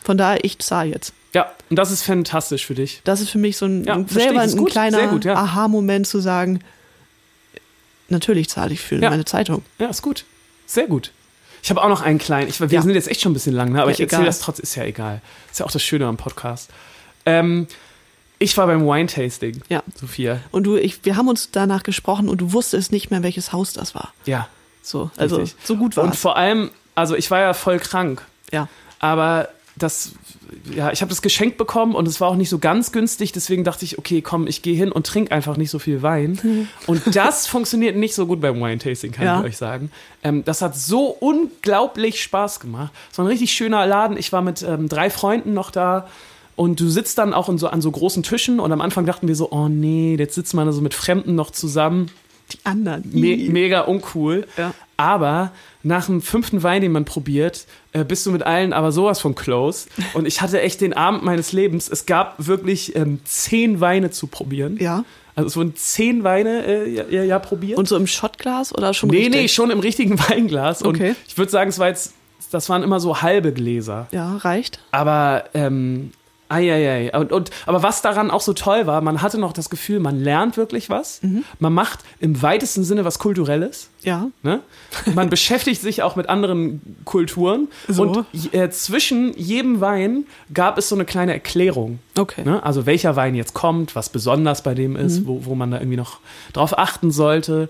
Von 0.05 0.17
daher, 0.19 0.45
ich 0.45 0.59
zahle 0.61 0.91
jetzt. 0.91 1.13
Ja, 1.35 1.51
und 1.69 1.77
das 1.77 1.91
ist 1.91 2.03
fantastisch 2.05 2.65
für 2.65 2.75
dich. 2.75 3.01
Das 3.05 3.21
ist 3.21 3.31
für 3.31 3.39
mich 3.39 3.57
so 3.57 3.67
ein, 3.67 3.85
Ja, 3.85 4.03
selber 4.09 4.41
ein 4.41 4.57
gut, 4.57 4.71
kleiner 4.71 5.09
gut, 5.09 5.25
ja. 5.25 5.35
Aha-Moment 5.35 6.07
zu 6.07 6.21
sagen, 6.21 6.61
natürlich 8.09 8.49
zahle 8.49 8.73
ich 8.73 8.81
für 8.81 8.97
Ja. 9.01 9.11
meine 9.11 9.25
Zeitung. 9.25 9.63
Ja, 9.79 9.89
ist 9.89 10.03
gut. 10.03 10.25
Sehr 10.67 10.87
gut. 10.87 11.13
Ich 11.63 11.71
habe 11.71 11.83
auch 11.83 11.89
noch 11.89 12.03
einen 12.03 12.19
kleinen. 12.19 12.49
Ich, 12.49 12.61
wir 12.61 12.69
Ja. 12.69 12.83
sind 12.83 12.95
jetzt 12.95 13.09
echt 13.09 13.21
schon 13.21 13.33
ein 13.33 13.35
bisschen 13.35 13.53
lang, 13.55 13.73
ne? 13.73 13.81
aber 13.83 13.91
Ja, 13.91 13.95
ich 13.95 14.01
erzähle 14.01 14.23
egal. 14.23 14.27
das 14.27 14.39
trotzdem. 14.39 14.63
Ist 14.63 14.75
ja 14.77 14.85
egal. 14.85 15.21
Ist 15.51 15.59
ja 15.59 15.67
auch 15.67 15.71
das 15.73 15.83
Schöne 15.83 16.07
am 16.07 16.17
Podcast. 16.17 16.71
Ähm, 17.25 17.67
ich 18.39 18.57
war 18.57 18.67
beim 18.67 18.87
Wine-Tasting, 18.87 19.63
Ja. 19.69 19.83
Sophia. 19.99 20.41
Und 20.51 20.65
du, 20.65 20.77
ich, 20.77 21.05
wir 21.05 21.17
haben 21.17 21.29
uns 21.29 21.51
danach 21.53 21.83
gesprochen 21.83 22.29
und 22.29 22.41
du 22.41 22.53
wusstest 22.53 22.93
nicht 22.93 23.11
mehr, 23.11 23.23
welches 23.23 23.53
Haus 23.53 23.73
das 23.73 23.95
war. 23.95 24.13
Ja. 24.27 24.49
So, 24.83 25.11
also 25.17 25.37
Richtig. 25.37 25.57
so 25.67 25.77
gut 25.77 25.97
war 25.97 26.05
Und 26.05 26.15
vor 26.17 26.37
allem, 26.37 26.71
also 26.95 27.17
ich 27.17 27.31
war 27.31 27.41
ja 27.41 27.55
voll 27.55 27.79
krank, 27.79 28.23
Ja. 28.53 28.69
aber 28.99 29.49
das, 29.79 30.13
ja, 30.75 30.91
ich 30.91 31.03
habe 31.03 31.11
das 31.11 31.21
geschenkt 31.21 31.59
bekommen 31.59 31.95
und 31.95 32.09
es 32.09 32.19
war 32.21 32.29
auch 32.29 32.37
nicht 32.37 32.49
so 32.49 32.59
ganz 32.59 32.93
günstig, 32.93 33.33
deswegen 33.33 33.63
dachte 33.63 33.85
ich, 33.85 33.99
okay, 33.99 34.23
komm, 34.23 34.47
ich 34.47 34.63
gehe 34.63 34.75
hin 34.75 34.91
und 34.91 35.07
trinke 35.07 35.33
einfach 35.33 35.57
nicht 35.59 35.71
so 35.71 35.79
viel 35.79 36.01
Wein. 36.03 36.67
Und 36.87 37.03
das 37.15 37.47
funktioniert 37.49 37.95
nicht 37.97 38.15
so 38.15 38.27
gut 38.27 38.41
beim 38.41 38.59
Wine-Tasting, 38.61 39.13
kann 39.13 39.25
Ja. 39.27 39.41
ich 39.41 39.47
euch 39.47 39.57
sagen. 39.59 39.91
Ähm, 40.23 40.45
das 40.47 40.63
hat 40.63 40.77
so 40.77 41.07
unglaublich 41.09 42.23
Spaß 42.23 42.61
gemacht. 42.61 42.93
Es 43.13 43.19
war 43.19 43.25
ein 43.25 43.29
richtig 43.29 43.53
schöner 43.53 43.87
Laden. 43.87 44.17
Ich 44.17 44.33
war 44.33 44.41
mit 44.41 44.63
ähm, 44.63 44.89
drei 44.89 45.11
Freunden 45.11 45.53
noch 45.53 45.71
da. 45.71 46.09
Und 46.57 46.81
du 46.81 46.89
sitzt 46.89 47.19
dann 47.19 47.35
auch 47.35 47.49
in 47.49 47.59
so, 47.59 47.69
an 47.69 47.83
so 47.83 47.91
großen 47.91 48.23
Tischen 48.23 48.61
und 48.61 48.73
am 48.73 48.81
Anfang 48.81 49.05
dachten 49.05 49.29
wir 49.29 49.37
so, 49.37 49.53
oh 49.53 49.69
nee, 49.69 50.17
jetzt 50.19 50.35
sitzt 50.35 50.55
man 50.55 50.71
so 50.73 50.81
mit 50.81 50.95
Fremden 50.95 51.35
noch 51.35 51.51
zusammen. 51.51 52.11
Die 52.53 52.59
anderen. 52.65 53.03
Me 53.13 53.37
mega 53.51 53.83
uncool. 53.83 54.47
Ja. 54.57 54.73
Aber 54.97 55.53
nach 55.83 56.07
dem 56.07 56.23
fünften 56.23 56.63
Wein, 56.63 56.81
den 56.81 56.93
man 56.93 57.05
probiert, 57.05 57.67
äh, 57.93 58.05
bist 58.05 58.25
du 58.25 58.31
mit 58.31 58.43
allen 58.45 58.73
aber 58.73 58.93
sowas 58.93 59.21
von 59.21 59.35
close. 59.35 59.89
Und 60.15 60.27
ich 60.27 60.41
hatte 60.41 60.61
echt 60.61 60.81
den 60.81 60.95
Abend 60.95 61.23
meines 61.23 61.53
Lebens. 61.53 61.89
Es 61.89 62.07
gab 62.07 62.35
wirklich 62.39 62.97
ähm, 62.97 63.21
zehn 63.25 63.81
Weine 63.81 64.11
zu 64.11 64.27
probieren. 64.27 64.79
Ja. 64.81 65.05
Also 65.35 65.49
es 65.49 65.57
wurden 65.57 65.77
zehn 65.77 66.25
Weine 66.25 66.65
äh, 66.65 66.89
ja, 66.89 67.05
ja, 67.11 67.23
ja 67.25 67.39
probiert. 67.39 67.79
Und 67.79 67.87
so 67.87 67.97
im 67.97 68.07
Shotglas 68.07 68.75
oder 68.75 68.95
schon 68.95 69.11
nee, 69.11 69.25
richtig? 69.25 69.35
nee, 69.35 69.49
schon 69.49 69.71
im 69.71 69.81
richtigen 69.81 70.19
Weinglas. 70.31 70.83
Okay. 70.83 71.11
Und 71.11 71.17
ich 71.29 71.37
würde 71.37 71.53
sagen, 71.53 71.69
es 71.69 71.79
war 71.79 71.89
jetzt, 71.89 72.15
das 72.51 72.69
waren 72.71 72.83
immer 72.83 73.01
so 73.01 73.21
halbe 73.21 73.53
Gläser. 73.53 74.09
Ja, 74.13 74.37
reicht. 74.39 74.81
Aber, 74.93 75.45
ähm, 75.53 76.13
Eieiei. 76.49 77.13
Und, 77.19 77.33
und, 77.33 77.51
aber 77.67 77.83
was 77.83 78.03
daran 78.03 78.31
auch 78.31 78.41
so 78.41 78.53
toll 78.53 78.87
war, 78.87 79.01
man 79.01 79.23
hatte 79.23 79.39
noch 79.39 79.53
das 79.53 79.71
Gefühl, 79.71 80.01
man 80.01 80.21
lernt 80.21 80.57
wirklich 80.57 80.91
was. 80.91 81.23
Mhm. 81.23 81.45
Man 81.59 81.73
macht 81.73 82.01
im 82.21 82.41
weitesten 82.43 82.85
Sinne 82.85 83.05
was 83.05 83.19
Kulturelles. 83.19 83.91
Ja. 84.03 84.29
Ne? 84.43 84.61
Man 85.15 85.29
beschäftigt 85.31 85.81
sich 85.81 86.03
auch 86.03 86.15
mit 86.17 86.29
anderen 86.29 86.81
Kulturen. 87.05 87.69
So. 87.89 88.03
Und 88.03 88.25
äh, 88.55 88.71
zwischen 88.71 89.37
jedem 89.37 89.81
Wein 89.81 90.27
gab 90.55 90.79
es 90.79 90.89
so 90.89 90.95
eine 90.95 91.05
kleine 91.05 91.33
Erklärung. 91.33 91.99
Okay. 92.17 92.45
Ne? 92.45 92.63
Also 92.63 92.87
welcher 92.87 93.17
Wein 93.17 93.35
jetzt 93.35 93.55
kommt, 93.55 93.97
was 93.97 94.09
besonders 94.09 94.63
bei 94.63 94.75
dem 94.75 94.95
ist, 94.97 95.21
Mhm. 95.21 95.27
wo, 95.27 95.45
wo 95.47 95.55
man 95.55 95.71
da 95.71 95.79
irgendwie 95.79 95.97
noch 95.97 96.21
drauf 96.53 96.79
achten 96.79 97.11
sollte. 97.11 97.69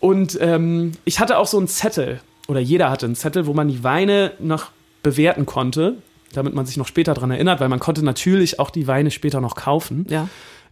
Und 0.00 0.38
ähm, 0.40 0.92
ich 1.04 1.20
hatte 1.20 1.38
auch 1.38 1.46
so 1.46 1.58
einen 1.58 1.68
Zettel, 1.68 2.20
oder 2.46 2.60
jeder 2.60 2.90
hatte 2.90 3.06
einen 3.06 3.16
Zettel, 3.16 3.46
wo 3.46 3.54
man 3.54 3.68
die 3.68 3.82
Weine 3.84 4.32
noch 4.38 4.66
bewerten 5.02 5.46
konnte, 5.46 5.96
damit 6.32 6.54
man 6.54 6.66
sich 6.66 6.76
noch 6.76 6.86
später 6.86 7.14
daran 7.14 7.30
erinnert, 7.30 7.60
weil 7.60 7.68
man 7.68 7.78
konnte 7.80 8.04
natürlich 8.04 8.58
auch 8.58 8.70
die 8.70 8.86
Weine 8.86 9.10
später 9.10 9.40
noch 9.40 9.54
kaufen. 9.56 10.06
Ja. 10.08 10.28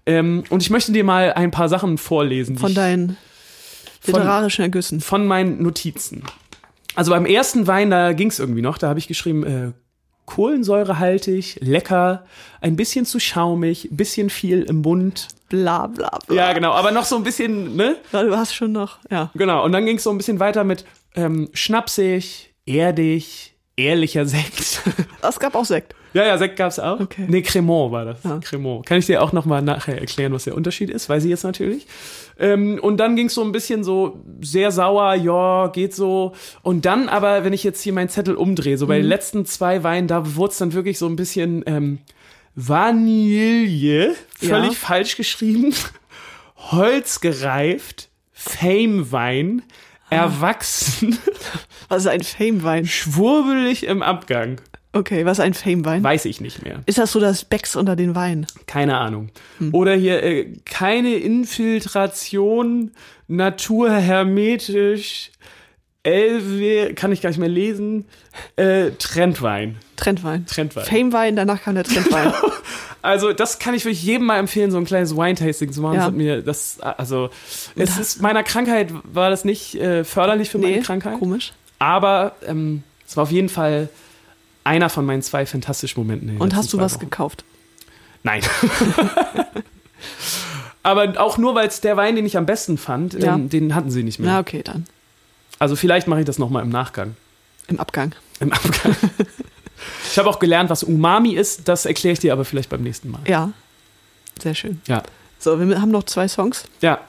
Ähm, 0.07 0.45
und 0.51 0.63
ich 0.63 0.71
möchte 0.71 0.93
dir 0.93 1.05
mal 1.05 1.33
ein 1.33 1.51
paar 1.51 1.69
Sachen 1.69 1.99
vorlesen. 1.99 2.59
Von 2.59 2.75
deinen 2.75 3.17
Von- 4.01 4.15
literarischen 4.15 4.63
Ergüssen. 4.63 5.01
von 5.01 5.27
meinen 5.27 5.63
Notizen. 5.63 6.23
Also 6.95 7.11
beim 7.11 7.27
ersten 7.27 7.67
Wein, 7.67 7.91
da 7.91 8.13
ging 8.13 8.29
es 8.29 8.39
irgendwie 8.39 8.63
noch. 8.63 8.79
Da 8.79 8.89
habe 8.89 8.99
ich 8.99 9.09
geschrieben, 9.09 9.45
äh, 9.45 9.73
kohlensäurehaltig, 10.27 11.59
lecker, 11.61 12.25
ein 12.61 12.77
bisschen 12.77 13.05
zu 13.05 13.19
schaumig, 13.21 13.89
bisschen 13.93 14.31
viel 14.31 14.63
im 14.63 14.83
Mund. 14.83 15.29
Bla 15.49 15.87
bla 15.89 16.19
bla. 16.27 16.37
Ja, 16.37 16.53
genau, 16.53 16.73
aber 16.73 16.91
noch 16.93 17.05
so 17.05 17.17
ein 17.17 17.23
bisschen, 17.23 17.77
ne? 17.77 17.97
Ja, 18.13 18.23
du 18.23 18.37
hast 18.37 18.55
schon 18.55 18.73
noch, 18.73 18.99
ja. 19.11 19.31
Genau, 19.35 19.65
und 19.65 19.73
dann 19.73 19.85
ging 19.87 19.97
es 19.97 20.03
so 20.05 20.11
ein 20.11 20.17
bisschen 20.17 20.41
weiter 20.41 20.65
mit 20.65 20.85
ähm, 21.15 21.49
schnapsig, 21.53 22.55
erdig, 22.65 23.56
ehrlicher 23.77 24.27
Sekt. 24.27 24.83
Es 25.29 25.41
gab 25.41 25.57
auch 25.57 25.65
Sekt. 25.65 25.93
ja, 26.15 26.25
ja, 26.25 26.39
Sekt 26.39 26.57
gab's 26.57 26.79
auch. 26.79 27.01
Okay. 27.01 27.25
Nee, 27.27 27.43
Cremant 27.43 27.91
war 27.91 28.05
das. 28.05 28.23
Ja. 28.23 28.39
Cremant. 28.39 28.87
Kann 28.87 28.99
ich 28.99 29.07
dir 29.07 29.21
auch 29.23 29.33
noch 29.33 29.45
mal 29.45 29.61
nachher 29.61 29.99
erklären, 29.99 30.33
was 30.33 30.45
der 30.45 30.55
Unterschied 30.55 30.89
ist, 30.89 31.09
weiß 31.09 31.25
ich 31.25 31.31
jetzt 31.31 31.43
natürlich. 31.43 31.87
Ähm, 32.39 32.79
und 32.81 32.99
dann 32.99 33.17
ging 33.17 33.27
es 33.27 33.35
so 33.35 33.43
ein 33.43 33.51
bisschen 33.51 33.83
so 33.83 34.23
sehr 34.41 34.71
sauer, 34.71 35.15
ja, 35.15 35.67
geht 35.69 35.95
so. 35.97 36.33
Und 36.63 36.85
dann 36.85 37.09
aber, 37.09 37.43
wenn 37.43 37.53
ich 37.53 37.65
jetzt 37.65 37.83
hier 37.83 37.93
meinen 37.93 38.09
Zettel 38.09 38.37
umdrehe, 38.37 38.79
so 38.79 38.87
bei 38.87 38.99
Mhm. 38.99 39.03
den 39.03 39.09
letzten 39.09 39.47
zwei 39.47 39.83
Weinen, 39.83 40.07
da 40.07 40.37
wurde 40.37 40.53
es 40.53 40.59
dann 40.59 40.73
wirklich 40.75 40.97
so 40.99 41.07
ein 41.09 41.17
bisschen 41.17 41.65
ähm, 41.67 41.99
Vanille, 42.55 44.15
völlig 44.39 44.69
Ja. 44.73 44.75
falsch 44.79 45.17
geschrieben, 45.17 45.75
holzgereift, 46.71 48.09
Fame-Wein, 48.33 49.63
Ah. 49.67 49.73
Erwachsen, 50.11 51.19
Was 51.89 52.03
ist 52.05 52.09
ein 52.09 52.23
Fame-Wein? 52.23 52.87
schwurbelig 52.87 53.87
im 53.87 54.03
Abgang. 54.03 54.61
Okay, 54.93 55.27
was 55.27 55.39
ist 55.39 55.45
ein 55.45 55.53
Fame-Wein? 55.55 56.03
Weiß 56.03 56.25
ich 56.25 56.41
nicht 56.41 56.65
mehr. 56.65 56.81
Ist 56.87 56.97
das 56.97 57.13
so 57.13 57.21
das 57.21 57.45
Becks 57.45 57.77
unter 57.77 57.97
den 57.97 58.15
Weinen? 58.15 58.47
Keine 58.67 58.97
Ahnung. 58.97 59.29
Hm. 59.59 59.75
Oder 59.75 59.95
hier 59.95 60.23
äh, 60.23 60.55
keine 60.65 61.17
Infiltration, 61.17 62.93
naturhermetisch, 63.29 65.33
Elve, 66.07 66.95
kann 66.95 67.13
ich 67.13 67.21
gar 67.21 67.31
nicht 67.31 67.39
mehr 67.39 67.49
lesen, 67.49 68.05
äh, 68.57 68.91
Trendwein. 68.93 69.77
Trendwein. 69.97 70.47
Trendwein. 70.47 70.85
Fame-Wein, 70.85 71.37
danach 71.37 71.63
kam 71.63 71.75
der 71.75 71.85
Trendwein. 71.85 72.33
Also 73.03 73.33
das 73.33 73.61
kann 73.61 73.73
ich 73.75 73.85
wirklich 73.85 74.03
jedem 74.03 74.27
mal 74.27 74.37
empfehlen, 74.39 74.73
so 74.73 74.79
ein 74.79 74.85
kleines 74.85 75.17
Wine-Tasting 75.17 75.71
zu 75.71 75.81
machen. 75.81 75.95
Ja. 75.95 76.07
Das 76.07 76.13
mir 76.13 76.43
das, 76.43 76.81
also 76.81 77.31
es 77.77 77.99
ist 77.99 78.21
meiner 78.21 78.43
Krankheit 78.43 78.89
war 79.05 79.31
das 79.31 79.45
nicht 79.45 79.77
äh, 79.77 80.03
förderlich 80.03 80.51
für 80.51 80.59
meine 80.59 80.81
Krankheit, 80.81 81.17
komisch. 81.21 81.53
aber 81.79 82.35
ähm, 82.45 82.83
es 83.07 83.17
war 83.17 83.23
auf 83.23 83.31
jeden 83.31 83.49
Fall 83.49 83.91
einer 84.65 84.89
von 84.89 85.07
meinen 85.07 85.23
zwei 85.23 85.47
fantastischen 85.47 86.03
Momenten. 86.03 86.37
Und 86.39 86.57
hast 86.57 86.73
du 86.73 86.79
was 86.79 86.95
Wochen. 86.95 87.01
gekauft? 87.05 87.45
Nein. 88.25 88.43
Aber 90.83 91.21
auch 91.21 91.39
nur, 91.39 91.55
weil 91.55 91.69
es 91.69 91.81
der 91.81 91.97
Wein, 91.97 92.17
den 92.17 92.27
ich 92.27 92.37
am 92.37 92.47
besten 92.47 92.79
fand, 92.79 93.15
Ja. 93.15 93.35
ähm, 93.35 93.49
den 93.49 93.75
hatten 93.75 93.91
sie 93.91 94.03
nicht 94.03 94.19
mehr. 94.19 94.33
Na, 94.33 94.41
okay, 94.41 94.63
dann. 94.65 94.85
Also 95.59 95.77
vielleicht 95.77 96.07
mache 96.07 96.21
ich 96.21 96.27
das 96.27 96.39
nochmal 96.39 96.63
im 96.63 96.69
Nachgang. 96.71 97.17
Im 97.69 97.81
Abgang. 97.81 98.15
Im 98.41 98.53
Abgang. 98.53 98.95
ich 100.11 100.19
habe 100.19 100.29
auch 100.29 100.39
gelernt, 100.39 100.71
was 100.71 100.83
Umami 100.83 101.35
ist. 101.35 101.69
Das 101.69 101.87
erkläre 101.87 102.13
ich 102.13 102.19
dir 102.19 102.33
aber 102.33 102.45
vielleicht 102.45 102.69
beim 102.71 102.83
nächsten 102.83 103.11
Mal. 103.11 103.21
Ja. 103.27 103.53
Sehr 104.43 104.55
schön. 104.55 104.81
Ja. 104.87 105.03
So, 105.39 105.59
wir 105.59 105.81
haben 105.81 105.91
noch 105.91 106.05
zwei 106.05 106.29
Songs. 106.29 106.65
Ja. 106.81 107.01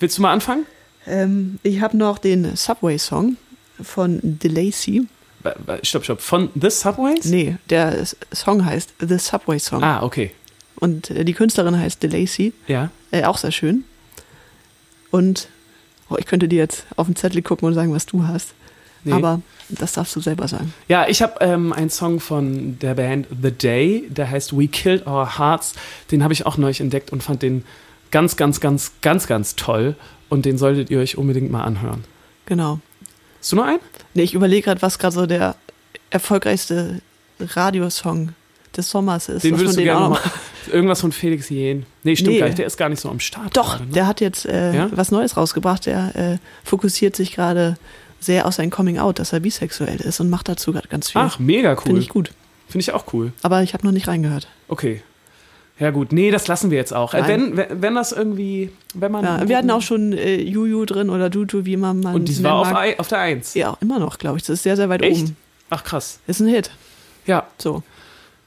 Willst 0.00 0.18
du 0.18 0.22
mal 0.22 0.32
anfangen? 0.32 0.66
Ähm, 1.06 1.58
ich 1.62 1.80
habe 1.80 1.96
noch 1.96 2.18
den 2.18 2.56
Subway-Song 2.56 3.36
von 3.82 4.20
DeLacy. 4.22 5.06
Wa- 5.42 5.54
wa- 5.64 5.78
Stopp, 5.82 6.04
stopp. 6.04 6.20
Von 6.20 6.50
The 6.60 6.70
Subways? 6.70 7.24
Nee, 7.24 7.56
der 7.70 8.04
Song 8.34 8.64
heißt 8.64 8.94
The 9.00 9.18
Subway 9.18 9.58
Song. 9.58 9.82
Ah, 9.82 10.02
okay. 10.02 10.32
Und 10.76 11.10
äh, 11.10 11.24
die 11.24 11.32
Künstlerin 11.32 11.78
heißt 11.78 12.02
DeLacy. 12.02 12.52
Ja. 12.66 12.90
Äh, 13.10 13.24
auch 13.24 13.38
sehr 13.38 13.52
schön. 13.52 13.84
Und 15.10 15.48
oh, 16.10 16.16
ich 16.18 16.26
könnte 16.26 16.48
dir 16.48 16.58
jetzt 16.58 16.84
auf 16.96 17.06
den 17.06 17.16
Zettel 17.16 17.42
gucken 17.42 17.66
und 17.66 17.74
sagen, 17.74 17.92
was 17.92 18.06
du 18.06 18.26
hast. 18.26 18.54
Nee. 19.04 19.12
Aber 19.12 19.40
das 19.70 19.92
darfst 19.92 20.14
du 20.14 20.20
selber 20.20 20.46
sagen. 20.46 20.74
Ja, 20.88 21.06
ich 21.08 21.22
habe 21.22 21.36
ähm, 21.40 21.72
einen 21.72 21.90
Song 21.90 22.20
von 22.20 22.78
der 22.80 22.94
Band 22.94 23.28
The 23.42 23.50
Day, 23.50 24.04
der 24.10 24.30
heißt 24.30 24.56
We 24.56 24.68
Killed 24.68 25.06
Our 25.06 25.38
Hearts. 25.38 25.72
Den 26.10 26.22
habe 26.22 26.34
ich 26.34 26.44
auch 26.44 26.58
neulich 26.58 26.80
entdeckt 26.80 27.10
und 27.10 27.22
fand 27.22 27.42
den 27.42 27.64
ganz, 28.10 28.36
ganz, 28.36 28.60
ganz, 28.60 28.92
ganz, 29.00 29.26
ganz 29.26 29.56
toll. 29.56 29.96
Und 30.28 30.44
den 30.44 30.58
solltet 30.58 30.90
ihr 30.90 30.98
euch 30.98 31.16
unbedingt 31.16 31.50
mal 31.50 31.64
anhören. 31.64 32.04
Genau. 32.46 32.80
Hast 33.38 33.52
du 33.52 33.56
noch 33.56 33.64
einen? 33.64 33.80
Nee, 34.12 34.22
ich 34.22 34.34
überlege 34.34 34.62
gerade, 34.62 34.82
was 34.82 34.98
gerade 34.98 35.14
so 35.14 35.26
der 35.26 35.56
erfolgreichste 36.10 37.00
Radiosong 37.40 38.34
des 38.76 38.90
Sommers 38.90 39.28
ist. 39.28 39.44
Den 39.44 39.58
würdest 39.58 39.76
du 39.76 39.80
man 39.80 39.84
gerne 39.84 40.00
auch 40.00 40.10
noch 40.10 40.24
mal. 40.24 40.32
Irgendwas 40.72 41.00
von 41.00 41.12
Felix 41.12 41.48
Jen. 41.48 41.86
Nee, 42.02 42.16
stimmt 42.16 42.32
Nee. 42.32 42.38
gar 42.40 42.46
nicht. 42.46 42.58
Der 42.58 42.66
ist 42.66 42.76
gar 42.76 42.88
nicht 42.88 43.00
so 43.00 43.08
am 43.10 43.20
Start. 43.20 43.56
Doch, 43.56 43.72
gerade, 43.78 43.86
ne? 43.86 43.92
der 43.92 44.06
hat 44.06 44.20
jetzt 44.20 44.46
äh, 44.46 44.74
Ja? 44.74 44.88
was 44.92 45.10
Neues 45.10 45.36
rausgebracht. 45.36 45.86
Der 45.86 46.14
äh, 46.16 46.38
fokussiert 46.64 47.16
sich 47.16 47.32
gerade 47.34 47.76
sehr 48.20 48.46
auf 48.46 48.54
sein 48.54 48.70
Coming 48.70 48.98
Out, 48.98 49.18
dass 49.18 49.32
er 49.32 49.40
bisexuell 49.40 50.00
ist 50.00 50.20
und 50.20 50.28
macht 50.30 50.48
dazu 50.48 50.72
gerade 50.72 50.88
ganz 50.88 51.10
viel. 51.10 51.20
Ach, 51.20 51.38
mega 51.38 51.72
cool. 51.72 51.82
Finde 51.84 52.00
ich 52.00 52.08
gut. 52.08 52.30
Finde 52.68 52.82
ich 52.82 52.92
auch 52.92 53.04
cool. 53.12 53.32
Aber 53.42 53.62
ich 53.62 53.74
habe 53.74 53.84
noch 53.86 53.92
nicht 53.92 54.06
reingehört. 54.08 54.48
Okay. 54.68 55.02
Ja, 55.78 55.90
gut. 55.90 56.12
Nee, 56.12 56.30
das 56.30 56.46
lassen 56.46 56.70
wir 56.70 56.76
jetzt 56.76 56.92
auch. 56.92 57.14
Äh, 57.14 57.22
Nein. 57.22 57.56
wenn, 57.56 57.82
wenn, 57.82 57.94
das 57.94 58.12
irgendwie. 58.12 58.70
Wenn 58.94 59.10
man. 59.10 59.24
Ja, 59.24 59.48
wir 59.48 59.56
hatten 59.56 59.70
auch 59.70 59.80
schon 59.80 60.12
äh, 60.12 60.36
Juju 60.38 60.84
drin 60.84 61.08
oder 61.08 61.30
Dutu, 61.30 61.64
wie 61.64 61.78
man 61.78 62.00
man 62.00 62.14
Und 62.16 62.28
die 62.28 62.44
war 62.44 62.56
auf, 62.56 62.98
auf 62.98 63.08
der 63.08 63.18
Eins. 63.20 63.54
Ja, 63.54 63.78
immer 63.80 63.98
noch, 63.98 64.18
glaube 64.18 64.36
ich. 64.36 64.42
Das 64.42 64.50
ist 64.50 64.62
sehr, 64.62 64.76
sehr 64.76 64.90
weit 64.90 65.00
Echt? 65.02 65.22
oben. 65.22 65.36
Ach, 65.70 65.82
krass. 65.82 66.20
Ist 66.26 66.40
ein 66.40 66.48
Hit. 66.48 66.70
Ja. 67.26 67.46
So. 67.56 67.82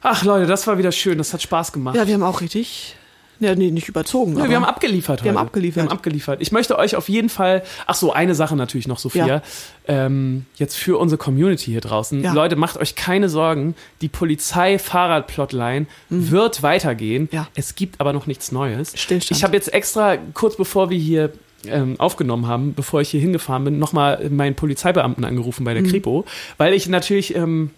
Ach, 0.04 0.24
Leute, 0.24 0.46
das 0.46 0.68
war 0.68 0.78
wieder 0.78 0.92
schön. 0.92 1.18
Das 1.18 1.34
hat 1.34 1.42
Spaß 1.42 1.72
gemacht. 1.72 1.96
Ja, 1.96 2.06
wir 2.08 2.14
haben 2.14 2.24
auch 2.24 2.42
richtig. 2.42 2.96
Ja, 3.40 3.56
nee, 3.56 3.72
nicht 3.72 3.90
überzogen. 3.90 4.38
Ja, 4.38 4.48
wir 4.48 4.56
haben 4.56 4.64
abgeliefert 4.64 5.24
Wir 5.24 5.32
heute. 5.32 5.40
haben 5.40 5.48
abgeliefert. 5.48 5.76
Wir 5.78 5.84
haben 5.90 5.92
abgeliefert. 5.98 6.42
Ich 6.42 6.52
möchte 6.52 6.78
euch 6.78 6.96
auf 6.96 7.10
jeden 7.10 7.30
Fall, 7.30 7.64
ach 7.88 7.96
so, 7.96 8.14
eine 8.14 8.36
Sache 8.36 8.56
natürlich 8.56 8.88
noch, 8.88 9.00
Sophia, 9.00 9.26
Ja. 9.28 9.42
ähm, 9.88 10.46
jetzt 10.56 10.78
für 10.78 10.98
unsere 10.98 11.18
Community 11.18 11.72
hier 11.72 11.82
draußen. 11.82 12.22
Ja. 12.24 12.32
Leute, 12.32 12.56
macht 12.56 12.78
euch 12.78 12.96
keine 12.96 13.28
Sorgen. 13.30 13.76
Die 14.02 14.08
Polizei-Fahrrad-Plotline 14.08 15.88
wird 16.10 16.64
weitergehen. 16.64 17.24
Mhm. 17.24 17.30
Ja. 17.32 17.48
Es 17.56 17.76
gibt 17.76 18.00
aber 18.00 18.14
noch 18.14 18.28
nichts 18.28 18.52
Neues. 18.52 18.94
Stillstand. 18.96 19.38
Ich 19.38 19.44
habe 19.44 19.56
jetzt 19.56 19.74
extra, 19.74 20.18
kurz 20.34 20.56
bevor 20.56 20.90
wir 20.90 20.98
hier 21.00 21.34
ähm, 21.66 21.96
aufgenommen 22.00 22.48
haben, 22.48 22.74
bevor 22.74 23.02
ich 23.02 23.10
hier 23.10 23.22
hingefahren 23.22 23.64
bin, 23.64 23.80
nochmal 23.80 24.30
meinen 24.30 24.56
Polizeibeamten 24.56 25.24
angerufen 25.26 25.64
Mhm. 25.64 25.66
bei 25.66 25.74
der 25.74 25.84
Kripo, 25.84 26.26
weil 26.58 26.74
ich 26.74 26.88
natürlich 26.88 27.36
ähm, 27.36 27.72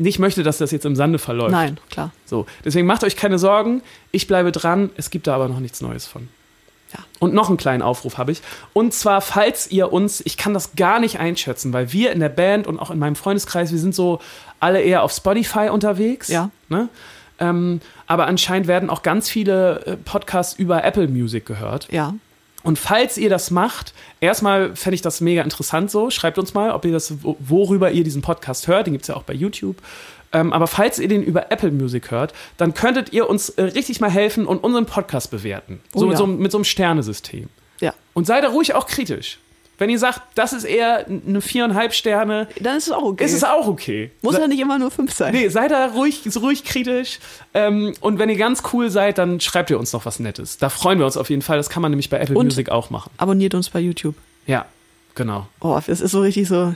nicht 0.00 0.18
möchte, 0.18 0.42
dass 0.42 0.58
das 0.58 0.70
jetzt 0.70 0.86
im 0.86 0.96
Sande 0.96 1.18
verläuft. 1.18 1.52
Nein, 1.52 1.78
klar. 1.90 2.12
So, 2.24 2.46
deswegen 2.64 2.86
macht 2.86 3.04
euch 3.04 3.16
keine 3.16 3.38
Sorgen. 3.38 3.82
Ich 4.10 4.26
bleibe 4.26 4.52
dran. 4.52 4.90
Es 4.96 5.10
gibt 5.10 5.26
da 5.26 5.34
aber 5.34 5.48
noch 5.48 5.60
nichts 5.60 5.80
Neues 5.80 6.06
von. 6.06 6.28
Ja. 6.92 6.98
Und 7.20 7.34
noch 7.34 7.48
einen 7.48 7.56
kleinen 7.56 7.82
Aufruf 7.82 8.18
habe 8.18 8.32
ich. 8.32 8.42
Und 8.72 8.92
zwar, 8.94 9.20
falls 9.20 9.70
ihr 9.70 9.92
uns, 9.92 10.20
ich 10.24 10.36
kann 10.36 10.54
das 10.54 10.74
gar 10.74 10.98
nicht 10.98 11.20
einschätzen, 11.20 11.72
weil 11.72 11.92
wir 11.92 12.10
in 12.12 12.20
der 12.20 12.28
Band 12.28 12.66
und 12.66 12.78
auch 12.78 12.90
in 12.90 12.98
meinem 12.98 13.16
Freundeskreis, 13.16 13.70
wir 13.70 13.78
sind 13.78 13.94
so 13.94 14.20
alle 14.58 14.80
eher 14.80 15.02
auf 15.02 15.12
Spotify 15.12 15.68
unterwegs. 15.70 16.28
Ja. 16.28 16.50
Ne? 16.68 16.88
Ähm, 17.38 17.80
aber 18.06 18.26
anscheinend 18.26 18.66
werden 18.66 18.90
auch 18.90 19.02
ganz 19.02 19.28
viele 19.28 19.86
äh, 19.86 19.96
Podcasts 19.96 20.58
über 20.58 20.84
Apple 20.84 21.08
Music 21.08 21.46
gehört. 21.46 21.88
Ja. 21.92 22.14
Und 22.62 22.78
falls 22.78 23.16
ihr 23.16 23.30
das 23.30 23.50
macht, 23.50 23.94
erstmal 24.20 24.76
fände 24.76 24.94
ich 24.94 25.02
das 25.02 25.20
mega 25.20 25.42
interessant 25.42 25.90
so. 25.90 26.10
Schreibt 26.10 26.38
uns 26.38 26.52
mal, 26.54 26.72
ob 26.72 26.84
ihr 26.84 26.92
das, 26.92 27.22
wo- 27.22 27.36
worüber 27.40 27.90
ihr 27.90 28.04
diesen 28.04 28.22
Podcast 28.22 28.68
hört. 28.68 28.86
Den 28.86 28.92
gibt 28.92 29.02
es 29.04 29.08
ja 29.08 29.16
auch 29.16 29.22
bei 29.22 29.32
YouTube. 29.34 29.76
Ähm, 30.32 30.52
aber 30.52 30.66
falls 30.66 30.98
ihr 30.98 31.08
den 31.08 31.22
über 31.22 31.50
Apple 31.50 31.72
Music 31.72 32.10
hört, 32.10 32.32
dann 32.56 32.74
könntet 32.74 33.12
ihr 33.12 33.28
uns 33.28 33.48
äh, 33.50 33.62
richtig 33.62 34.00
mal 34.00 34.10
helfen 34.10 34.46
und 34.46 34.62
unseren 34.62 34.86
Podcast 34.86 35.30
bewerten. 35.30 35.80
Oh 35.94 36.00
so, 36.00 36.06
mit 36.06 36.12
ja. 36.12 36.18
so 36.18 36.24
einem- 36.24 36.38
mit 36.38 36.52
so 36.52 36.58
einem 36.58 36.64
Sternesystem. 36.64 37.48
Ja. 37.80 37.94
Und 38.12 38.26
seid 38.26 38.44
da 38.44 38.48
ruhig 38.50 38.74
auch 38.74 38.86
kritisch. 38.86 39.38
Wenn 39.80 39.90
ihr 39.90 39.98
sagt, 39.98 40.20
das 40.36 40.52
ist 40.52 40.62
eher 40.64 41.06
eine 41.08 41.40
viereinhalb 41.40 41.92
Sterne, 41.94 42.46
Dann 42.60 42.76
ist 42.76 42.86
es 42.86 42.92
auch 42.92 43.02
okay. 43.02 43.24
ist 43.24 43.32
es 43.32 43.42
auch 43.42 43.66
okay. 43.66 44.10
Muss 44.22 44.38
ja 44.38 44.46
nicht 44.46 44.60
immer 44.60 44.78
nur 44.78 44.90
fünf 44.92 45.12
sein. 45.12 45.32
Nee, 45.34 45.48
seid 45.48 45.72
da 45.72 45.86
ruhig, 45.86 46.20
so 46.26 46.40
ruhig 46.40 46.62
kritisch. 46.64 47.18
Ähm, 47.54 47.94
und 48.00 48.18
wenn 48.18 48.28
ihr 48.28 48.36
ganz 48.36 48.62
cool 48.72 48.90
seid, 48.90 49.18
dann 49.18 49.40
schreibt 49.40 49.70
ihr 49.70 49.78
uns 49.80 49.92
noch 49.92 50.06
was 50.06 50.20
Nettes. 50.20 50.58
Da 50.58 50.68
freuen 50.68 50.98
wir 50.98 51.06
uns 51.06 51.16
auf 51.16 51.30
jeden 51.30 51.42
Fall. 51.42 51.56
Das 51.56 51.70
kann 51.70 51.80
man 51.82 51.90
nämlich 51.90 52.10
bei 52.10 52.18
Apple 52.20 52.36
Und- 52.36 52.44
Music 52.46 52.68
auch 52.68 52.90
machen. 52.90 53.10
Abonniert 53.16 53.54
uns 53.54 53.70
bei 53.70 53.80
YouTube. 53.80 54.14
Ja, 54.46 54.66
genau. 55.16 55.48
Oh, 55.60 55.74
das 55.86 56.00
ist 56.00 56.10
so 56.12 56.20
richtig 56.20 56.46
so 56.46 56.74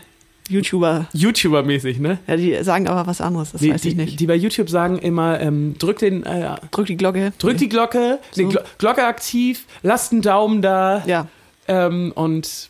YouTuber. 0.48 1.06
YouTuber-mäßig, 1.14 1.98
ne? 2.00 2.18
Ja, 2.26 2.36
die 2.36 2.62
sagen 2.64 2.86
aber 2.88 3.06
was 3.06 3.20
anderes, 3.20 3.52
das 3.52 3.60
Die, 3.60 3.70
weiß 3.72 3.84
ich 3.84 3.94
die, 3.96 4.00
nicht. 4.02 4.20
die 4.20 4.26
bei 4.26 4.34
YouTube 4.34 4.68
sagen 4.68 4.98
immer, 4.98 5.40
ähm, 5.40 5.76
drück 5.78 5.98
den, 5.98 6.24
äh, 6.24 6.56
Drück 6.70 6.86
die 6.86 6.96
Glocke. 6.96 7.32
drück 7.38 7.56
die 7.58 7.68
Glocke, 7.68 8.18
So. 8.32 8.48
Glo 8.48 8.60
Glocke 8.78 9.04
aktiv, 9.06 9.64
lasst 9.82 10.12
einen 10.12 10.22
Daumen 10.22 10.60
da 10.62 11.02
Ja, 11.06 11.28
ähm, 11.68 12.12
und 12.14 12.68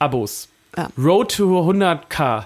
Abos. 0.00 0.48
Ja. 0.76 0.88
Road 0.98 1.36
to 1.36 1.60
100k. 1.68 2.44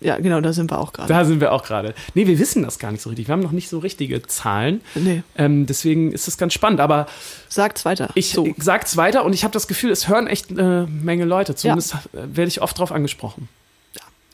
ja, 0.00 0.16
genau, 0.18 0.40
da 0.40 0.52
sind 0.52 0.70
wir 0.70 0.78
auch 0.78 0.92
gerade. 0.92 1.08
Da 1.08 1.24
sind 1.24 1.40
wir 1.40 1.52
auch 1.52 1.64
gerade. 1.64 1.94
Nee, 2.14 2.26
wir 2.26 2.38
wissen 2.38 2.62
das 2.62 2.78
gar 2.78 2.92
nicht 2.92 3.00
so 3.02 3.08
richtig. 3.10 3.26
Wir 3.28 3.32
haben 3.32 3.42
noch 3.42 3.52
nicht 3.52 3.68
so 3.68 3.78
richtige 3.80 4.22
Zahlen. 4.22 4.80
Nee, 4.94 5.22
Ähm, 5.36 5.66
deswegen 5.66 6.12
ist 6.12 6.26
das 6.26 6.38
ganz 6.38 6.52
spannend. 6.54 6.80
Aber 6.80 7.06
sagt's 7.48 7.84
weiter. 7.84 8.10
ich, 8.14 8.30
so. 8.30 8.46
sag's 8.58 8.96
weiter 8.96 9.24
und 9.24 9.32
ich 9.32 9.44
habe 9.44 9.52
das 9.52 9.66
Gefühl, 9.66 9.90
es 9.90 10.08
hören 10.08 10.26
echt 10.26 10.50
eine 10.50 10.86
Menge 10.90 11.24
Leute. 11.24 11.54
Zumindest 11.54 11.94
äh, 11.94 11.98
werde 12.36 12.48
ich 12.48 12.62
oft 12.62 12.78
drauf 12.78 12.92
angesprochen. 12.92 13.48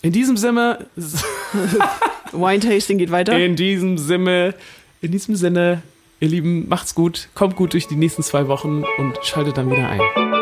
In 0.03 0.13
diesem 0.13 0.37
Sinne, 0.37 0.87
Wine 2.33 2.61
Tasting 2.61 2.99
geht 2.99 3.11
weiter. 3.11 3.39
in 3.39 3.55
diesem 3.57 3.99
Sinne, 3.99 4.55
in 5.03 5.13
diesem 5.13 5.37
Sinne, 5.37 5.83
ihr 6.21 6.29
Lieben, 6.29 6.69
macht's 6.69 6.95
gut, 6.95 7.29
kommt 7.35 7.55
gut 7.57 7.75
durch 7.75 7.87
die 7.87 7.97
nächsten 7.97 8.23
zwei 8.23 8.49
Wochen 8.49 8.83
und 8.99 9.19
schaltet 9.23 9.57
dann 9.59 9.71
wieder 9.71 9.89
ein. 9.89 10.40